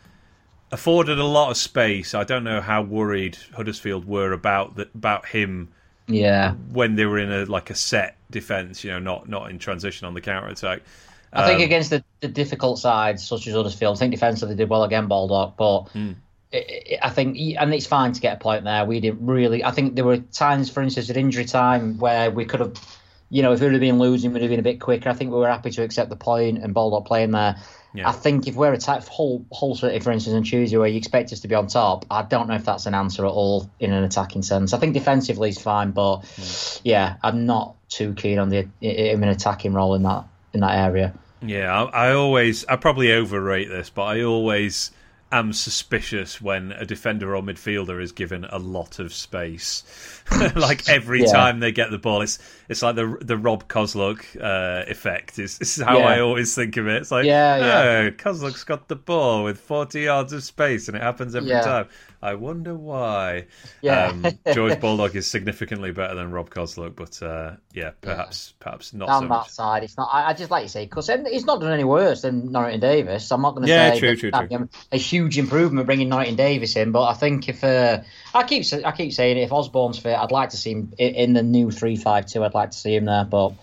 afforded 0.70 1.18
a 1.18 1.24
lot 1.24 1.50
of 1.50 1.56
space. 1.56 2.14
I 2.14 2.22
don't 2.22 2.44
know 2.44 2.60
how 2.60 2.82
worried 2.82 3.36
Huddersfield 3.54 4.06
were 4.06 4.32
about 4.32 4.76
the, 4.76 4.88
about 4.94 5.26
him. 5.26 5.72
Yeah, 6.06 6.52
when 6.70 6.94
they 6.94 7.04
were 7.04 7.18
in 7.18 7.32
a 7.32 7.46
like 7.46 7.70
a 7.70 7.74
set 7.74 8.16
defense, 8.30 8.84
you 8.84 8.92
know, 8.92 9.00
not 9.00 9.28
not 9.28 9.50
in 9.50 9.58
transition 9.58 10.06
on 10.06 10.14
the 10.14 10.20
counter 10.20 10.48
attack. 10.48 10.82
I 11.32 11.46
think 11.46 11.58
um, 11.58 11.64
against 11.64 11.90
the, 11.90 12.04
the 12.20 12.28
difficult 12.28 12.78
sides 12.78 13.26
such 13.26 13.48
as 13.48 13.54
Huddersfield, 13.54 13.96
I 13.96 13.98
think 13.98 14.12
defensively 14.12 14.54
they 14.54 14.62
did 14.62 14.70
well 14.70 14.84
again, 14.84 15.08
Baldock, 15.08 15.56
but. 15.56 15.86
Mm 15.94 16.14
I 16.54 17.10
think, 17.10 17.38
and 17.58 17.72
it's 17.72 17.86
fine 17.86 18.12
to 18.12 18.20
get 18.20 18.36
a 18.36 18.40
point 18.40 18.64
there. 18.64 18.84
We 18.84 19.00
didn't 19.00 19.24
really. 19.24 19.64
I 19.64 19.70
think 19.70 19.94
there 19.94 20.04
were 20.04 20.18
times, 20.18 20.70
for 20.70 20.82
instance, 20.82 21.08
at 21.08 21.16
injury 21.16 21.44
time 21.44 21.98
where 21.98 22.30
we 22.30 22.44
could 22.44 22.60
have, 22.60 22.74
you 23.30 23.42
know, 23.42 23.52
if 23.52 23.60
we 23.60 23.66
would 23.66 23.72
have 23.72 23.80
been 23.80 23.98
losing, 23.98 24.32
we'd 24.32 24.42
have 24.42 24.50
been 24.50 24.60
a 24.60 24.62
bit 24.62 24.80
quicker. 24.80 25.08
I 25.08 25.14
think 25.14 25.30
we 25.30 25.38
were 25.38 25.48
happy 25.48 25.70
to 25.70 25.82
accept 25.82 26.10
the 26.10 26.16
point 26.16 26.58
and 26.58 26.74
ball 26.74 26.90
Baldock 26.90 27.06
playing 27.06 27.30
there. 27.30 27.56
Yeah. 27.94 28.08
I 28.08 28.12
think 28.12 28.46
if 28.46 28.54
we're 28.54 28.72
attacked 28.72 29.08
Hull, 29.08 29.44
Hull 29.52 29.74
City, 29.74 29.98
for 30.00 30.12
instance, 30.12 30.34
on 30.34 30.42
Tuesday, 30.42 30.76
where 30.78 30.88
you 30.88 30.96
expect 30.96 31.32
us 31.32 31.40
to 31.40 31.48
be 31.48 31.54
on 31.54 31.66
top, 31.66 32.06
I 32.10 32.22
don't 32.22 32.48
know 32.48 32.54
if 32.54 32.64
that's 32.64 32.86
an 32.86 32.94
answer 32.94 33.24
at 33.24 33.30
all 33.30 33.70
in 33.80 33.92
an 33.92 34.04
attacking 34.04 34.42
sense. 34.42 34.72
I 34.72 34.78
think 34.78 34.94
defensively 34.94 35.50
is 35.50 35.60
fine, 35.60 35.90
but 35.90 36.20
mm. 36.20 36.80
yeah, 36.84 37.16
I'm 37.22 37.44
not 37.44 37.76
too 37.88 38.14
keen 38.14 38.38
on 38.38 38.48
the 38.48 38.68
him 38.80 39.22
an 39.22 39.28
attacking 39.28 39.74
role 39.74 39.94
in 39.94 40.02
that 40.04 40.24
in 40.54 40.60
that 40.60 40.76
area. 40.78 41.14
Yeah, 41.42 41.84
I, 41.84 42.08
I 42.08 42.12
always, 42.14 42.64
I 42.66 42.76
probably 42.76 43.12
overrate 43.12 43.68
this, 43.68 43.90
but 43.90 44.04
I 44.04 44.22
always 44.22 44.90
am 45.32 45.52
suspicious 45.52 46.40
when 46.40 46.72
a 46.72 46.84
defender 46.84 47.34
or 47.34 47.42
midfielder 47.42 48.00
is 48.02 48.12
given 48.12 48.44
a 48.44 48.58
lot 48.58 48.98
of 48.98 49.12
space. 49.14 49.82
like 50.54 50.88
every 50.88 51.22
Yeah. 51.22 51.32
time 51.32 51.60
they 51.60 51.72
get 51.72 51.90
the 51.90 51.98
ball, 51.98 52.22
it's 52.22 52.38
it's 52.68 52.82
like 52.82 52.94
the 52.96 53.16
the 53.20 53.36
Rob 53.36 53.66
Kozluk 53.68 54.20
uh, 54.40 54.84
effect. 54.88 55.38
Is 55.38 55.58
this 55.58 55.78
is 55.78 55.84
how 55.84 55.98
Yeah. 55.98 56.04
I 56.06 56.20
always 56.20 56.54
think 56.54 56.76
of 56.76 56.86
it. 56.86 56.96
It's 57.02 57.10
like, 57.10 57.24
Yeah, 57.24 57.56
yeah. 57.56 58.08
oh, 58.08 58.10
Kozluk's 58.12 58.64
got 58.64 58.88
the 58.88 58.96
ball 58.96 59.44
with 59.44 59.58
forty 59.58 60.02
yards 60.02 60.32
of 60.32 60.42
space, 60.44 60.86
and 60.88 60.96
it 60.96 61.02
happens 61.02 61.34
every 61.34 61.48
Yeah. 61.50 61.62
time. 61.62 61.88
I 62.24 62.34
wonder 62.34 62.72
why. 62.74 63.46
Yeah. 63.80 64.06
Um, 64.10 64.24
George 64.54 64.78
Baldock 64.80 65.16
is 65.16 65.26
significantly 65.26 65.90
better 65.90 66.14
than 66.14 66.30
Rob 66.30 66.50
Kozluk, 66.50 66.94
but 66.94 67.20
uh, 67.20 67.56
yeah, 67.74 67.90
perhaps 68.00 68.54
perhaps 68.60 68.94
not 68.94 69.08
down 69.08 69.16
so 69.22 69.26
that 69.26 69.28
much. 69.28 69.48
side. 69.48 69.82
It's 69.82 69.96
not. 69.96 70.08
I, 70.12 70.28
I 70.30 70.32
just 70.34 70.50
like 70.50 70.62
you 70.62 70.68
say 70.68 70.84
because 70.84 71.10
he's 71.28 71.44
not 71.46 71.60
done 71.60 71.72
any 71.72 71.82
worse 71.82 72.22
than 72.22 72.52
Norrington 72.52 72.80
Davies. 72.80 73.28
I'm 73.32 73.42
not 73.42 73.56
going 73.56 73.66
to 73.66 73.68
Yeah, 73.72 73.92
say 73.94 73.98
true, 73.98 74.16
true, 74.16 74.30
that'd 74.30 74.50
true. 74.50 74.68
A 74.92 74.96
huge 74.96 75.36
improvement 75.36 75.86
bringing 75.86 76.08
Norrington 76.10 76.36
Davies 76.36 76.76
in, 76.76 76.92
but 76.92 77.02
I 77.02 77.14
think 77.14 77.48
if 77.48 77.64
uh, 77.64 78.02
I 78.32 78.44
keep 78.44 78.64
I 78.84 78.92
keep 78.92 79.12
saying 79.12 79.38
it, 79.38 79.42
if 79.42 79.52
Osborn's 79.52 79.98
fit, 79.98 80.16
I'd 80.16 80.30
like 80.30 80.50
to 80.50 80.56
see 80.56 80.70
him 80.70 80.92
i- 81.00 81.02
in 81.02 81.32
the 81.32 81.42
new 81.42 81.72
three 81.72 81.96
five 81.96 82.26
two. 82.26 82.44
I'd 82.44 82.54
like 82.54 82.70
to 82.70 82.78
see 82.78 82.94
him 82.94 83.06
there, 83.06 83.24
but 83.24 83.54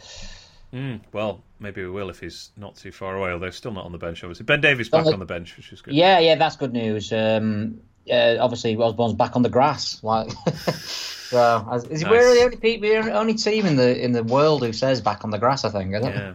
Mm, 0.74 1.00
well, 1.12 1.42
maybe 1.60 1.82
we 1.84 1.90
will 1.90 2.12
if 2.12 2.20
he's 2.20 2.52
not 2.56 2.76
too 2.76 2.92
far 2.92 3.16
away. 3.18 3.32
Although 3.32 3.50
still 3.50 3.72
not 3.72 3.86
on 3.86 3.92
the 3.92 3.98
bench, 3.98 4.24
obviously. 4.24 4.46
Ben 4.46 4.62
Davies 4.62 4.90
back 4.90 5.00
Only- 5.00 5.14
on 5.14 5.20
the 5.20 5.26
bench, 5.26 5.58
which 5.58 5.74
is 5.74 5.82
good. 5.82 5.96
yeah, 5.96 6.20
yeah, 6.20 6.36
that's 6.36 6.58
good 6.58 6.74
news. 6.74 7.12
Um, 7.12 7.80
uh, 8.12 8.38
obviously, 8.44 8.76
Osborn's 8.76 9.14
back 9.14 9.36
on 9.36 9.42
the 9.42 9.50
grass. 9.50 10.04
Like, 10.04 10.32
so 10.74 11.68
as- 11.72 11.84
is 11.86 12.02
Nice. 12.02 12.12
we're 12.12 12.34
the 12.36 12.42
only 12.44 12.58
people, 12.58 12.90
the 12.90 13.12
only 13.14 13.34
team 13.36 13.66
in 13.66 13.76
the 13.76 14.04
in 14.04 14.12
the 14.12 14.24
world 14.24 14.64
who 14.64 14.74
says 14.74 15.02
back 15.02 15.24
on 15.24 15.32
the 15.32 15.38
grass. 15.40 15.66
I 15.66 15.70
think. 15.70 15.92
Yeah, 15.92 16.34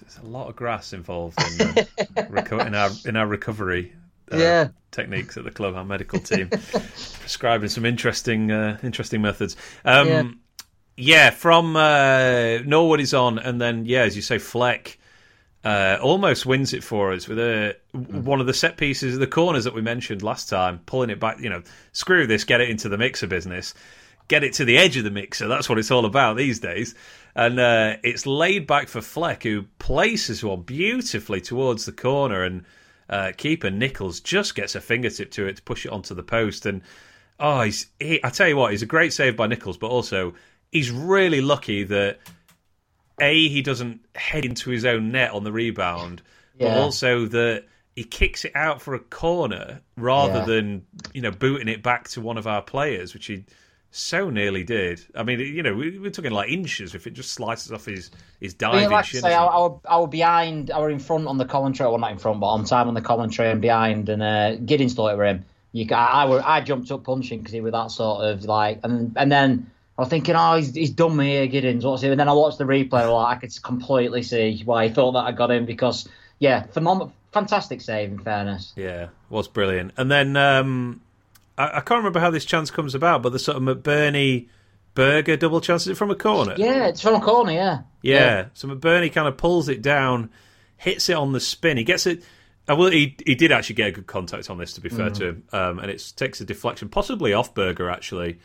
there's 0.00 0.18
a 0.22 0.26
lot 0.26 0.48
of 0.48 0.56
grass 0.56 0.92
involved 0.92 1.38
in, 1.40 1.68
uh, 1.68 1.72
reco- 2.30 2.66
in 2.66 2.74
our 2.74 2.90
in 3.04 3.16
our 3.16 3.26
recovery 3.26 3.92
uh, 4.32 4.36
Yeah. 4.38 4.68
techniques 4.90 5.36
at 5.36 5.44
the 5.44 5.50
club. 5.50 5.74
Our 5.74 5.84
medical 5.84 6.18
team 6.20 6.48
prescribing 7.20 7.68
some 7.68 7.84
interesting 7.84 8.50
uh, 8.50 8.78
interesting 8.82 9.20
methods. 9.22 9.56
Um, 9.84 10.08
Yeah. 10.08 10.22
yeah. 10.96 11.30
from 11.30 11.76
uh, 11.76 12.58
Norwood 12.64 13.00
is 13.00 13.12
on, 13.14 13.38
and 13.38 13.60
then 13.60 13.84
yeah, 13.86 14.02
as 14.02 14.16
you 14.16 14.22
say, 14.22 14.38
Fleck. 14.38 14.96
Uh, 15.62 15.98
almost 16.00 16.46
wins 16.46 16.72
it 16.72 16.82
for 16.82 17.12
us 17.12 17.28
with 17.28 17.38
a 17.38 17.76
one 17.92 18.40
of 18.40 18.46
the 18.46 18.54
set 18.54 18.78
pieces, 18.78 19.14
of 19.14 19.20
the 19.20 19.26
corners 19.26 19.64
that 19.64 19.74
we 19.74 19.82
mentioned 19.82 20.22
last 20.22 20.48
time, 20.48 20.80
pulling 20.86 21.10
it 21.10 21.20
back. 21.20 21.38
You 21.38 21.50
know, 21.50 21.62
screw 21.92 22.26
this, 22.26 22.44
get 22.44 22.62
it 22.62 22.70
into 22.70 22.88
the 22.88 22.96
mixer 22.96 23.26
business, 23.26 23.74
get 24.28 24.42
it 24.42 24.54
to 24.54 24.64
the 24.64 24.78
edge 24.78 24.96
of 24.96 25.04
the 25.04 25.10
mixer. 25.10 25.48
That's 25.48 25.68
what 25.68 25.78
it's 25.78 25.90
all 25.90 26.06
about 26.06 26.38
these 26.38 26.60
days. 26.60 26.94
And 27.34 27.60
uh, 27.60 27.96
it's 28.02 28.24
laid 28.26 28.66
back 28.66 28.88
for 28.88 29.02
Fleck, 29.02 29.42
who 29.42 29.64
places 29.78 30.42
one 30.42 30.62
beautifully 30.62 31.42
towards 31.42 31.84
the 31.84 31.92
corner, 31.92 32.42
and 32.42 32.64
uh, 33.10 33.32
keeper 33.36 33.70
Nicholls 33.70 34.20
just 34.20 34.54
gets 34.54 34.74
a 34.74 34.80
fingertip 34.80 35.30
to 35.32 35.46
it 35.46 35.56
to 35.56 35.62
push 35.62 35.84
it 35.84 35.92
onto 35.92 36.14
the 36.14 36.22
post. 36.22 36.64
And 36.64 36.80
oh, 37.38 37.62
he's 37.62 37.86
he, 37.98 38.18
I 38.24 38.30
tell 38.30 38.48
you 38.48 38.56
what, 38.56 38.70
he's 38.70 38.82
a 38.82 38.86
great 38.86 39.12
save 39.12 39.36
by 39.36 39.46
Nicholls, 39.46 39.76
but 39.76 39.88
also 39.88 40.32
he's 40.72 40.90
really 40.90 41.40
lucky 41.40 41.84
that 41.84 42.18
a 43.20 43.48
he 43.48 43.62
doesn't 43.62 44.00
head 44.14 44.44
into 44.44 44.70
his 44.70 44.84
own 44.84 45.12
net 45.12 45.30
on 45.32 45.44
the 45.44 45.52
rebound, 45.52 46.22
but 46.58 46.76
also 46.76 47.26
that 47.26 47.64
he 47.96 48.04
kicks 48.04 48.44
it 48.44 48.52
out 48.54 48.80
for 48.80 48.94
a 48.94 48.98
corner 48.98 49.80
rather 49.96 50.38
Yeah. 50.40 50.44
than 50.46 50.86
you 51.12 51.22
know 51.22 51.30
booting 51.30 51.68
it 51.68 51.82
back 51.82 52.08
to 52.10 52.20
one 52.20 52.38
of 52.38 52.46
our 52.46 52.62
players, 52.62 53.14
which 53.14 53.26
he 53.26 53.44
so 53.92 54.30
nearly 54.30 54.62
did. 54.62 55.00
I 55.16 55.24
mean, 55.24 55.40
you 55.40 55.64
know, 55.64 55.74
we, 55.74 55.98
we're 55.98 56.10
talking 56.12 56.30
like 56.30 56.48
inches 56.48 56.94
if 56.94 57.08
it 57.08 57.10
just 57.10 57.32
slices 57.32 57.72
off 57.72 57.86
his 57.86 58.10
his 58.40 58.54
I 58.54 58.56
diving 58.58 58.80
mean, 58.82 58.90
like 58.90 58.98
I 59.00 59.02
shin. 59.08 59.20
say, 59.22 59.34
I. 59.34 59.44
I, 59.44 59.66
were, 59.66 59.76
I 59.88 59.98
were 59.98 60.06
behind, 60.06 60.70
I 60.70 60.78
were 60.78 60.90
in 60.90 61.00
front 61.00 61.26
on 61.26 61.38
the 61.38 61.44
commentary, 61.44 61.88
well, 61.90 61.98
not 61.98 62.12
in 62.12 62.18
front, 62.18 62.38
but 62.40 62.46
on 62.48 62.64
time 62.64 62.86
on 62.88 62.94
the 62.94 63.00
commentary 63.02 63.50
and 63.50 63.60
behind, 63.60 64.08
and 64.08 64.22
uh, 64.22 64.56
Giddings 64.56 64.94
thought 64.94 65.08
it 65.12 65.16
were 65.16 65.24
him. 65.26 65.44
You, 65.72 65.86
I, 65.92 66.22
I, 66.22 66.24
were, 66.26 66.42
I 66.44 66.60
jumped 66.60 66.90
up 66.92 67.04
punching 67.04 67.38
because 67.40 67.52
he 67.52 67.60
was 67.60 67.72
that 67.72 67.90
sort 67.90 68.24
of 68.24 68.44
like, 68.44 68.80
and 68.84 69.12
and 69.16 69.30
then 69.30 69.70
I 70.00 70.04
was 70.04 70.08
thinking, 70.08 70.34
oh, 70.34 70.56
he's, 70.56 70.74
he's 70.74 70.90
done 70.92 71.14
me 71.14 71.32
here, 71.32 71.46
Giddings. 71.46 71.84
What's 71.84 72.02
it? 72.02 72.10
And 72.10 72.18
then 72.18 72.26
I 72.26 72.32
watched 72.32 72.56
the 72.56 72.64
replay, 72.64 73.02
and 73.02 73.12
like, 73.12 73.36
I 73.36 73.38
could 73.38 73.62
completely 73.62 74.22
see 74.22 74.62
why 74.64 74.88
he 74.88 74.94
thought 74.94 75.12
that 75.12 75.24
I 75.26 75.32
got 75.32 75.50
him 75.50 75.66
because, 75.66 76.08
yeah, 76.38 76.64
phenom- 76.68 77.12
fantastic 77.32 77.82
save, 77.82 78.10
in 78.10 78.18
fairness. 78.18 78.72
Yeah, 78.76 79.08
was 79.28 79.46
brilliant. 79.46 79.92
And 79.98 80.10
then 80.10 80.38
um, 80.38 81.02
I, 81.58 81.64
I 81.64 81.80
can't 81.80 81.98
remember 81.98 82.18
how 82.18 82.30
this 82.30 82.46
chance 82.46 82.70
comes 82.70 82.94
about, 82.94 83.22
but 83.22 83.32
the 83.32 83.38
sort 83.38 83.58
of 83.58 83.62
McBurnie 83.62 84.48
Berge 84.94 85.38
double 85.38 85.60
chance 85.60 85.82
is 85.82 85.88
it 85.88 85.96
from 85.98 86.10
a 86.10 86.16
corner? 86.16 86.54
Yeah, 86.56 86.86
it's 86.86 87.02
from 87.02 87.16
a 87.16 87.20
corner, 87.20 87.52
yeah. 87.52 87.82
Yeah. 88.00 88.46
So 88.54 88.68
McBurnie 88.68 89.12
kind 89.12 89.28
of 89.28 89.36
pulls 89.36 89.68
it 89.68 89.82
down, 89.82 90.30
hits 90.78 91.10
it 91.10 91.16
on 91.16 91.32
the 91.32 91.40
spin. 91.40 91.76
He 91.76 91.84
gets 91.84 92.06
it. 92.06 92.22
Uh, 92.66 92.76
well, 92.76 92.90
he 92.90 93.16
he 93.26 93.34
did 93.34 93.52
actually 93.52 93.74
get 93.74 93.88
a 93.88 93.92
good 93.92 94.06
contact 94.06 94.48
on 94.48 94.56
this, 94.56 94.72
to 94.72 94.80
be 94.80 94.88
fair 94.88 95.10
to 95.10 95.28
him, 95.28 95.44
um, 95.52 95.78
and 95.78 95.90
it 95.90 96.12
takes 96.16 96.40
a 96.40 96.46
deflection, 96.46 96.88
possibly 96.88 97.34
off 97.34 97.52
Berger 97.52 97.90
actually, 97.90 98.38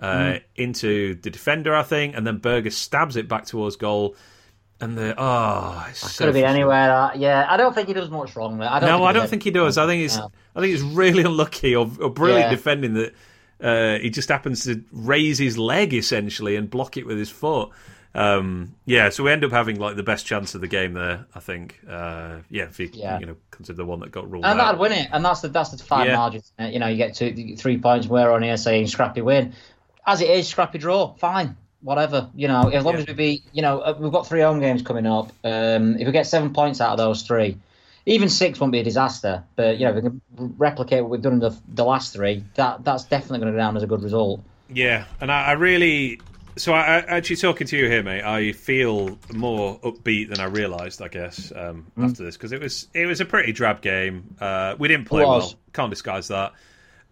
uh, 0.00 0.38
into 0.56 1.14
the 1.14 1.30
defender, 1.30 1.74
I 1.74 1.82
think, 1.82 2.16
and 2.16 2.26
then 2.26 2.38
Berge 2.38 2.72
stabs 2.72 3.16
it 3.16 3.28
back 3.28 3.46
towards 3.46 3.76
goal, 3.76 4.14
and 4.80 4.96
the 4.96 5.14
oh, 5.16 5.86
it's 5.88 6.00
so 6.00 6.18
Could 6.18 6.26
have 6.26 6.34
been 6.34 6.44
anywhere. 6.44 7.12
Yeah, 7.16 7.46
I 7.48 7.56
don't 7.56 7.74
think 7.74 7.88
he 7.88 7.94
does 7.94 8.10
much 8.10 8.36
wrong. 8.36 8.58
There. 8.58 8.68
I 8.70 8.78
don't 8.80 8.88
no, 8.88 9.04
I 9.04 9.12
don't 9.12 9.22
did 9.22 9.30
think 9.30 9.42
he 9.44 9.50
does. 9.50 9.78
I 9.78 9.86
think 9.86 10.04
it's 10.04 10.16
No. 10.18 10.30
I 10.54 10.60
think 10.60 10.74
it's 10.74 10.82
really 10.82 11.22
unlucky 11.24 11.74
or, 11.74 11.90
or 12.00 12.10
brilliant 12.10 12.46
Yeah. 12.46 12.50
defending 12.50 12.94
that 12.94 13.14
uh, 13.60 13.98
he 14.00 14.10
just 14.10 14.28
happens 14.28 14.64
to 14.64 14.84
raise 14.92 15.38
his 15.38 15.56
leg 15.56 15.94
essentially 15.94 16.56
and 16.56 16.68
block 16.68 16.96
it 16.98 17.06
with 17.06 17.16
his 17.18 17.30
foot. 17.30 17.70
Um, 18.14 18.74
yeah, 18.86 19.10
so 19.10 19.24
we 19.24 19.30
end 19.30 19.44
up 19.44 19.50
having 19.50 19.78
like 19.78 19.96
the 19.96 20.02
best 20.02 20.24
chance 20.24 20.54
of 20.54 20.62
the 20.62 20.66
game 20.68 20.94
there. 20.94 21.26
I 21.34 21.40
think. 21.40 21.80
Uh, 21.88 22.36
yeah, 22.50 22.64
if 22.64 22.78
you 22.80 22.90
Yeah. 22.92 23.18
you 23.18 23.26
know 23.26 23.36
consider 23.50 23.76
the 23.76 23.84
one 23.86 24.00
that 24.00 24.10
got 24.12 24.30
ruled 24.30 24.44
And 24.44 24.58
out. 24.60 24.64
that'd 24.64 24.80
win 24.80 24.92
it, 24.92 25.08
and 25.12 25.24
that's 25.24 25.40
the 25.40 25.48
that's 25.48 25.70
the 25.70 25.78
fine 25.82 26.06
Yeah. 26.06 26.16
margin. 26.16 26.42
You 26.58 26.78
know, 26.78 26.86
you 26.88 26.96
get 26.98 27.14
two, 27.14 27.56
three 27.56 27.78
points. 27.78 28.06
We're 28.06 28.30
on 28.30 28.42
here 28.42 28.56
saying 28.56 28.86
scrappy 28.88 29.20
win, 29.22 29.52
as 30.06 30.20
it 30.20 30.30
is, 30.30 30.48
scrappy 30.48 30.78
draw. 30.78 31.14
Fine, 31.14 31.56
whatever. 31.82 32.28
You 32.34 32.48
know, 32.48 32.68
as 32.68 32.84
long 32.84 32.94
Yeah. 32.94 33.00
as 33.00 33.06
we 33.06 33.12
beat. 33.14 33.42
You 33.52 33.62
know, 33.62 33.80
uh, 33.80 33.94
we've 33.98 34.12
got 34.12 34.26
three 34.26 34.40
home 34.40 34.60
games 34.60 34.82
coming 34.82 35.06
up. 35.06 35.32
Um, 35.44 35.96
if 35.98 36.06
we 36.06 36.12
get 36.12 36.26
seven 36.26 36.52
points 36.52 36.80
out 36.80 36.90
of 36.92 36.98
those 36.98 37.22
three, 37.22 37.56
even 38.06 38.28
six 38.28 38.60
won't 38.60 38.72
be 38.72 38.78
a 38.80 38.84
disaster. 38.84 39.42
But 39.56 39.78
you 39.78 39.84
know, 39.84 39.96
if 39.96 40.04
we 40.04 40.10
can 40.10 40.20
replicate 40.58 41.02
what 41.02 41.10
we've 41.10 41.22
done 41.22 41.34
in 41.34 41.38
the, 41.40 41.56
the 41.68 41.84
last 41.84 42.12
three, 42.12 42.44
that 42.54 42.84
that's 42.84 43.04
definitely 43.04 43.40
going 43.40 43.52
to 43.52 43.56
go 43.56 43.58
down 43.58 43.76
as 43.76 43.82
a 43.82 43.86
good 43.86 44.02
result. 44.02 44.40
Yeah, 44.72 45.04
and 45.20 45.30
I, 45.32 45.46
I 45.46 45.52
really. 45.52 46.20
So 46.58 46.72
I, 46.72 46.80
I 47.00 47.16
actually 47.18 47.36
talking 47.36 47.66
to 47.66 47.76
you 47.76 47.86
here, 47.86 48.02
mate. 48.02 48.22
I 48.24 48.52
feel 48.52 49.18
more 49.34 49.78
upbeat 49.80 50.30
than 50.30 50.40
I 50.40 50.44
realised. 50.46 51.02
I 51.02 51.08
guess 51.08 51.52
um, 51.54 51.86
Mm. 51.98 52.06
after 52.10 52.24
this 52.24 52.36
because 52.36 52.52
it 52.52 52.60
was 52.62 52.88
it 52.94 53.04
was 53.06 53.20
a 53.20 53.24
pretty 53.26 53.52
drab 53.52 53.82
game. 53.82 54.34
Uh, 54.40 54.74
we 54.78 54.88
didn't 54.88 55.06
play 55.06 55.22
well. 55.24 55.52
Can't 55.74 55.90
disguise 55.90 56.28
that. 56.28 56.52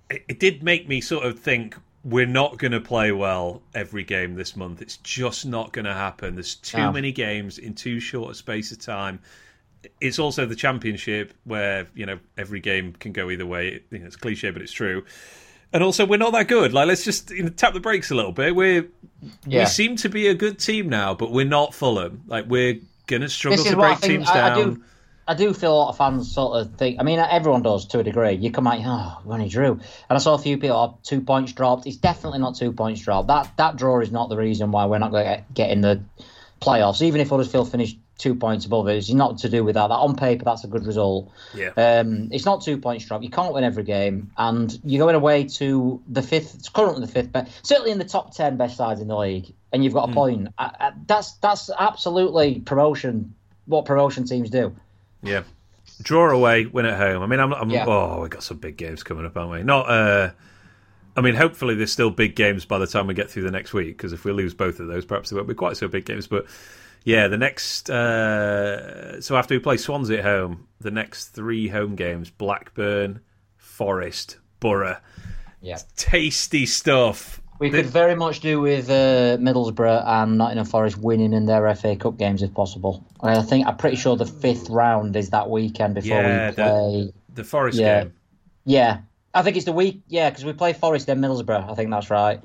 It, 0.08 0.24
it 0.28 0.38
did 0.40 0.62
make 0.62 0.88
me 0.88 1.00
sort 1.02 1.26
of 1.26 1.38
think 1.38 1.76
we're 2.04 2.26
not 2.26 2.58
going 2.58 2.72
to 2.72 2.80
play 2.80 3.10
well 3.12 3.62
every 3.74 4.04
game 4.04 4.34
this 4.34 4.54
month. 4.56 4.82
It's 4.82 4.98
just 4.98 5.46
not 5.46 5.72
going 5.72 5.86
to 5.86 5.94
happen. 5.94 6.34
There's 6.34 6.54
too 6.56 6.78
No. 6.78 6.92
many 6.92 7.12
games 7.12 7.56
in 7.58 7.74
too 7.74 7.98
short 7.98 8.30
a 8.32 8.34
space 8.34 8.70
of 8.72 8.78
time. 8.78 9.20
It's 10.00 10.18
also 10.18 10.46
the 10.46 10.54
championship 10.54 11.32
where 11.44 11.86
you 11.94 12.06
know 12.06 12.18
every 12.38 12.60
game 12.60 12.92
can 12.92 13.12
go 13.12 13.30
either 13.30 13.46
way. 13.46 13.80
You 13.90 13.98
know, 13.98 14.06
it's 14.06 14.16
cliche, 14.16 14.50
but 14.50 14.62
it's 14.62 14.72
true. 14.72 15.04
And 15.72 15.82
also, 15.82 16.06
we're 16.06 16.18
not 16.18 16.32
that 16.32 16.46
good. 16.46 16.72
Like, 16.72 16.86
let's 16.86 17.04
just 17.04 17.30
you 17.30 17.42
know, 17.42 17.48
tap 17.48 17.74
the 17.74 17.80
brakes 17.80 18.10
a 18.10 18.14
little 18.14 18.32
bit. 18.32 18.54
We're 18.54 18.86
we 19.46 19.66
seem 19.66 19.96
to 19.96 20.08
be 20.08 20.28
a 20.28 20.34
good 20.34 20.58
team 20.58 20.88
now, 20.88 21.14
but 21.14 21.32
we're 21.32 21.44
not 21.44 21.74
Fulham. 21.74 22.22
Like, 22.26 22.46
we're 22.46 22.78
gonna 23.08 23.28
struggle 23.28 23.64
to 23.64 23.76
break 23.76 24.00
teams 24.00 24.28
I- 24.28 24.32
I 24.52 24.54
down. 24.54 24.74
do- 24.74 24.82
I 25.26 25.34
do 25.34 25.54
feel 25.54 25.72
a 25.72 25.76
lot 25.76 25.88
of 25.88 25.96
fans 25.96 26.32
sort 26.32 26.60
of 26.60 26.74
think. 26.76 27.00
I 27.00 27.02
mean, 27.02 27.18
everyone 27.18 27.62
does 27.62 27.86
to 27.86 27.98
a 27.98 28.02
degree. 28.02 28.32
You 28.32 28.50
come 28.50 28.66
out, 28.66 28.80
oh, 28.84 29.22
we 29.24 29.34
only 29.34 29.48
drew, 29.48 29.72
and 29.72 29.82
I 30.10 30.18
saw 30.18 30.34
a 30.34 30.38
few 30.38 30.58
people 30.58 30.76
oh, 30.76 30.98
two 31.02 31.22
points 31.22 31.52
dropped. 31.52 31.86
It's 31.86 31.96
definitely 31.96 32.40
not 32.40 32.56
two 32.56 32.72
points 32.72 33.00
dropped. 33.00 33.28
That 33.28 33.56
that 33.56 33.76
draw 33.76 34.00
is 34.00 34.10
not 34.10 34.28
the 34.28 34.36
reason 34.36 34.70
why 34.70 34.86
we're 34.86 34.98
not 34.98 35.12
going 35.12 35.24
to 35.24 35.44
get, 35.54 35.70
in 35.70 35.80
the 35.80 36.02
playoffs. 36.60 37.00
Even 37.00 37.20
if 37.20 37.30
Huddersfield 37.30 37.70
finished 37.70 37.98
two 38.18 38.34
points 38.34 38.66
above 38.66 38.86
it, 38.88 38.96
it's 38.96 39.10
not 39.10 39.38
to 39.38 39.48
do 39.48 39.64
with 39.64 39.76
that. 39.76 39.88
That 39.88 39.94
on 39.94 40.14
paper, 40.14 40.44
that's 40.44 40.64
a 40.64 40.68
good 40.68 40.86
result. 40.86 41.32
Yeah. 41.54 41.70
Um, 41.70 42.28
it's 42.30 42.44
not 42.44 42.62
two 42.62 42.76
points 42.76 43.06
dropped. 43.06 43.24
You 43.24 43.30
can't 43.30 43.54
win 43.54 43.64
every 43.64 43.84
game, 43.84 44.30
and 44.36 44.78
you're 44.84 45.04
going 45.04 45.16
away 45.16 45.44
to 45.44 46.02
the 46.06 46.22
fifth. 46.22 46.54
It's 46.54 46.68
currently 46.68 47.00
the 47.00 47.10
fifth 47.10 47.32
best, 47.32 47.66
certainly 47.66 47.92
in 47.92 47.98
the 47.98 48.04
top 48.04 48.34
ten 48.34 48.58
best 48.58 48.76
sides 48.76 49.00
in 49.00 49.08
the 49.08 49.16
league, 49.16 49.54
and 49.72 49.82
you've 49.82 49.94
got 49.94 50.10
a 50.10 50.12
point. 50.12 50.48
I, 50.58 50.64
I, 50.78 50.92
that's 51.06 51.32
that's 51.34 51.70
absolutely 51.76 52.60
promotion. 52.60 53.34
What 53.66 53.86
promotion 53.86 54.26
teams 54.26 54.50
do. 54.50 54.76
Yeah. 55.24 55.42
Draw 56.02 56.30
away, 56.30 56.66
win 56.66 56.86
at 56.86 56.98
home. 56.98 57.22
I 57.22 57.26
mean, 57.26 57.40
I'm, 57.40 57.52
I'm 57.52 57.70
Yeah. 57.70 57.86
oh, 57.86 58.22
we 58.22 58.28
got 58.28 58.42
some 58.42 58.58
big 58.58 58.76
games 58.76 59.02
coming 59.02 59.24
up, 59.24 59.36
aren't 59.36 59.52
we? 59.52 59.62
Not, 59.62 59.88
uh, 59.88 60.30
I 61.16 61.20
mean, 61.20 61.34
hopefully 61.36 61.74
there's 61.76 61.92
still 61.92 62.10
big 62.10 62.34
games 62.34 62.64
by 62.64 62.78
the 62.78 62.86
time 62.86 63.06
we 63.06 63.14
get 63.14 63.30
through 63.30 63.44
the 63.44 63.50
next 63.50 63.72
week. 63.72 63.96
Because 63.96 64.12
if 64.12 64.24
we 64.24 64.32
lose 64.32 64.54
both 64.54 64.80
of 64.80 64.88
those, 64.88 65.04
perhaps 65.04 65.30
they 65.30 65.36
won't 65.36 65.48
be 65.48 65.54
quite 65.54 65.76
so 65.76 65.86
big 65.86 66.04
games. 66.04 66.26
But 66.26 66.46
yeah, 67.04 67.28
the 67.28 67.38
next. 67.38 67.90
Uh, 67.90 69.20
so 69.20 69.36
after 69.36 69.54
we 69.54 69.60
play 69.60 69.76
Swansea 69.76 70.18
at 70.18 70.24
home, 70.24 70.66
the 70.80 70.90
next 70.90 71.28
three 71.28 71.68
home 71.68 71.94
games: 71.94 72.30
Blackburn, 72.30 73.20
Forest, 73.56 74.38
Borough. 74.58 74.96
Yeah. 75.60 75.78
Tasty 75.96 76.66
stuff. 76.66 77.40
We 77.64 77.70
could 77.70 77.86
very 77.86 78.14
much 78.14 78.40
do 78.40 78.60
with 78.60 78.90
uh, 78.90 79.38
Middlesbrough 79.40 80.06
and 80.06 80.36
Nottingham 80.36 80.66
Forest 80.66 80.98
winning 80.98 81.32
in 81.32 81.46
their 81.46 81.74
FA 81.74 81.96
Cup 81.96 82.18
games 82.18 82.42
if 82.42 82.52
possible. 82.52 83.02
I 83.22 83.40
think 83.40 83.66
I'm 83.66 83.78
pretty 83.78 83.96
sure 83.96 84.16
the 84.16 84.26
fifth 84.26 84.68
round 84.68 85.16
is 85.16 85.30
that 85.30 85.48
weekend 85.48 85.94
before 85.94 86.20
Yeah, 86.20 86.50
we 86.50 86.54
play. 86.54 87.12
The 87.32 87.44
Forest 87.44 87.78
Yeah. 87.78 88.02
game. 88.04 88.12
Yeah, 88.66 88.98
I 89.32 89.40
think 89.42 89.56
it's 89.56 89.64
the 89.64 89.72
week. 89.72 90.02
Yeah, 90.08 90.28
because 90.28 90.44
we 90.44 90.52
play 90.52 90.74
Forest 90.74 91.06
then 91.06 91.20
Middlesbrough. 91.20 91.70
I 91.70 91.74
think 91.74 91.90
that's 91.90 92.10
right. 92.10 92.40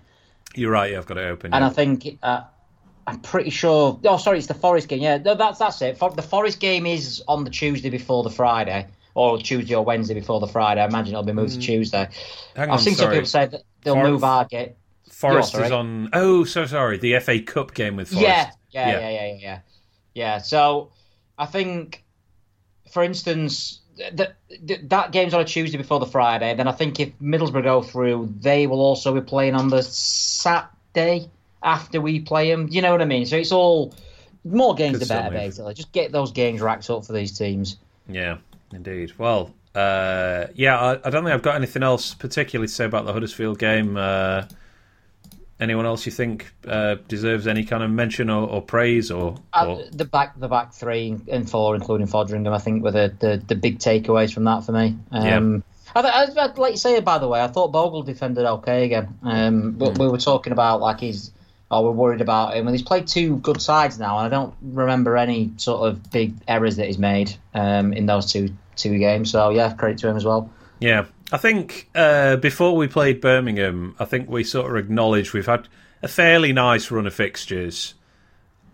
You're 0.55 0.71
right. 0.71 0.91
Yeah, 0.91 0.99
I've 0.99 1.05
got 1.05 1.17
it 1.17 1.25
open. 1.27 1.53
And 1.53 1.63
yeah. 1.63 1.67
I 1.67 1.69
think 1.69 2.17
uh, 2.23 2.41
I'm 3.05 3.19
pretty 3.19 3.49
sure. 3.49 3.99
Oh, 4.05 4.15
sorry, 4.17 4.37
it's 4.37 4.47
the 4.47 4.53
Forest 4.53 4.87
game. 4.87 5.01
Yeah, 5.01 5.17
no, 5.17 5.35
that's 5.35 5.59
that's 5.59 5.81
it. 5.81 5.97
For, 5.97 6.11
the 6.11 6.21
Forest 6.21 6.61
game 6.61 6.85
is 6.85 7.21
on 7.27 7.43
the 7.43 7.49
Tuesday 7.49 7.89
before 7.89 8.23
the 8.23 8.29
Friday, 8.31 8.87
or 9.15 9.37
Tuesday 9.37 9.75
or 9.75 9.83
Wednesday 9.83 10.13
before 10.13 10.39
the 10.39 10.47
Friday. 10.47 10.79
I 10.81 10.85
imagine 10.85 11.13
it'll 11.13 11.23
be 11.23 11.33
moved 11.33 11.55
to 11.55 11.59
Tuesday. 11.59 12.07
Hang 12.55 12.69
I've 12.69 12.75
on, 12.75 12.79
seen 12.79 12.95
some 12.95 13.09
people 13.11 13.25
say 13.25 13.47
that 13.47 13.63
they'll 13.83 13.95
For- 13.95 14.03
move 14.09 14.23
our 14.23 14.45
game. 14.45 14.69
Forest 15.09 15.55
is 15.55 15.71
on. 15.71 16.09
Oh, 16.13 16.43
so 16.43 16.65
sorry. 16.65 16.97
The 16.97 17.19
FA 17.19 17.41
Cup 17.41 17.73
game 17.73 17.95
with 17.95 18.09
Forest. 18.09 18.27
Yeah, 18.27 18.51
yeah, 18.71 18.89
Yeah. 18.89 19.09
yeah, 19.09 19.37
yeah, 19.39 19.59
yeah. 20.13 20.37
So 20.39 20.91
I 21.37 21.45
think, 21.45 22.03
for 22.91 23.03
instance, 23.03 23.79
that 24.13 24.35
that 24.83 25.11
game's 25.11 25.33
on 25.33 25.41
a 25.41 25.45
Tuesday 25.45 25.77
before 25.77 25.99
the 25.99 26.05
Friday. 26.05 26.53
Then 26.55 26.67
I 26.67 26.71
think 26.71 26.99
if 26.99 27.09
Middlesbrough 27.19 27.63
go 27.63 27.81
through, 27.81 28.33
they 28.39 28.67
will 28.67 28.81
also 28.81 29.13
be 29.13 29.21
playing 29.21 29.55
on 29.55 29.69
the 29.69 29.83
Saturday 29.83 31.29
after 31.63 31.99
we 31.99 32.19
play 32.21 32.49
them. 32.49 32.67
You 32.69 32.81
know 32.81 32.91
what 32.91 33.01
I 33.01 33.05
mean? 33.05 33.25
So 33.25 33.35
it's 33.35 33.51
all 33.51 33.93
more 34.45 34.73
games 34.75 34.99
the 34.99 35.05
better, 35.05 35.29
basically. 35.31 35.73
Just 35.73 35.91
get 35.91 36.11
those 36.11 36.31
games 36.31 36.61
racked 36.61 36.89
up 36.89 37.05
for 37.05 37.13
these 37.13 37.37
teams. 37.37 37.77
Yeah, 38.07 38.37
indeed. 38.71 39.13
Well, 39.17 39.53
uh, 39.75 40.47
yeah, 40.55 40.79
I, 40.79 40.91
I 41.05 41.09
don't 41.09 41.23
think 41.23 41.33
I've 41.33 41.41
got 41.41 41.55
anything 41.55 41.83
else 41.83 42.13
particularly 42.13 42.67
to 42.67 42.73
say 42.73 42.85
about 42.85 43.05
the 43.05 43.13
Huddersfield 43.13 43.59
game. 43.59 43.97
Uh, 43.97 44.45
anyone 45.59 45.85
else 45.85 46.05
you 46.05 46.11
think 46.11 46.53
uh, 46.67 46.95
deserves 47.07 47.47
any 47.47 47.63
kind 47.63 47.83
of 47.83 47.91
mention 47.91 48.29
or, 48.29 48.47
or 48.47 48.61
praise 48.61 49.11
or, 49.11 49.35
Uh, 49.53 49.83
the 49.91 50.05
back, 50.05 50.39
the 50.39 50.47
back 50.47 50.73
three 50.73 51.17
and 51.27 51.49
four, 51.49 51.75
including 51.75 52.07
Foderingham, 52.07 52.53
I 52.53 52.59
think 52.59 52.83
were 52.83 52.91
the, 52.91 53.13
the, 53.19 53.43
the 53.47 53.55
big 53.55 53.79
takeaways 53.79 54.33
from 54.33 54.45
that 54.45 54.63
for 54.63 54.71
me. 54.71 54.95
Um, 55.11 55.63
I, 55.95 56.01
th- 56.01 56.37
I'd 56.37 56.57
like 56.57 56.73
to 56.73 56.79
say, 56.79 56.99
by 57.01 57.17
the 57.17 57.27
way, 57.27 57.41
I 57.41 57.47
thought 57.47 57.71
Bogle 57.71 58.03
defended 58.03 58.45
okay 58.45 58.85
again. 58.85 59.17
Um, 59.23 59.71
but 59.71 59.97
we 59.97 60.07
were 60.07 60.17
talking 60.17 60.53
about 60.53 60.81
like 60.81 60.99
he's, 60.99 61.31
oh, 61.71 61.83
we're 61.83 61.91
worried 61.91 62.21
about 62.21 62.55
him, 62.55 62.67
and 62.67 62.75
he's 62.75 62.85
played 62.85 63.07
two 63.07 63.37
good 63.37 63.61
sides 63.61 63.99
now, 63.99 64.19
and 64.19 64.27
I 64.27 64.29
don't 64.29 64.53
remember 64.61 65.17
any 65.17 65.51
sort 65.57 65.89
of 65.89 66.11
big 66.11 66.35
errors 66.47 66.77
that 66.77 66.87
he's 66.87 66.99
made 66.99 67.35
um, 67.53 67.91
in 67.93 68.05
those 68.05 68.31
two 68.31 68.49
two 68.75 68.97
games. 68.97 69.31
So 69.31 69.49
yeah, 69.49 69.73
credit 69.73 69.97
to 69.99 70.09
him 70.09 70.15
as 70.15 70.23
well. 70.23 70.49
Yeah, 70.79 71.05
I 71.31 71.37
think 71.37 71.89
uh, 71.95 72.37
before 72.37 72.75
we 72.75 72.87
played 72.87 73.21
Birmingham, 73.21 73.95
I 73.99 74.05
think 74.05 74.29
we 74.29 74.43
sort 74.43 74.69
of 74.71 74.77
acknowledged 74.83 75.33
we've 75.33 75.45
had 75.45 75.67
a 76.01 76.07
fairly 76.07 76.53
nice 76.53 76.89
run 76.91 77.05
of 77.05 77.13
fixtures, 77.13 77.93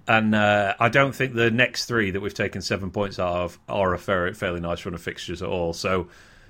and 0.07 0.33
uh, 0.35 0.75
I 0.79 0.89
don't 0.89 1.13
think 1.13 1.33
the 1.33 1.51
next 1.51 1.85
three 1.85 2.11
that 2.11 2.21
we've 2.21 2.33
taken 2.33 2.61
seven 2.61 2.91
points 2.91 3.19
out 3.19 3.35
of 3.35 3.59
are 3.67 3.93
a 3.93 3.97
fair, 3.97 4.33
fairly 4.33 4.59
nice 4.61 4.85
run 4.85 4.93
of 4.93 5.01
fixtures 5.01 5.41
at 5.41 5.49
all. 5.49 5.73
So, 5.73 6.07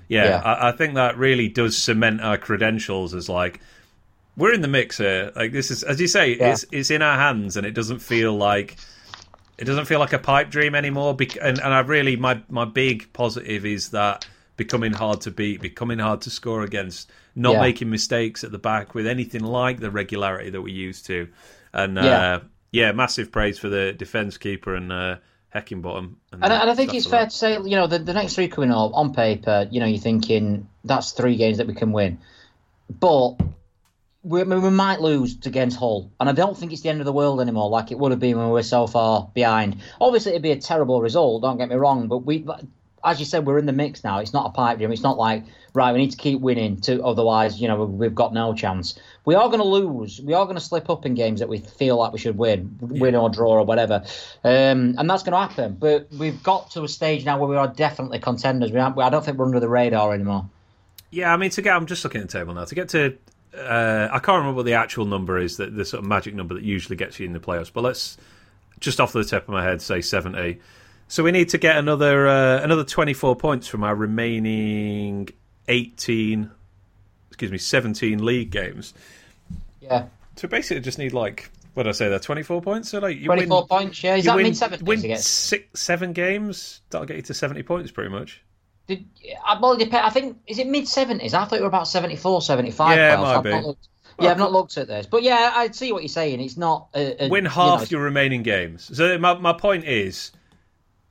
yeah, 0.08 0.24
Yeah. 0.24 0.42
I, 0.42 0.68
I 0.68 0.72
think 0.72 0.94
that 0.94 1.16
really 1.18 1.48
does 1.48 1.76
cement 1.76 2.20
our 2.20 2.36
credentials 2.38 3.14
as 3.14 3.28
like 3.28 3.60
we're 4.36 4.52
in 4.52 4.60
the 4.60 4.68
mix 4.68 4.98
here. 4.98 5.32
Like 5.34 5.52
this 5.52 5.70
is, 5.70 5.82
as 5.82 6.00
you 6.00 6.06
say, 6.06 6.36
Yeah. 6.36 6.52
it's 6.52 6.64
it's 6.70 6.90
in 6.90 7.02
our 7.02 7.16
hands, 7.18 7.56
and 7.56 7.66
it 7.66 7.72
doesn't 7.72 8.00
feel 8.00 8.34
like 8.36 8.76
it 9.58 9.64
doesn't 9.64 9.86
feel 9.86 9.98
like 9.98 10.12
a 10.12 10.18
pipe 10.18 10.50
dream 10.50 10.74
anymore. 10.74 11.16
And, 11.40 11.58
and 11.58 11.74
I 11.74 11.80
really 11.80 12.14
my 12.16 12.42
my 12.48 12.64
big 12.66 13.12
positive 13.12 13.64
is 13.66 13.90
that 13.90 14.26
becoming 14.56 14.92
hard 14.92 15.20
to 15.22 15.30
beat, 15.30 15.60
becoming 15.60 15.98
hard 15.98 16.20
to 16.22 16.30
score 16.30 16.62
against, 16.62 17.10
not 17.34 17.54
Yeah. 17.54 17.60
making 17.60 17.90
mistakes 17.90 18.42
at 18.44 18.52
the 18.52 18.58
back 18.58 18.94
with 18.94 19.06
anything 19.06 19.42
like 19.42 19.80
the 19.80 19.90
regularity 19.90 20.50
that 20.50 20.62
we 20.62 20.72
used 20.72 21.06
to. 21.06 21.28
And 21.72 21.98
uh, 21.98 22.02
Yeah. 22.02 22.40
yeah, 22.72 22.92
massive 22.92 23.30
praise 23.30 23.58
for 23.58 23.68
the 23.68 23.92
defence 23.92 24.38
keeper 24.38 24.74
and 24.74 24.90
uh, 24.90 25.16
Heckingbottom. 25.54 26.14
And, 26.32 26.44
I- 26.52 26.60
and 26.62 26.70
I 26.70 26.74
think 26.74 26.94
it's 26.94 27.06
fair 27.06 27.20
that. 27.20 27.30
to 27.30 27.36
say, 27.36 27.52
you 27.54 27.76
know, 27.76 27.86
the, 27.86 27.98
the 27.98 28.14
next 28.14 28.34
three 28.34 28.48
coming 28.48 28.70
up 28.70 28.92
on 28.94 29.12
paper, 29.12 29.68
you 29.70 29.80
know, 29.80 29.86
you're 29.86 29.98
thinking 29.98 30.68
that's 30.84 31.12
three 31.12 31.36
games 31.36 31.58
that 31.58 31.66
we 31.66 31.74
can 31.74 31.92
win, 31.92 32.18
but 33.00 33.36
we, 34.22 34.42
we 34.42 34.70
might 34.70 35.00
lose 35.00 35.36
against 35.46 35.78
Hull, 35.78 36.10
and 36.18 36.28
I 36.28 36.32
don't 36.32 36.56
think 36.56 36.72
it's 36.72 36.82
the 36.82 36.88
end 36.88 37.00
of 37.00 37.04
the 37.06 37.12
world 37.12 37.40
anymore, 37.40 37.70
like 37.70 37.92
it 37.92 37.98
would 37.98 38.10
have 38.10 38.20
been 38.20 38.36
when 38.36 38.46
we 38.46 38.52
were 38.52 38.62
so 38.62 38.86
far 38.86 39.30
behind. 39.34 39.76
Obviously, 40.00 40.32
it'd 40.32 40.42
be 40.42 40.50
a 40.50 40.56
terrible 40.60 41.00
result. 41.00 41.42
Don't 41.42 41.58
get 41.58 41.68
me 41.68 41.76
wrong, 41.76 42.08
but 42.08 42.18
we, 42.18 42.44
as 43.06 43.20
you 43.20 43.26
said, 43.26 43.46
we're 43.46 43.58
in 43.58 43.66
the 43.66 43.72
mix 43.72 44.04
now. 44.04 44.18
It's 44.18 44.32
not 44.32 44.46
a 44.46 44.50
pipe 44.50 44.78
dream. 44.78 44.92
It's 44.92 45.02
not 45.02 45.16
like 45.16 45.44
right, 45.76 45.92
we 45.92 45.98
need 45.98 46.10
to 46.10 46.16
keep 46.16 46.40
winning, 46.40 46.80
to 46.80 47.04
otherwise, 47.04 47.60
you 47.60 47.68
know, 47.68 47.84
we've 47.84 48.14
got 48.14 48.32
no 48.32 48.54
chance. 48.54 48.98
We 49.26 49.34
are 49.34 49.46
going 49.48 49.60
to 49.60 49.66
lose. 49.66 50.20
We 50.20 50.32
are 50.32 50.44
going 50.46 50.56
to 50.56 50.60
slip 50.60 50.88
up 50.88 51.04
in 51.04 51.14
games 51.14 51.40
that 51.40 51.48
we 51.48 51.58
feel 51.58 51.98
like 51.98 52.12
we 52.12 52.18
should 52.18 52.38
win, 52.38 52.78
win 52.80 53.14
or 53.14 53.28
draw 53.28 53.50
or 53.50 53.64
whatever, 53.64 54.02
um, 54.42 54.94
and 54.98 55.08
that's 55.08 55.22
going 55.22 55.32
to 55.32 55.38
happen. 55.38 55.76
But 55.78 56.08
we've 56.18 56.42
got 56.42 56.70
to 56.72 56.82
a 56.82 56.88
stage 56.88 57.24
now 57.24 57.38
where 57.38 57.48
we 57.48 57.56
are 57.56 57.68
definitely 57.68 58.18
contenders. 58.18 58.72
We 58.72 58.80
I 58.80 59.10
don't 59.10 59.24
think 59.24 59.36
we're 59.36 59.44
under 59.44 59.60
the 59.60 59.68
radar 59.68 60.14
anymore. 60.14 60.48
Yeah, 61.10 61.32
I 61.32 61.36
mean 61.36 61.50
to 61.50 61.62
get. 61.62 61.76
I'm 61.76 61.86
just 61.86 62.02
looking 62.02 62.22
at 62.22 62.28
the 62.28 62.38
table 62.38 62.54
now 62.54 62.64
to 62.64 62.74
get 62.74 62.88
to. 62.90 63.16
Uh, 63.56 64.08
I 64.10 64.18
can't 64.18 64.38
remember 64.38 64.56
what 64.56 64.66
the 64.66 64.74
actual 64.74 65.06
number 65.06 65.38
is, 65.38 65.56
the, 65.56 65.66
the 65.66 65.84
sort 65.84 66.02
of 66.02 66.08
magic 66.08 66.34
number 66.34 66.54
that 66.54 66.62
usually 66.62 66.96
gets 66.96 67.18
you 67.18 67.26
in 67.26 67.32
the 67.32 67.40
playoffs. 67.40 67.72
But 67.72 67.84
let's 67.84 68.18
just 68.80 69.00
off 69.00 69.12
the 69.12 69.24
top 69.24 69.44
of 69.44 69.48
my 69.48 69.62
head 69.62 69.82
say 69.82 70.00
seventy. 70.00 70.60
So 71.08 71.22
we 71.22 71.30
need 71.30 71.48
to 71.50 71.58
get 71.58 71.76
another 71.76 72.26
uh, 72.26 72.60
another 72.62 72.84
twenty 72.84 73.14
four 73.14 73.36
points 73.36 73.68
from 73.68 73.84
our 73.84 73.94
remaining 73.94 75.28
eighteen, 75.68 76.50
excuse 77.28 77.50
me, 77.50 77.58
seventeen 77.58 78.24
league 78.24 78.50
games. 78.50 78.92
Yeah, 79.80 80.06
So 80.34 80.48
basically, 80.48 80.80
just 80.80 80.98
need 80.98 81.12
like 81.12 81.50
what 81.74 81.84
did 81.84 81.90
I 81.90 81.92
say 81.92 82.08
there? 82.08 82.18
Twenty 82.18 82.42
four 82.42 82.60
points. 82.60 82.88
So 82.88 82.98
like 82.98 83.18
you 83.18 83.26
twenty-four 83.26 83.62
win, 83.62 83.68
points. 83.68 84.02
Yeah, 84.02 84.16
is 84.16 84.24
you 84.24 84.30
that 84.30 84.36
win, 84.36 84.44
mid 84.44 84.56
seventies 84.56 84.86
win 84.86 84.98
again? 85.00 85.18
six, 85.18 85.80
seven 85.80 86.12
games. 86.12 86.80
That'll 86.90 87.06
get 87.06 87.16
you 87.16 87.22
to 87.22 87.34
seventy 87.34 87.62
points, 87.62 87.90
pretty 87.92 88.10
much. 88.10 88.42
Did, 88.88 89.04
I, 89.44 89.58
well, 89.60 89.76
I 89.80 90.10
think 90.10 90.38
is 90.46 90.58
it 90.58 90.66
mid 90.66 90.88
seventies? 90.88 91.34
I 91.34 91.44
thought 91.44 91.58
it 91.58 91.62
were 91.62 91.66
about 91.68 91.88
74, 91.88 92.40
75. 92.40 92.96
Yeah, 92.96 93.14
it 93.14 93.16
might 93.18 93.36
I've 93.36 93.42
be. 93.42 93.50
not 93.50 93.64
looked- 93.64 93.88
yeah, 94.18 94.30
I've 94.30 94.38
not 94.38 94.52
looked 94.52 94.78
at 94.78 94.86
this, 94.86 95.04
but 95.04 95.22
yeah, 95.22 95.52
I 95.54 95.70
see 95.72 95.92
what 95.92 96.02
you're 96.02 96.08
saying. 96.08 96.40
It's 96.40 96.56
not 96.56 96.88
a, 96.94 97.26
a, 97.26 97.28
win 97.28 97.44
you 97.44 97.50
half 97.50 97.80
know, 97.80 97.86
your 97.98 98.00
remaining 98.00 98.42
games. 98.42 98.96
So 98.96 99.18
my 99.18 99.34
my 99.34 99.52
point 99.52 99.84
is, 99.84 100.32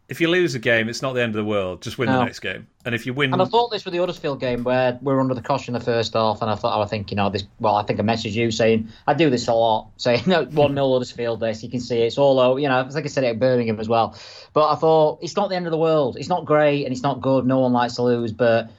if 0.08 0.22
you 0.22 0.28
lose 0.28 0.54
a 0.54 0.60
game, 0.60 0.88
it's 0.88 1.02
not 1.02 1.14
the 1.14 1.24
end 1.24 1.32
of 1.32 1.38
the 1.38 1.50
world. 1.50 1.82
Just 1.82 1.98
win 1.98 2.08
the 2.08 2.24
next 2.24 2.40
game, 2.40 2.68
and 2.86 2.94
if 2.94 3.08
you 3.08 3.14
win, 3.14 3.34
And 3.34 3.42
I 3.42 3.46
thought 3.46 3.72
this 3.72 3.86
with 3.86 3.94
the 3.94 4.00
Huddersfield 4.00 4.40
game 4.40 4.64
where 4.64 5.00
we 5.02 5.14
were 5.14 5.20
under 5.20 5.34
the 5.34 5.42
cosh 5.42 5.68
in 5.68 5.74
the 5.74 5.80
first 5.80 6.14
half, 6.14 6.42
and 6.42 6.52
I 6.52 6.56
thought 6.56 6.76
I 6.76 6.78
was 6.78 6.90
thinking, 6.92 7.18
you 7.18 7.24
know, 7.24 7.30
this. 7.30 7.44
Well, 7.60 7.76
I 7.76 7.84
think 7.84 8.00
I 8.00 8.04
messaged 8.04 8.34
you 8.34 8.52
saying 8.52 8.90
I 9.08 9.16
do 9.16 9.30
this 9.32 9.48
a 9.48 9.54
lot, 9.54 9.90
saying 9.98 10.24
no 10.28 10.46
one 10.46 10.76
0 10.76 10.94
Huddersfield. 10.94 11.40
This 11.40 11.64
you 11.64 11.70
can 11.70 11.80
see 11.80 12.02
it's 12.02 12.18
all 12.18 12.40
over. 12.40 12.60
You 12.60 12.70
know, 12.70 12.80
I 12.80 12.90
think 12.90 13.06
I 13.06 13.10
said 13.10 13.24
it 13.24 13.28
at 13.28 13.40
Birmingham 13.40 13.80
as 13.80 13.90
well. 13.90 14.16
But 14.54 14.72
I 14.72 14.76
thought 14.76 15.20
it's 15.22 15.36
not 15.36 15.50
the 15.50 15.56
end 15.56 15.66
of 15.66 15.72
the 15.72 15.78
world. 15.78 16.18
It's 16.18 16.30
not 16.30 16.46
great 16.46 16.86
and 16.86 16.94
it's 16.94 17.04
not 17.04 17.22
good. 17.22 17.46
No 17.46 17.60
one 17.60 17.74
likes 17.74 17.96
to 17.96 18.04
lose, 18.04 18.32
but 18.32 18.70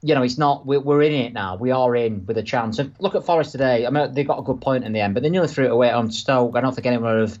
you 0.00 0.14
know, 0.14 0.22
it's 0.22 0.38
not. 0.38 0.64
We're, 0.64 0.80
we're 0.80 1.02
in 1.02 1.12
it 1.12 1.32
now. 1.32 1.56
We 1.56 1.72
are 1.72 1.96
in 1.96 2.24
with 2.24 2.38
a 2.38 2.42
chance. 2.42 2.78
And 2.78 2.94
look 3.00 3.16
at 3.16 3.24
Forest 3.24 3.50
today. 3.50 3.84
I 3.84 3.90
mean, 3.90 4.14
they 4.14 4.22
got 4.22 4.38
a 4.38 4.42
good 4.42 4.60
point 4.60 4.84
in 4.84 4.92
the 4.92 5.00
end, 5.00 5.14
but 5.14 5.24
they 5.24 5.28
nearly 5.28 5.48
threw 5.48 5.64
it 5.64 5.72
away 5.72 5.90
on 5.90 6.12
Stoke. 6.12 6.54
I 6.54 6.60
don't 6.60 6.72
think 6.72 6.86
anyone 6.86 7.18
would 7.18 7.28
have 7.30 7.38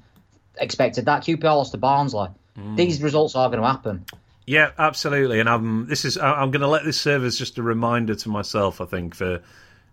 expected 0.58 1.04
that. 1.04 1.22
QPR 1.22 1.44
lost 1.44 1.70
to 1.72 1.78
Barnsley. 1.78 2.28
Mm. 2.58 2.76
These 2.76 3.02
results 3.02 3.34
are 3.34 3.48
going 3.48 3.60
to 3.60 3.66
happen. 3.66 4.04
yeah, 4.46 4.70
absolutely. 4.78 5.40
And 5.40 5.48
I'm 5.48 5.86
this 5.86 6.04
is 6.04 6.18
I'm 6.18 6.50
going 6.50 6.62
to 6.62 6.68
let 6.68 6.84
this 6.84 7.00
serve 7.00 7.24
as 7.24 7.38
just 7.38 7.58
a 7.58 7.62
reminder 7.62 8.14
to 8.14 8.28
myself. 8.28 8.80
I 8.80 8.86
think 8.86 9.14
for 9.14 9.42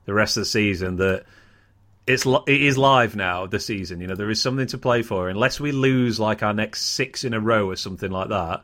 the 0.06 0.14
rest 0.14 0.38
of 0.38 0.42
the 0.42 0.46
season 0.46 0.98
that 0.98 1.26
it's 2.08 2.26
it 2.26 2.62
is 2.62 2.78
live 2.78 3.16
now. 3.16 3.48
The 3.48 3.60
season, 3.60 4.00
you 4.00 4.08
know, 4.08 4.16
there 4.16 4.30
is 4.30 4.42
something 4.42 4.68
to 4.68 4.78
play 4.78 5.02
for. 5.02 5.30
Unless 5.30 5.60
we 5.60 5.72
lose 5.72 6.20
like 6.20 6.44
our 6.44 6.54
next 6.54 6.82
six 6.82 7.24
in 7.24 7.34
a 7.34 7.40
row 7.40 7.70
or 7.70 7.76
something 7.76 8.12
like 8.12 8.30
that. 8.30 8.64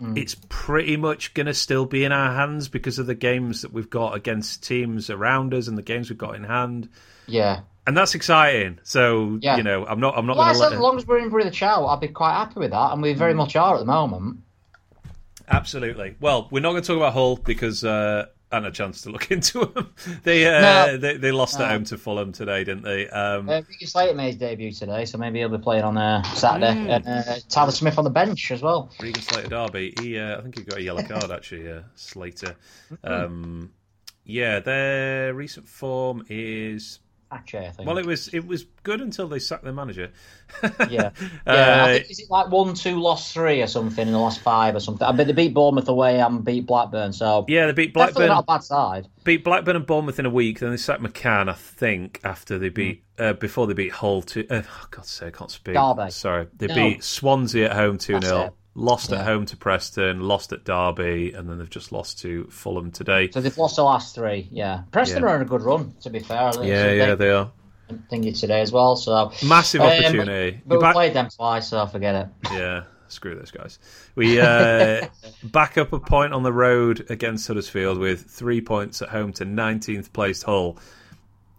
Mm. 0.00 0.16
It's 0.16 0.36
pretty 0.48 0.96
much 0.96 1.34
going 1.34 1.46
to 1.46 1.54
still 1.54 1.84
be 1.84 2.04
in 2.04 2.12
our 2.12 2.34
hands 2.34 2.68
because 2.68 2.98
of 2.98 3.06
the 3.06 3.14
games 3.14 3.62
that 3.62 3.72
we've 3.72 3.90
got 3.90 4.14
against 4.14 4.62
teams 4.62 5.10
around 5.10 5.52
us 5.52 5.68
and 5.68 5.76
the 5.76 5.82
games 5.82 6.08
we've 6.08 6.18
got 6.18 6.36
in 6.36 6.44
hand. 6.44 6.88
Yeah. 7.26 7.60
And 7.90 7.96
that's 7.96 8.14
exciting. 8.14 8.78
So 8.84 9.38
Yeah. 9.42 9.56
you 9.56 9.64
know, 9.64 9.84
I'm 9.84 9.98
not. 9.98 10.16
I'm 10.16 10.24
not 10.26 10.36
Well, 10.36 10.44
I 10.46 10.52
going 10.52 10.54
to 10.54 10.58
said, 10.60 10.66
let. 10.70 10.74
as 10.76 10.80
long 10.80 10.96
as 10.96 11.06
we're 11.06 11.18
in 11.18 11.28
for 11.28 11.42
the 11.42 11.50
chow, 11.50 11.86
I'd 11.86 11.98
be 12.00 12.06
quite 12.08 12.34
happy 12.34 12.60
with 12.60 12.70
that, 12.70 12.92
and 12.92 13.02
we 13.02 13.12
very 13.14 13.34
much 13.34 13.56
are 13.56 13.74
at 13.74 13.80
the 13.80 13.84
moment. 13.84 14.38
Absolutely. 15.48 16.14
Well, 16.20 16.46
we're 16.50 16.60
not 16.60 16.70
going 16.70 16.82
to 16.82 16.86
talk 16.86 16.96
about 16.98 17.12
Hull 17.12 17.36
because 17.36 17.82
uh, 17.82 18.26
I 18.52 18.56
had 18.56 18.64
a 18.64 18.70
chance 18.70 19.02
to 19.02 19.10
look 19.10 19.30
into 19.36 19.64
them. 19.66 19.92
they, 20.22 20.46
uh, 20.46 20.60
No. 20.60 20.96
they 20.96 21.16
they 21.16 21.32
lost 21.32 21.58
at 21.58 21.68
home 21.68 21.82
to 21.84 21.98
Fulham 21.98 22.30
today, 22.32 22.62
didn't 22.62 22.84
they? 22.84 23.08
Um, 23.08 23.48
Uh, 23.48 23.62
Ricky 23.68 23.86
Slater 23.86 24.14
made 24.14 24.26
his 24.28 24.36
debut 24.36 24.70
today, 24.70 25.04
so 25.04 25.18
maybe 25.18 25.40
he'll 25.40 25.48
be 25.48 25.58
playing 25.58 25.82
on 25.82 25.96
uh, 25.96 26.22
Saturday. 26.34 26.74
Mm. 26.74 26.96
And 26.96 27.06
uh, 27.08 27.34
Tyler 27.48 27.72
Smith 27.72 27.98
on 27.98 28.04
the 28.04 28.10
bench 28.10 28.50
as 28.52 28.62
well. 28.62 28.90
Regan 29.00 29.22
Slater 29.22 29.48
Derby. 29.48 29.94
He, 30.00 30.18
uh, 30.18 30.38
I 30.38 30.42
think 30.42 30.56
he 30.58 30.64
got 30.64 30.78
a 30.78 30.82
yellow 30.82 31.02
card 31.02 31.30
actually. 31.32 31.68
Uh, 31.70 31.80
Slater. 31.96 32.54
Um, 33.02 33.72
yeah, 34.24 34.60
their 34.60 35.34
recent 35.34 35.68
form 35.68 36.24
is 36.28 37.00
Actually, 37.32 37.66
I 37.66 37.70
think. 37.70 37.86
well. 37.86 37.98
It 37.98 38.06
was 38.06 38.26
it 38.28 38.44
was 38.46 38.64
good 38.82 39.00
until 39.00 39.28
they 39.28 39.38
sacked 39.38 39.62
their 39.62 39.72
manager. 39.72 40.10
yeah, 40.62 40.70
yeah. 40.90 41.10
Uh, 41.46 41.86
think, 41.86 42.10
is 42.10 42.18
it 42.18 42.28
like 42.28 42.50
one, 42.50 42.74
two, 42.74 43.00
lost 43.00 43.32
three 43.32 43.62
or 43.62 43.68
something 43.68 44.04
in 44.06 44.12
the 44.12 44.18
last 44.18 44.40
five 44.40 44.74
or 44.74 44.80
something? 44.80 45.06
I 45.06 45.12
bet 45.12 45.28
they 45.28 45.32
beat 45.32 45.54
Bournemouth 45.54 45.88
away 45.88 46.20
and 46.20 46.44
beat 46.44 46.66
Blackburn, 46.66 47.12
so 47.12 47.44
yeah, 47.46 47.66
they 47.66 47.72
beat 47.72 47.94
Blackburn. 47.94 48.28
not 48.28 48.42
a 48.42 48.46
bad 48.46 48.64
side. 48.64 49.06
beat 49.22 49.44
Blackburn 49.44 49.76
and 49.76 49.86
Bournemouth 49.86 50.18
in 50.18 50.26
a 50.26 50.30
week. 50.30 50.58
Then 50.58 50.70
they 50.70 50.76
sacked 50.76 51.02
McCann, 51.02 51.48
I 51.48 51.52
think, 51.54 52.20
after 52.24 52.58
they 52.58 52.68
beat 52.68 53.04
uh, 53.18 53.34
before 53.34 53.68
they 53.68 53.74
beat 53.74 53.92
Hull. 53.92 54.22
To 54.22 54.48
uh, 54.48 54.62
oh, 54.66 54.86
God's 54.90 55.10
sake, 55.10 55.36
I 55.36 55.38
can't 55.38 55.50
speak. 55.52 55.74
Derby. 55.76 56.10
Sorry, 56.10 56.48
they 56.56 56.66
No. 56.66 56.74
beat 56.74 57.04
Swansea 57.04 57.70
at 57.70 57.76
home 57.76 57.98
two 57.98 58.14
That's 58.14 58.26
0 58.26 58.40
it. 58.46 58.52
Lost 58.74 59.10
Yeah. 59.10 59.18
at 59.20 59.24
home 59.26 59.46
to 59.46 59.56
Preston, 59.56 60.20
lost 60.20 60.52
at 60.52 60.64
Derby, 60.64 61.32
and 61.32 61.48
then 61.48 61.58
they've 61.58 61.68
just 61.70 61.90
lost 61.92 62.20
to 62.20 62.44
Fulham 62.50 62.90
today. 62.90 63.30
So 63.30 63.40
they've 63.40 63.56
lost 63.58 63.76
the 63.76 63.82
last 63.84 64.14
three. 64.14 64.48
Yeah, 64.52 64.82
Preston 64.92 65.22
Yeah. 65.22 65.28
are 65.30 65.34
on 65.36 65.42
a 65.42 65.44
good 65.44 65.62
run. 65.62 65.94
To 66.02 66.10
be 66.10 66.20
fair, 66.20 66.50
Yeah, 66.62 66.92
yeah, 66.92 67.14
they 67.14 67.30
are 67.30 67.50
thingy 68.12 68.38
today 68.38 68.60
as 68.60 68.70
well. 68.72 68.94
So 68.96 69.32
massive 69.44 69.80
Um, 69.80 69.88
opportunity. 69.88 70.60
but 70.64 70.78
we 70.78 70.82
back- 70.82 70.94
played 70.94 71.14
them 71.14 71.28
twice, 71.28 71.68
so 71.68 71.84
forget 71.86 72.14
it. 72.14 72.50
Yeah, 72.52 72.82
screw 73.08 73.34
those 73.34 73.50
guys. 73.50 73.80
We 74.14 74.40
uh, 74.40 75.06
back 75.42 75.76
up 75.76 75.92
a 75.92 75.98
point 75.98 76.32
on 76.32 76.44
the 76.44 76.52
road 76.52 77.06
against 77.10 77.48
Huddersfield 77.48 77.98
with 77.98 78.22
three 78.30 78.60
points 78.60 79.02
at 79.02 79.08
home 79.08 79.32
to 79.34 79.44
19th 79.44 80.12
placed 80.12 80.44
Hull, 80.44 80.78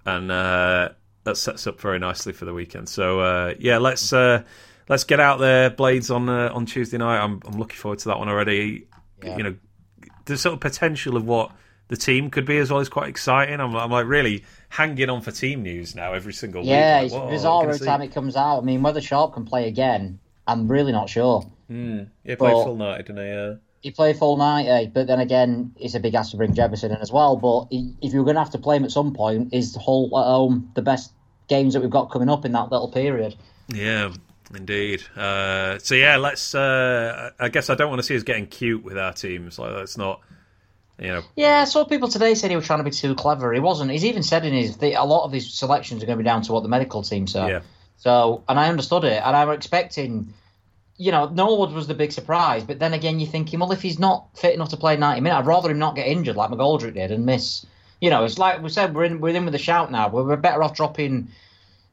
and 0.05 0.31
uh, 0.31 0.89
that 1.25 1.35
sets 1.35 1.67
up 1.67 1.79
very 1.81 1.99
nicely 1.99 2.31
for 2.31 2.45
the 2.45 2.53
weekend. 2.53 2.87
So 2.87 3.19
uh, 3.19 3.53
yeah, 3.59 3.77
let's 3.79 4.13
uh, 4.13 4.43
let's 4.89 5.03
get 5.03 5.19
out 5.19 5.39
there, 5.39 5.69
Blades 5.69 6.09
on 6.11 6.29
uh, 6.29 6.51
on 6.53 6.65
Tuesday 6.65 6.97
night. 6.97 7.19
I'm 7.19 7.41
I'm 7.45 7.57
looking 7.57 7.77
forward 7.77 7.99
to 7.99 8.09
that 8.09 8.19
one 8.19 8.29
already. 8.29 8.87
Yeah. 9.23 9.37
You 9.37 9.43
know, 9.43 9.55
the 10.25 10.37
sort 10.37 10.53
of 10.53 10.59
potential 10.59 11.15
of 11.17 11.25
what 11.25 11.51
the 11.89 11.97
team 11.97 12.29
could 12.29 12.45
be 12.45 12.57
as 12.57 12.71
well 12.71 12.79
is 12.79 12.89
quite 12.89 13.09
exciting. 13.09 13.59
I'm, 13.59 13.75
I'm 13.75 13.91
like 13.91 14.05
really 14.07 14.43
hanging 14.69 15.09
on 15.09 15.21
for 15.21 15.31
team 15.31 15.61
news 15.63 15.93
now 15.95 16.13
every 16.13 16.33
single 16.33 16.63
Yeah, 16.63 16.99
week. 16.99 17.05
it's 17.07 17.13
Like, 17.13 17.23
whoa, 17.23 17.29
bizarre 17.29 17.63
we're 17.65 17.69
every 17.73 17.79
gonna 17.85 17.91
time 17.91 18.01
it 18.01 18.13
comes 18.13 18.35
out. 18.35 18.59
I 18.59 18.61
mean, 18.61 18.81
whether 18.81 19.01
Sharp 19.01 19.33
can 19.33 19.45
play 19.45 19.67
again, 19.67 20.19
I'm 20.47 20.67
really 20.71 20.91
not 20.91 21.09
sure. 21.09 21.41
see- 21.41 21.73
Mm, 21.73 22.09
yeah, 22.25 22.35
played 22.35 22.37
played 22.39 22.51
full 22.51 22.63
full 22.65 22.75
night, 22.77 23.05
didn't 23.05 23.17
he? 23.25 23.29
Yeah. 23.31 23.53
He 23.81 23.91
played 23.91 24.17
full 24.17 24.37
90, 24.37 24.91
but 24.93 25.07
then 25.07 25.19
again, 25.19 25.71
it's 25.79 25.95
a 25.95 25.99
big 25.99 26.13
ask 26.13 26.31
to 26.31 26.37
bring 26.37 26.53
Jebbison 26.53 26.91
in 26.91 26.97
as 26.97 27.11
well. 27.11 27.35
But 27.35 27.67
if 27.71 28.13
you're 28.13 28.23
going 28.25 28.35
to 28.35 28.41
have 28.41 28.51
to 28.51 28.57
play 28.59 28.75
him 28.77 28.83
at 28.83 28.91
some 28.91 29.11
point, 29.13 29.53
is 29.53 29.75
Hull 29.75 30.05
at 30.19 30.23
home 30.25 30.71
the 30.75 30.81
best 30.83 31.11
games 31.47 31.73
that 31.73 31.81
we've 31.81 31.89
got 31.89 32.11
coming 32.11 32.29
up 32.29 32.45
in 32.45 32.51
that 32.51 32.71
little 32.71 32.91
period? 32.91 33.35
Yeah, 33.73 34.13
indeed. 34.55 35.03
Uh, 35.15 35.77
so 35.79 35.95
yeah, 35.95 36.17
let's. 36.17 36.53
Uh, 36.55 37.31
I 37.39 37.49
guess 37.49 37.69
I 37.69 37.75
don't 37.75 37.89
want 37.89 37.99
to 37.99 38.03
see 38.03 38.15
us 38.15 38.23
getting 38.23 38.47
cute 38.47 38.83
with 38.83 38.97
our 38.97 39.13
teams. 39.13 39.59
Like 39.59 39.73
that's 39.73 39.97
not, 39.97 40.21
you 40.99 41.07
know. 41.07 41.23
Yeah, 41.35 41.61
I 41.61 41.65
saw 41.65 41.85
people 41.85 42.09
today 42.09 42.35
said 42.35 42.49
he 42.49 42.55
was 42.55 42.65
trying 42.65 42.79
to 42.79 42.83
be 42.83 42.91
too 42.91 43.15
clever. 43.15 43.53
He 43.53 43.59
wasn't. 43.59 43.91
He's 43.91 44.05
even 44.05 44.23
said 44.23 44.45
in 44.45 44.53
his 44.53 44.77
a 44.81 45.05
lot 45.05 45.25
of 45.25 45.31
his 45.31 45.53
selections 45.53 46.03
are 46.03 46.05
going 46.05 46.17
to 46.17 46.23
be 46.23 46.27
down 46.27 46.41
to 46.43 46.53
what 46.53 46.63
the 46.63 46.69
medical 46.69 47.03
team 47.03 47.27
said. 47.27 47.49
Yeah. 47.49 47.61
So, 47.97 48.43
and 48.49 48.59
I 48.59 48.69
understood 48.69 49.03
it, 49.03 49.21
and 49.23 49.35
I 49.35 49.45
was 49.45 49.57
expecting, 49.57 50.33
you 50.97 51.11
know, 51.11 51.29
Norwood 51.29 51.71
was 51.71 51.85
the 51.85 51.93
big 51.93 52.11
surprise. 52.11 52.63
But 52.63 52.79
then 52.79 52.93
again, 52.93 53.19
you're 53.19 53.29
thinking, 53.29 53.59
well, 53.59 53.71
if 53.71 53.83
he's 53.83 53.99
not 53.99 54.35
fit 54.35 54.55
enough 54.55 54.69
to 54.69 54.77
play 54.77 54.97
90 54.97 55.21
minutes, 55.21 55.39
I'd 55.39 55.45
rather 55.45 55.69
him 55.69 55.77
not 55.77 55.95
get 55.95 56.07
injured 56.07 56.35
like 56.35 56.49
McGoldrick 56.49 56.95
did 56.95 57.11
and 57.11 57.27
miss. 57.27 57.63
You 57.99 58.09
know, 58.09 58.25
it's 58.25 58.39
like 58.39 58.63
we 58.63 58.69
said, 58.69 58.95
we're 58.95 59.03
in, 59.03 59.21
we're 59.21 59.35
in 59.35 59.45
with 59.45 59.53
a 59.53 59.59
shout 59.59 59.91
now. 59.91 60.09
We're, 60.09 60.23
we're 60.23 60.35
better 60.35 60.63
off 60.63 60.75
dropping. 60.75 61.29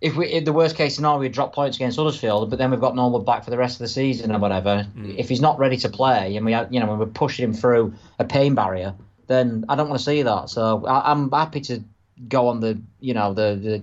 If 0.00 0.14
we, 0.14 0.28
in 0.28 0.44
the 0.44 0.52
worst 0.52 0.76
case 0.76 0.94
scenario, 0.94 1.18
we 1.18 1.28
drop 1.28 1.52
points 1.54 1.76
against 1.76 1.98
Huddersfield, 1.98 2.50
but 2.50 2.58
then 2.58 2.70
we've 2.70 2.80
got 2.80 2.94
Norwood 2.94 3.26
back 3.26 3.44
for 3.44 3.50
the 3.50 3.58
rest 3.58 3.76
of 3.76 3.80
the 3.80 3.88
season 3.88 4.30
or 4.30 4.38
whatever. 4.38 4.86
If 4.96 5.28
he's 5.28 5.40
not 5.40 5.58
ready 5.58 5.76
to 5.78 5.88
play, 5.88 6.36
and 6.36 6.46
we, 6.46 6.52
you 6.52 6.78
know, 6.78 6.86
when 6.86 6.98
we're 7.00 7.06
pushing 7.06 7.44
him 7.44 7.52
through 7.52 7.94
a 8.18 8.24
pain 8.24 8.54
barrier, 8.54 8.94
then 9.26 9.64
I 9.68 9.74
don't 9.74 9.88
want 9.88 9.98
to 9.98 10.04
see 10.04 10.22
that. 10.22 10.50
So 10.50 10.86
I, 10.86 11.10
I'm 11.10 11.30
happy 11.30 11.60
to 11.62 11.82
go 12.28 12.46
on 12.48 12.60
the, 12.60 12.80
you 13.00 13.14
know, 13.14 13.34
the, 13.34 13.58
the 13.60 13.82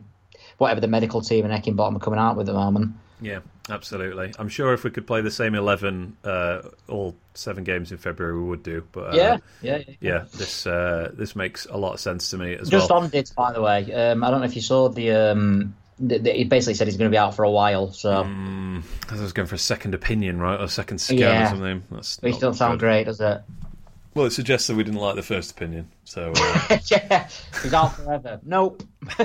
whatever 0.58 0.80
the 0.80 0.88
medical 0.88 1.22
team 1.22 1.46
and 1.46 1.54
Heckingbottom 1.54 1.98
are 1.98 2.00
coming 2.00 2.20
out 2.20 2.38
with 2.38 2.48
at 2.48 2.54
the 2.54 2.60
moment. 2.60 2.94
Yeah, 3.22 3.40
absolutely. 3.70 4.34
I'm 4.40 4.50
sure 4.50 4.74
if 4.74 4.84
we 4.84 4.92
could 4.92 5.08
play 5.08 5.22
the 5.22 5.32
same 5.32 5.54
eleven 5.54 6.18
uh, 6.24 6.62
all 6.88 7.16
seven 7.34 7.64
games 7.64 7.92
in 7.92 7.98
February, 7.98 8.38
we 8.38 8.44
would 8.46 8.64
do. 8.64 8.88
But 8.92 9.14
uh, 9.14 9.16
yeah, 9.16 9.38
yeah, 9.62 9.78
yeah. 9.78 9.94
yeah, 10.00 10.26
this 10.34 10.66
uh, 10.68 11.12
this 11.14 11.36
makes 11.36 11.66
a 11.66 11.78
lot 11.78 11.94
of 11.94 12.00
sense 12.00 12.30
to 12.32 12.38
me 12.38 12.54
as 12.54 12.70
Just 12.70 12.72
well. 12.72 12.82
Just 12.82 12.92
on 12.92 13.10
Dids, 13.10 13.32
by 13.32 13.54
the 13.54 13.62
way. 13.62 13.92
Um, 13.94 14.24
I 14.24 14.32
don't 14.32 14.40
know 14.40 14.46
if 14.46 14.56
you 14.56 14.62
saw 14.62 14.88
the. 14.90 15.12
Um, 15.12 15.76
the, 16.00 16.18
the, 16.20 16.32
he 16.32 16.44
basically 16.44 16.74
said 16.74 16.88
he's 16.88 16.98
going 16.98 17.10
to 17.10 17.14
be 17.14 17.18
out 17.18 17.36
for 17.36 17.44
a 17.44 17.52
while, 17.52 17.92
so 17.92 18.24
Mm, 18.24 18.84
I 19.10 19.22
was 19.22 19.34
going 19.34 19.48
for 19.48 19.56
a 19.56 19.60
second 19.60 19.94
opinion, 19.94 20.40
right, 20.40 20.60
or 20.60 20.68
second 20.68 21.00
scan 21.00 21.44
or 21.44 21.50
something. 21.50 21.84
That's 21.92 22.22
which 22.22 22.36
doesn't 22.36 22.56
sound 22.56 22.80
good. 22.80 22.86
great, 22.86 23.04
does 23.06 23.22
it? 23.22 23.42
Well, 24.14 24.26
it 24.26 24.32
suggests 24.32 24.68
that 24.68 24.76
we 24.76 24.84
didn't 24.84 25.00
like 25.02 25.16
the 25.16 25.24
first 25.24 25.52
opinion. 25.52 25.90
So 26.06 26.32
uh, 26.36 26.78
yeah, 26.86 27.28
he's 27.62 27.74
out 27.74 27.96
forever. 27.96 28.40
Nope. 28.44 28.84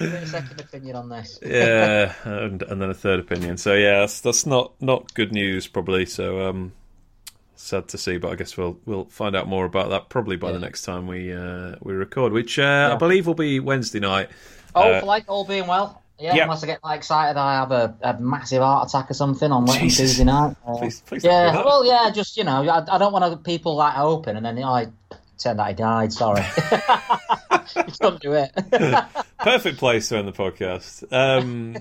A 0.00 0.26
second 0.26 0.60
opinion 0.60 0.96
on 0.96 1.08
this. 1.08 1.38
yeah, 1.44 2.14
and, 2.24 2.62
and 2.62 2.80
then 2.80 2.90
a 2.90 2.94
third 2.94 3.18
opinion. 3.18 3.56
So 3.56 3.74
yeah, 3.74 4.00
that's, 4.00 4.20
that's 4.20 4.46
not 4.46 4.80
not 4.80 5.12
good 5.14 5.32
news 5.32 5.66
probably. 5.66 6.06
So 6.06 6.48
um, 6.48 6.72
sad 7.56 7.88
to 7.88 7.98
see, 7.98 8.18
but 8.18 8.30
I 8.30 8.36
guess 8.36 8.56
we'll 8.56 8.78
we'll 8.86 9.06
find 9.06 9.34
out 9.34 9.48
more 9.48 9.64
about 9.64 9.90
that 9.90 10.08
probably 10.08 10.36
by 10.36 10.52
the 10.52 10.58
next 10.60 10.82
time 10.82 11.06
we 11.06 11.32
uh, 11.32 11.76
we 11.82 11.94
record, 11.94 12.32
which 12.32 12.58
uh, 12.58 12.90
I 12.92 12.96
believe 12.96 13.26
will 13.26 13.34
be 13.34 13.58
Wednesday 13.60 13.98
night. 14.00 14.28
Oh, 14.74 14.92
Uh, 14.92 15.02
like 15.04 15.24
all 15.28 15.44
being 15.44 15.66
well. 15.66 16.02
Yeah, 16.20 16.34
yeah. 16.34 16.42
unless 16.44 16.64
I 16.64 16.66
get 16.66 16.82
like, 16.82 16.98
excited, 16.98 17.38
I 17.38 17.54
have 17.60 17.70
a, 17.70 17.94
a 18.02 18.18
massive 18.20 18.60
heart 18.60 18.88
attack 18.88 19.08
or 19.08 19.14
something 19.14 19.52
on 19.52 19.66
Wednesday, 19.66 19.84
Jesus. 19.84 19.98
Tuesday 20.10 20.24
night. 20.24 20.56
Uh, 20.66 20.76
Please- 20.78 21.00
please 21.06 21.22
yeah, 21.24 21.52
that. 21.52 21.64
well, 21.64 21.86
yeah, 21.86 22.10
just 22.12 22.36
you 22.36 22.42
know, 22.42 22.68
I, 22.68 22.84
I 22.94 22.98
don't 22.98 23.12
want 23.12 23.30
to 23.30 23.36
people 23.38 23.76
like 23.76 23.96
open 23.96 24.36
and 24.36 24.44
then 24.44 24.58
oh, 24.58 24.66
I 24.68 24.88
turned 25.38 25.60
out 25.60 25.68
he 25.68 25.74
died. 25.74 26.12
Sorry, 26.12 26.42
couldn't 28.00 28.20
do 28.20 28.32
it. 28.32 28.50
Perfect 29.38 29.78
place 29.78 30.08
to 30.08 30.18
end 30.18 30.26
the 30.26 30.32
podcast. 30.32 31.04
Um, 31.12 31.76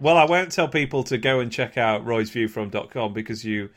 well, 0.00 0.18
I 0.18 0.24
won't 0.26 0.52
tell 0.52 0.68
people 0.68 1.02
to 1.04 1.16
go 1.16 1.40
and 1.40 1.50
check 1.50 1.78
out 1.78 2.04
roysviewfrom.com 2.04 3.14
because 3.14 3.42
you 3.44 3.70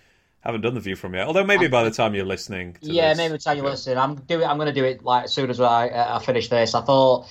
haven't 0.46 0.62
done 0.62 0.74
the 0.74 0.80
view 0.80 0.96
from 0.96 1.14
yet. 1.16 1.28
Although 1.28 1.44
maybe 1.44 1.68
by 1.68 1.84
the 1.84 1.92
time 1.92 2.14
you're 2.16 2.26
listening, 2.26 2.74
to 2.82 2.92
yeah, 2.92 3.10
this- 3.10 3.18
maybe 3.18 3.32
we'll 3.32 3.40
tell 3.40 3.56
you 3.56 3.64
listen. 3.64 3.98
I'm 3.98 4.16
do 4.16 4.42
it. 4.42 4.46
I'm 4.46 4.58
going 4.58 4.68
to 4.68 4.74
do 4.74 4.86
it 4.86 5.04
like 5.04 5.26
as 5.26 5.34
soon 5.34 5.50
as 5.50 5.60
I 5.60 5.88
uh, 5.90 6.20
I 6.20 6.24
finish 6.24 6.50
this. 6.50 6.76
I 6.76 6.82
thought 6.82 7.28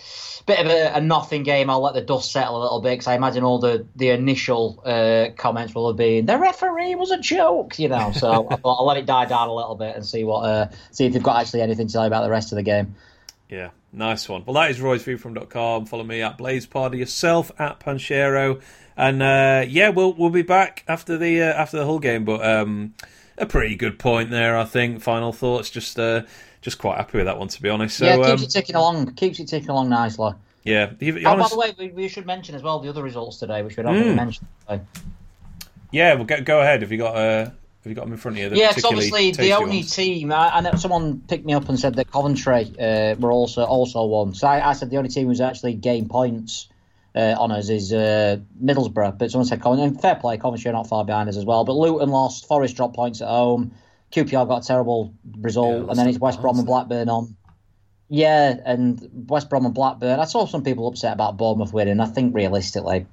bit 0.46 0.58
of 0.60 0.66
a, 0.66 0.96
a 0.96 1.00
nothing 1.00 1.42
game. 1.42 1.70
I'll 1.70 1.80
let 1.80 1.94
the 1.94 2.02
dust 2.02 2.30
settle 2.30 2.60
a 2.60 2.62
little 2.62 2.80
bit 2.80 2.90
because 2.90 3.06
I 3.06 3.14
imagine 3.14 3.44
all 3.44 3.58
the 3.58 3.86
the 3.96 4.10
initial 4.10 4.82
uh, 4.84 5.28
comments 5.36 5.74
will 5.74 5.88
have 5.88 5.96
been 5.96 6.26
the 6.26 6.38
referee 6.38 6.94
was 6.96 7.10
a 7.10 7.18
joke, 7.18 7.78
you 7.78 7.88
know. 7.88 8.12
So 8.12 8.48
I 8.50 8.56
thought 8.56 8.78
I'll 8.80 8.86
let 8.86 8.96
it 8.96 9.06
die 9.06 9.24
down 9.26 9.48
a 9.48 9.54
little 9.54 9.74
bit 9.76 9.96
and 9.96 10.04
see 10.04 10.24
what 10.24 10.40
uh, 10.40 10.68
see 10.90 11.06
if 11.06 11.12
they've 11.12 11.22
got 11.22 11.40
actually 11.40 11.62
anything 11.62 11.86
to 11.86 11.92
say 11.92 12.06
about 12.06 12.22
the 12.24 12.30
rest 12.30 12.52
of 12.52 12.56
the 12.56 12.62
game. 12.62 12.94
Yeah, 13.48 13.70
nice 13.92 14.28
one. 14.28 14.42
Well, 14.44 14.54
that 14.54 14.70
is 14.70 14.78
roysviewfrom.com. 14.80 15.86
Follow 15.86 16.04
me 16.04 16.22
at 16.22 16.38
Blaze 16.38 16.66
Party, 16.66 16.98
yourself 16.98 17.52
at 17.58 17.78
Panchero, 17.78 18.60
and 18.96 19.22
uh, 19.22 19.64
yeah, 19.68 19.88
we'll 19.90 20.12
we'll 20.12 20.30
be 20.30 20.42
back 20.42 20.84
after 20.88 21.16
the 21.18 21.42
uh, 21.42 21.52
after 21.54 21.76
the 21.78 21.84
whole 21.84 21.98
game. 21.98 22.24
But 22.24 22.44
um, 22.44 22.94
a 23.38 23.46
pretty 23.46 23.74
good 23.76 23.98
point 23.98 24.30
there, 24.30 24.56
I 24.56 24.64
think. 24.64 25.02
Final 25.02 25.32
thoughts, 25.32 25.70
just 25.70 25.98
uh, 25.98 26.22
just 26.62 26.78
quite 26.78 26.96
happy 26.96 27.18
with 27.18 27.26
that 27.26 27.38
one 27.38 27.48
to 27.48 27.62
be 27.62 27.68
honest. 27.68 27.98
So 27.98 28.06
yeah, 28.06 28.16
keeps 28.16 28.28
um, 28.28 28.44
it 28.44 28.50
ticking 28.50 28.76
along. 28.76 29.14
Keeps 29.14 29.40
it 29.40 29.48
ticking 29.48 29.70
along 29.70 29.88
nicely. 29.88 30.32
yeah, 30.62 30.92
you- 31.00 31.20
Oh, 31.26 31.30
honest- 31.32 31.56
by 31.56 31.70
the 31.70 31.74
way, 31.82 31.88
we, 31.88 31.94
we 31.94 32.08
should 32.08 32.26
mention 32.26 32.54
as 32.54 32.62
well 32.62 32.78
the 32.80 32.88
other 32.88 33.02
results 33.02 33.38
today, 33.38 33.62
which 33.62 33.76
we 33.76 33.82
don't 33.82 33.94
Mm. 33.96 34.14
mention. 34.16 34.46
yeah, 35.90 36.14
well, 36.14 36.24
go, 36.24 36.40
go 36.40 36.60
ahead. 36.60 36.82
Have 36.82 36.90
you 36.92 36.98
got 36.98 37.16
uh, 37.16 37.44
have 37.44 37.52
you 37.90 37.94
got 37.94 38.04
them 38.04 38.12
in 38.12 38.18
front 38.18 38.36
of 38.38 38.42
you? 38.42 38.48
The 38.50 38.56
Yeah, 38.56 38.68
because 38.70 38.84
obviously 38.84 39.32
the 39.32 39.52
only 39.52 39.78
ones? 39.78 39.94
team. 39.94 40.32
I, 40.32 40.56
I 40.56 40.60
know 40.60 40.72
someone 40.76 41.20
picked 41.28 41.44
me 41.44 41.52
up 41.52 41.68
and 41.68 41.78
said 41.78 41.94
that 41.96 42.10
Coventry 42.10 42.72
uh, 42.80 43.14
were 43.18 43.30
also 43.32 43.64
also 43.64 44.04
won. 44.04 44.34
So 44.34 44.46
I, 44.46 44.70
I 44.70 44.72
said 44.72 44.90
the 44.90 44.96
only 44.96 45.10
team 45.10 45.28
was 45.28 45.40
actually 45.40 45.74
game 45.74 46.08
points 46.08 46.68
uh, 47.14 47.34
on 47.38 47.50
us 47.52 47.68
is 47.68 47.92
uh, 47.92 48.38
Middlesbrough. 48.62 49.18
But 49.18 49.30
someone 49.30 49.46
said 49.46 49.62
Coventry. 49.62 49.86
And 49.86 50.00
fair 50.00 50.16
play, 50.16 50.36
Coventry 50.38 50.68
are 50.70 50.72
not 50.74 50.88
far 50.88 51.04
behind 51.04 51.28
us 51.28 51.36
as 51.36 51.44
well. 51.44 51.64
But 51.64 51.74
Luton 51.74 52.08
lost. 52.10 52.46
Forest 52.46 52.76
dropped 52.76 52.94
points 52.96 53.20
at 53.20 53.28
home. 53.28 53.72
QPR 54.12 54.46
got 54.46 54.64
a 54.64 54.66
terrible 54.66 55.12
result, 55.40 55.84
Yeah, 55.84 55.90
and 55.90 55.98
then 55.98 56.08
it's 56.08 56.18
West 56.18 56.40
Brom 56.40 56.56
and 56.58 56.66
Blackburn 56.66 57.08
on. 57.08 57.36
Yeah, 58.08 58.56
and 58.64 59.08
West 59.28 59.50
Brom 59.50 59.64
and 59.64 59.74
Blackburn. 59.74 60.20
I 60.20 60.24
saw 60.24 60.46
some 60.46 60.62
people 60.62 60.86
upset 60.86 61.14
about 61.14 61.36
Bournemouth 61.36 61.72
winning. 61.72 61.98
I 61.98 62.06
think 62.06 62.34
realistically, 62.34 63.06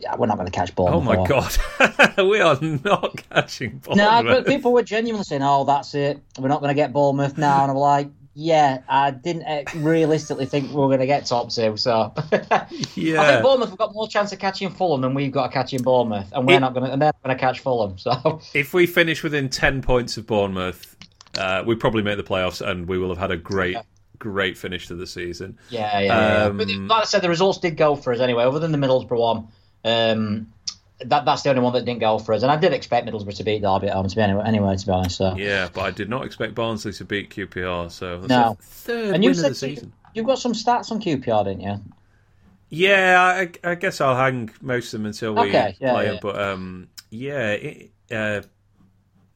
yeah, 0.00 0.14
we're 0.16 0.26
not 0.26 0.36
going 0.36 0.46
to 0.50 0.52
catch 0.52 0.74
Bournemouth. 0.74 1.00
Oh 1.00 1.22
my 1.22 1.26
god, 1.26 2.18
we 2.28 2.40
are 2.40 2.58
not 2.60 3.22
catching. 3.30 3.78
Bournemouth. 3.78 3.96
No, 3.96 4.10
Bournemouth. 4.22 4.44
but 4.44 4.52
people 4.52 4.72
were 4.74 4.82
genuinely 4.82 5.24
saying, 5.24 5.42
"Oh, 5.42 5.64
that's 5.64 5.94
it. 5.94 6.20
We're 6.38 6.48
not 6.48 6.60
going 6.60 6.70
to 6.70 6.74
get 6.74 6.92
Bournemouth 6.92 7.38
now." 7.38 7.62
And 7.62 7.70
I'm 7.70 7.76
like, 7.78 8.10
"Yeah, 8.34 8.78
I 8.88 9.10
didn't 9.10 9.44
uh, 9.44 9.62
realistically 9.76 10.46
think 10.46 10.70
we 10.70 10.76
were 10.76 10.88
going 10.88 11.00
to 11.00 11.06
get 11.06 11.26
top 11.26 11.50
two. 11.50 11.76
So 11.76 12.12
I 12.50 12.66
yeah, 12.94 13.26
think 13.32 13.42
Bournemouth 13.42 13.70
have 13.70 13.78
got 13.78 13.92
more 13.94 14.08
chance 14.08 14.32
of 14.32 14.38
catching 14.38 14.70
Fulham 14.70 15.00
than 15.02 15.14
we've 15.14 15.32
got 15.32 15.46
of 15.46 15.52
catching 15.52 15.82
Bournemouth, 15.82 16.30
and 16.32 16.46
we're 16.46 16.56
It- 16.56 16.60
not 16.60 16.74
going 16.74 16.86
to. 16.86 16.92
And 16.92 17.02
they're 17.02 17.12
going 17.24 17.36
to 17.36 17.40
catch 17.40 17.60
Fulham. 17.60 17.98
So 17.98 18.40
if 18.54 18.72
we 18.74 18.86
finish 18.86 19.22
within 19.22 19.48
10 19.48 19.82
points 19.82 20.16
of 20.16 20.26
Bournemouth, 20.26 20.96
uh, 21.38 21.62
we 21.66 21.74
probably 21.74 22.02
make 22.02 22.16
the 22.16 22.22
playoffs 22.22 22.66
and 22.66 22.86
we 22.88 22.98
will 22.98 23.08
have 23.10 23.18
had 23.18 23.30
a 23.30 23.36
great, 23.36 23.76
great 24.18 24.56
finish 24.58 24.86
to 24.88 24.94
the 24.94 25.06
season. 25.06 25.58
yeah, 25.70 25.98
yeah. 26.00 26.06
yeah. 26.06 26.44
Um, 26.46 26.56
But 26.58 26.68
like 26.68 27.02
I 27.02 27.04
said, 27.04 27.22
the 27.22 27.28
results 27.28 27.58
did 27.58 27.76
go 27.76 27.96
for 27.96 28.12
us 28.12 28.20
anyway. 28.20 28.44
Other 28.44 28.58
than 28.58 28.72
the 28.72 28.78
Middlesbrough 28.78 29.18
one. 29.18 29.48
Um, 29.84 30.48
that, 31.06 31.24
that's 31.24 31.42
the 31.42 31.50
only 31.50 31.62
one 31.62 31.72
that 31.74 31.84
didn't 31.84 32.00
go 32.00 32.18
for 32.18 32.32
us, 32.34 32.42
and 32.42 32.50
I 32.52 32.56
did 32.56 32.72
expect 32.72 33.06
Middlesbrough 33.06 33.36
to 33.36 33.44
beat 33.44 33.62
Derby 33.62 33.88
at 33.88 33.94
home. 33.94 34.08
To 34.08 34.16
be 34.16 34.22
anyway, 34.22 34.42
anyway, 34.46 34.76
to 34.76 34.86
be 34.86 34.92
honest. 34.92 35.16
So 35.16 35.34
Yeah, 35.36 35.68
but 35.72 35.82
I 35.82 35.90
did 35.90 36.08
not 36.08 36.24
expect 36.24 36.54
Barnsley 36.54 36.92
to 36.94 37.04
beat 37.04 37.30
QPR, 37.30 37.90
so 37.90 38.18
that's 38.18 38.28
No. 38.28 38.56
third 38.60 39.14
and 39.14 39.22
win 39.24 39.30
of 39.32 39.36
the 39.36 39.54
season. 39.54 39.92
you've 40.14 40.26
got 40.26 40.38
some 40.38 40.52
stats 40.52 40.90
on 40.90 41.00
QPR, 41.00 41.44
didn't 41.44 41.60
you? 41.62 41.80
Yeah, 42.68 43.20
I, 43.64 43.70
I 43.70 43.74
guess 43.74 44.00
I'll 44.00 44.16
hang 44.16 44.50
most 44.62 44.94
of 44.94 45.00
them 45.00 45.06
until 45.06 45.34
we 45.34 45.40
Okay, 45.48 45.76
yeah, 45.78 45.92
play 45.92 46.04
yeah. 46.04 46.10
them. 46.12 46.18
But 46.22 46.40
um, 46.40 46.88
yeah, 47.10 47.50
it, 47.50 47.90
uh, 48.10 48.40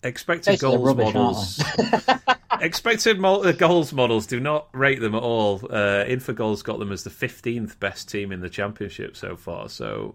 expected 0.03 0.53
Basically 0.53 0.77
goals 0.77 0.87
rubbish, 0.87 1.15
models. 1.15 1.63
expected 2.61 3.19
mo- 3.21 3.43
uh, 3.43 3.53
goals 3.53 3.93
models 3.93 4.27
do 4.27 4.41
not 4.41 4.69
rate 4.73 5.01
them 5.01 5.15
at 5.15 5.23
all. 5.23 5.61
Uh, 5.71 6.05
Infogol's 6.07 6.63
got 6.63 6.79
them 6.79 6.91
as 6.93 7.05
the 7.05 7.11
fifteenth 7.11 7.79
best 7.79 8.09
team 8.09 8.33
in 8.33 8.41
the 8.41 8.49
championship 8.49 9.17
so 9.17 9.37
far. 9.37 9.69
So 9.69 10.15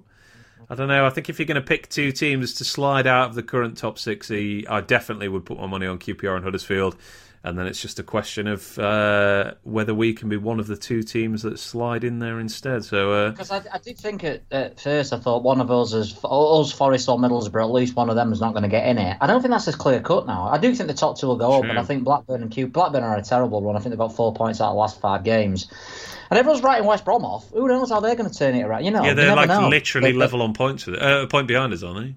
I 0.70 0.76
don't 0.76 0.88
know. 0.88 1.05
I 1.05 1.09
think 1.09 1.30
if 1.30 1.39
you're 1.39 1.45
going 1.45 1.62
to 1.62 1.68
pick 1.68 1.89
two 1.89 2.12
teams 2.12 2.53
to 2.55 2.64
slide 2.64 3.07
out 3.07 3.30
of 3.30 3.36
the 3.36 3.43
current 3.43 3.78
top 3.78 3.99
60, 3.99 4.68
I 4.68 4.82
definitely 4.82 5.28
would 5.28 5.45
put 5.45 5.59
my 5.59 5.68
money 5.68 5.86
on 5.86 5.99
QPR 5.99 6.36
and 6.36 6.43
Huddersfield 6.43 6.95
and 7.44 7.58
then 7.58 7.66
it's 7.66 7.82
just 7.82 7.98
a 7.98 8.04
question 8.04 8.48
of 8.48 8.78
uh, 8.78 9.54
whether 9.64 9.96
we 9.96 10.14
can 10.14 10.30
be 10.30 10.38
one 10.38 10.60
of 10.60 10.68
the 10.68 10.78
two 10.78 11.02
teams 11.02 11.42
that 11.42 11.58
slide 11.58 12.04
in 12.04 12.20
there 12.20 12.39
instead. 12.39 12.86
So 12.86 13.32
because 13.32 13.50
uh, 13.50 13.64
I, 13.72 13.76
I, 13.76 13.80
did 13.80 13.98
think 13.98 14.24
at, 14.24 14.44
at, 14.52 14.80
first, 14.80 15.12
I 15.12 15.18
thought 15.18 15.42
one 15.42 15.60
of 15.60 15.72
us 15.72 15.94
is 15.94 16.16
us, 16.24 16.72
Forest 16.72 17.10
or 17.10 17.18
Middlesbrough. 17.18 17.64
At 17.64 17.72
least 17.72 17.96
one 17.96 18.10
of 18.10 18.16
them 18.16 18.32
is 18.32 18.39
not 18.39 18.52
going 18.52 18.64
to 18.64 18.70
get 18.70 18.88
in 18.88 19.00
it. 19.00 19.18
I 19.20 19.26
don't 19.26 19.42
think 19.42 19.52
that's 19.52 19.68
as 19.68 19.76
clear 19.76 20.00
cut 20.02 20.28
now. 20.28 20.50
I 20.50 20.60
do 20.60 20.74
think 20.76 20.88
the 20.88 20.94
top 20.94 21.18
two 21.18 21.28
will 21.28 21.36
go 21.36 21.60
True. 21.60 21.70
up, 21.70 21.76
but 21.76 21.78
I 21.82 21.84
think 21.84 22.04
Blackburn 22.04 22.44
and 22.44 22.52
Q 22.52 22.68
Blackburn 22.68 23.04
are 23.04 23.18
a 23.18 23.24
terrible 23.24 23.62
run. 23.64 23.76
I 23.76 23.80
think 23.80 23.89
they've 23.89 24.00
got 24.00 24.16
four 24.16 24.36
points 24.36 24.62
out 24.62 24.68
of 24.68 24.74
the 24.76 24.80
last 24.80 25.02
five 25.02 25.24
games. 25.24 25.68
And 26.30 26.38
everyone's 26.38 26.64
writing 26.64 26.88
West 26.88 27.06
Brom 27.06 27.26
off. 27.26 27.50
Who 27.50 27.68
knows 27.68 27.89
how 27.89 28.00
they're 28.02 28.16
going 28.16 28.30
to 28.30 28.38
turn 28.38 28.54
it 28.56 28.62
around? 28.62 28.86
You 28.86 28.92
know, 28.92 29.04
yeah, 29.04 29.16
they're 29.16 29.36
like 29.36 29.50
know. 29.50 29.68
literally 29.68 30.12
they're, 30.12 30.20
level 30.20 30.44
on 30.44 30.54
points 30.54 30.86
with 30.86 30.96
it. 30.96 31.02
Uh, 31.02 31.24
a 31.24 31.28
point 31.28 31.48
behind 31.48 31.74
us, 31.74 31.82
aren't 31.82 32.06
they? 32.06 32.16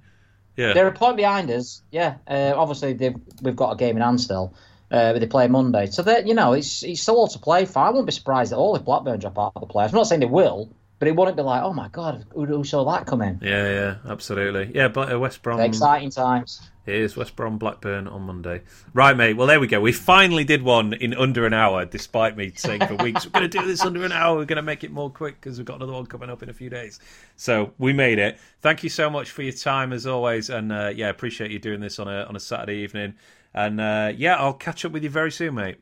Yeah, 0.63 0.75
they're 0.75 0.87
a 0.87 0.93
point 0.93 1.17
behind 1.17 1.51
us. 1.51 1.81
Yeah, 1.91 2.17
uh, 2.29 2.53
obviously 2.55 3.17
we've 3.43 3.57
got 3.57 3.73
a 3.73 3.77
game 3.77 3.97
in 3.97 4.03
hand 4.03 4.21
still. 4.21 4.55
Uh, 4.95 5.19
they 5.19 5.27
play 5.27 5.49
Monday, 5.49 5.87
so 5.87 6.03
that 6.03 6.29
you 6.29 6.35
know 6.35 6.53
it's 6.53 6.85
it's 6.85 7.03
still 7.03 7.17
all 7.17 7.27
to 7.27 7.39
play 7.41 7.65
for. 7.65 7.81
I 7.81 7.89
wouldn't 7.89 8.07
be 8.07 8.13
surprised 8.13 8.53
at 8.53 8.59
all 8.61 8.77
if 8.77 8.85
Blackburn 8.85 9.19
drop 9.19 9.37
out 9.37 9.53
of 9.57 9.67
the 9.67 9.67
playoffs. 9.67 9.89
I'm 9.89 9.97
not 9.97 10.07
saying 10.07 10.21
they 10.21 10.27
will, 10.27 10.71
but 11.01 11.09
it 11.09 11.17
wouldn't 11.17 11.37
be 11.37 11.43
like, 11.43 11.65
oh 11.65 11.73
my 11.73 11.89
god, 11.89 12.25
who, 12.33 12.45
who 12.45 12.63
saw 12.63 12.85
that 12.93 13.05
coming? 13.05 13.41
Yeah, 13.43 13.69
yeah, 13.69 13.97
absolutely. 14.09 14.71
Yeah, 14.73 14.87
but 14.87 15.13
uh, 15.13 15.19
West 15.19 15.43
Brom. 15.43 15.59
Exciting 15.59 16.11
times. 16.11 16.61
It 16.87 16.95
is 16.95 17.17
West 17.17 17.35
Brom 17.35 17.59
Blackburn 17.59 18.07
on 18.07 18.23
Monday. 18.23 18.63
Right, 18.93 19.17
mate. 19.17 19.37
Well, 19.37 19.49
there 19.49 19.59
we 19.59 19.67
go. 19.67 19.81
We 19.81 19.91
finally 19.91 20.45
did 20.45 20.63
one 20.63 20.93
in 20.93 21.13
under 21.15 21.45
an 21.45 21.55
hour, 21.55 21.85
despite 21.85 22.37
me 22.37 22.53
saying 22.55 22.87
for 22.87 22.95
weeks 22.95 23.25
we're 23.25 23.33
going 23.33 23.51
to 23.51 23.59
do 23.59 23.67
this 23.67 23.81
under 23.81 24.05
an 24.05 24.13
hour. 24.13 24.37
We're 24.37 24.45
going 24.45 24.57
to 24.57 24.63
make 24.63 24.85
it 24.85 24.93
more 24.93 25.11
quick 25.11 25.41
because 25.41 25.59
we've 25.59 25.67
got 25.67 25.77
another 25.77 25.95
one 25.95 26.07
coming 26.07 26.31
up 26.31 26.45
in 26.45 26.51
a 26.51 26.55
few 26.55 26.71
days. 26.71 27.01
So 27.35 27.73
we 27.79 27.93
made 27.93 28.21
it. 28.21 28.39
Thank 28.61 28.85
you 28.85 28.91
so 28.91 29.11
much 29.11 29.31
for 29.31 29.43
your 29.43 29.55
time 29.55 29.93
as 29.93 30.07
always, 30.07 30.51
and 30.51 30.71
uh, 30.71 30.93
yeah, 30.95 31.09
appreciate 31.09 31.51
you 31.51 31.59
doing 31.59 31.81
this 31.81 31.99
on 31.99 32.07
a 32.07 32.23
on 32.27 32.37
a 32.37 32.41
Saturday 32.41 32.77
evening. 32.77 33.15
And 33.55 33.81
uh, 33.81 34.13
yeah, 34.17 34.37
I'll 34.37 34.55
catch 34.55 34.85
up 34.85 34.93
with 34.93 35.05
you 35.05 35.11
very 35.11 35.31
soon, 35.31 35.55
mate. 35.55 35.79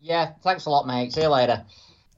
Yeah, 0.00 0.32
thanks 0.42 0.66
a 0.66 0.70
lot, 0.70 0.86
mate. 0.86 1.12
See 1.12 1.22
you 1.22 1.28
later. 1.28 1.64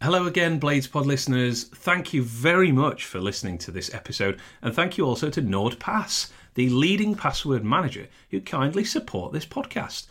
Hello 0.01 0.27
again, 0.27 0.59
Blades 0.59 0.87
Pod 0.87 1.07
listeners. 1.07 1.65
Thank 1.65 2.13
you 2.13 2.23
very 2.23 2.71
much 2.71 3.05
for 3.05 3.21
listening 3.21 3.59
to 3.59 3.71
this 3.71 3.93
episode, 3.93 4.41
and 4.63 4.73
thank 4.75 4.97
you 4.97 5.05
also 5.05 5.29
to 5.29 5.43
NordPass, 5.43 6.31
the 6.55 6.69
leading 6.71 7.15
password 7.15 7.65
manager 7.65 8.07
who 8.31 8.41
kindly 8.41 8.85
support 8.85 9.33
this 9.33 9.47
podcast. 9.47 10.07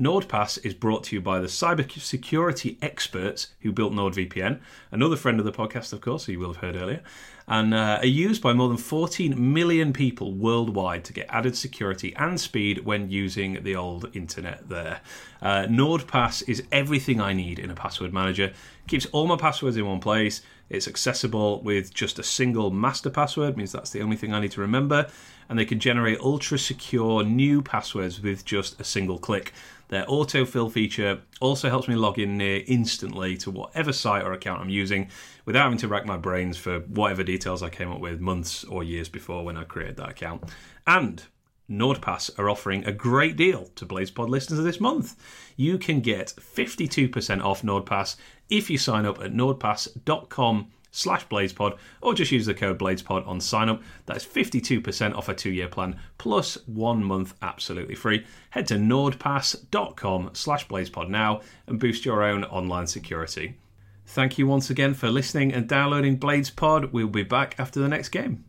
NordPass 0.00 0.64
is 0.64 0.72
brought 0.72 1.04
to 1.04 1.16
you 1.16 1.20
by 1.20 1.40
the 1.40 1.46
cybersecurity 1.46 2.78
experts 2.80 3.48
who 3.60 3.70
built 3.70 3.92
NordVPN, 3.92 4.58
another 4.90 5.14
friend 5.14 5.38
of 5.38 5.44
the 5.44 5.52
podcast, 5.52 5.92
of 5.92 6.00
course, 6.00 6.24
who 6.24 6.32
you 6.32 6.38
will 6.38 6.54
have 6.54 6.62
heard 6.62 6.74
earlier, 6.74 7.02
and 7.46 7.74
uh, 7.74 7.98
are 8.00 8.06
used 8.06 8.40
by 8.40 8.54
more 8.54 8.68
than 8.68 8.78
14 8.78 9.52
million 9.52 9.92
people 9.92 10.32
worldwide 10.32 11.04
to 11.04 11.12
get 11.12 11.26
added 11.28 11.54
security 11.54 12.14
and 12.16 12.40
speed 12.40 12.86
when 12.86 13.10
using 13.10 13.62
the 13.62 13.76
old 13.76 14.08
internet 14.16 14.70
there. 14.70 15.02
Uh, 15.42 15.66
NordPass 15.68 16.48
is 16.48 16.62
everything 16.72 17.20
I 17.20 17.34
need 17.34 17.58
in 17.58 17.70
a 17.70 17.74
password 17.74 18.14
manager, 18.14 18.54
keeps 18.86 19.04
all 19.06 19.26
my 19.26 19.36
passwords 19.36 19.76
in 19.76 19.84
one 19.84 20.00
place. 20.00 20.40
It's 20.70 20.88
accessible 20.88 21.60
with 21.62 21.92
just 21.92 22.18
a 22.18 22.22
single 22.22 22.70
master 22.70 23.10
password, 23.10 23.56
means 23.56 23.72
that's 23.72 23.90
the 23.90 24.00
only 24.00 24.16
thing 24.16 24.32
I 24.32 24.40
need 24.40 24.52
to 24.52 24.60
remember, 24.62 25.08
and 25.48 25.58
they 25.58 25.66
can 25.66 25.78
generate 25.80 26.20
ultra 26.20 26.58
secure 26.58 27.22
new 27.22 27.60
passwords 27.60 28.22
with 28.22 28.46
just 28.46 28.80
a 28.80 28.84
single 28.84 29.18
click. 29.18 29.52
Their 29.90 30.06
autofill 30.06 30.70
feature 30.70 31.20
also 31.40 31.68
helps 31.68 31.88
me 31.88 31.96
log 31.96 32.18
in 32.20 32.36
near 32.36 32.62
instantly 32.68 33.36
to 33.38 33.50
whatever 33.50 33.92
site 33.92 34.24
or 34.24 34.32
account 34.32 34.60
I'm 34.60 34.68
using 34.68 35.10
without 35.44 35.64
having 35.64 35.78
to 35.78 35.88
rack 35.88 36.06
my 36.06 36.16
brains 36.16 36.56
for 36.56 36.78
whatever 36.80 37.24
details 37.24 37.60
I 37.60 37.70
came 37.70 37.90
up 37.90 37.98
with 37.98 38.20
months 38.20 38.62
or 38.62 38.84
years 38.84 39.08
before 39.08 39.44
when 39.44 39.56
I 39.56 39.64
created 39.64 39.96
that 39.96 40.10
account. 40.10 40.44
And 40.86 41.24
NordPass 41.68 42.38
are 42.38 42.48
offering 42.48 42.84
a 42.84 42.92
great 42.92 43.36
deal 43.36 43.66
to 43.74 43.84
BladesPod 43.84 44.28
listeners 44.28 44.62
this 44.62 44.80
month. 44.80 45.16
You 45.56 45.76
can 45.76 46.00
get 46.00 46.34
52% 46.38 47.42
off 47.42 47.62
NordPass 47.62 48.14
if 48.48 48.70
you 48.70 48.78
sign 48.78 49.06
up 49.06 49.20
at 49.20 49.32
nordpass.com 49.32 50.70
slash 50.90 51.26
bladespod 51.28 51.78
or 52.00 52.14
just 52.14 52.32
use 52.32 52.46
the 52.46 52.54
code 52.54 52.78
bladespod 52.78 53.26
on 53.26 53.40
sign 53.40 53.68
up 53.68 53.82
that 54.06 54.16
is 54.16 54.24
52% 54.24 55.14
off 55.14 55.28
a 55.28 55.34
two-year 55.34 55.68
plan 55.68 55.98
plus 56.18 56.58
one 56.66 57.02
month 57.04 57.34
absolutely 57.42 57.94
free. 57.94 58.24
Head 58.50 58.66
to 58.68 58.74
nordpass.com 58.74 60.30
slash 60.32 60.66
bladespod 60.68 61.08
now 61.08 61.40
and 61.66 61.78
boost 61.78 62.04
your 62.04 62.22
own 62.22 62.44
online 62.44 62.86
security. 62.86 63.58
Thank 64.06 64.38
you 64.38 64.46
once 64.46 64.70
again 64.70 64.94
for 64.94 65.08
listening 65.08 65.52
and 65.52 65.68
downloading 65.68 66.18
bladespod 66.18 66.92
we'll 66.92 67.08
be 67.08 67.22
back 67.22 67.54
after 67.58 67.80
the 67.80 67.88
next 67.88 68.08
game 68.08 68.44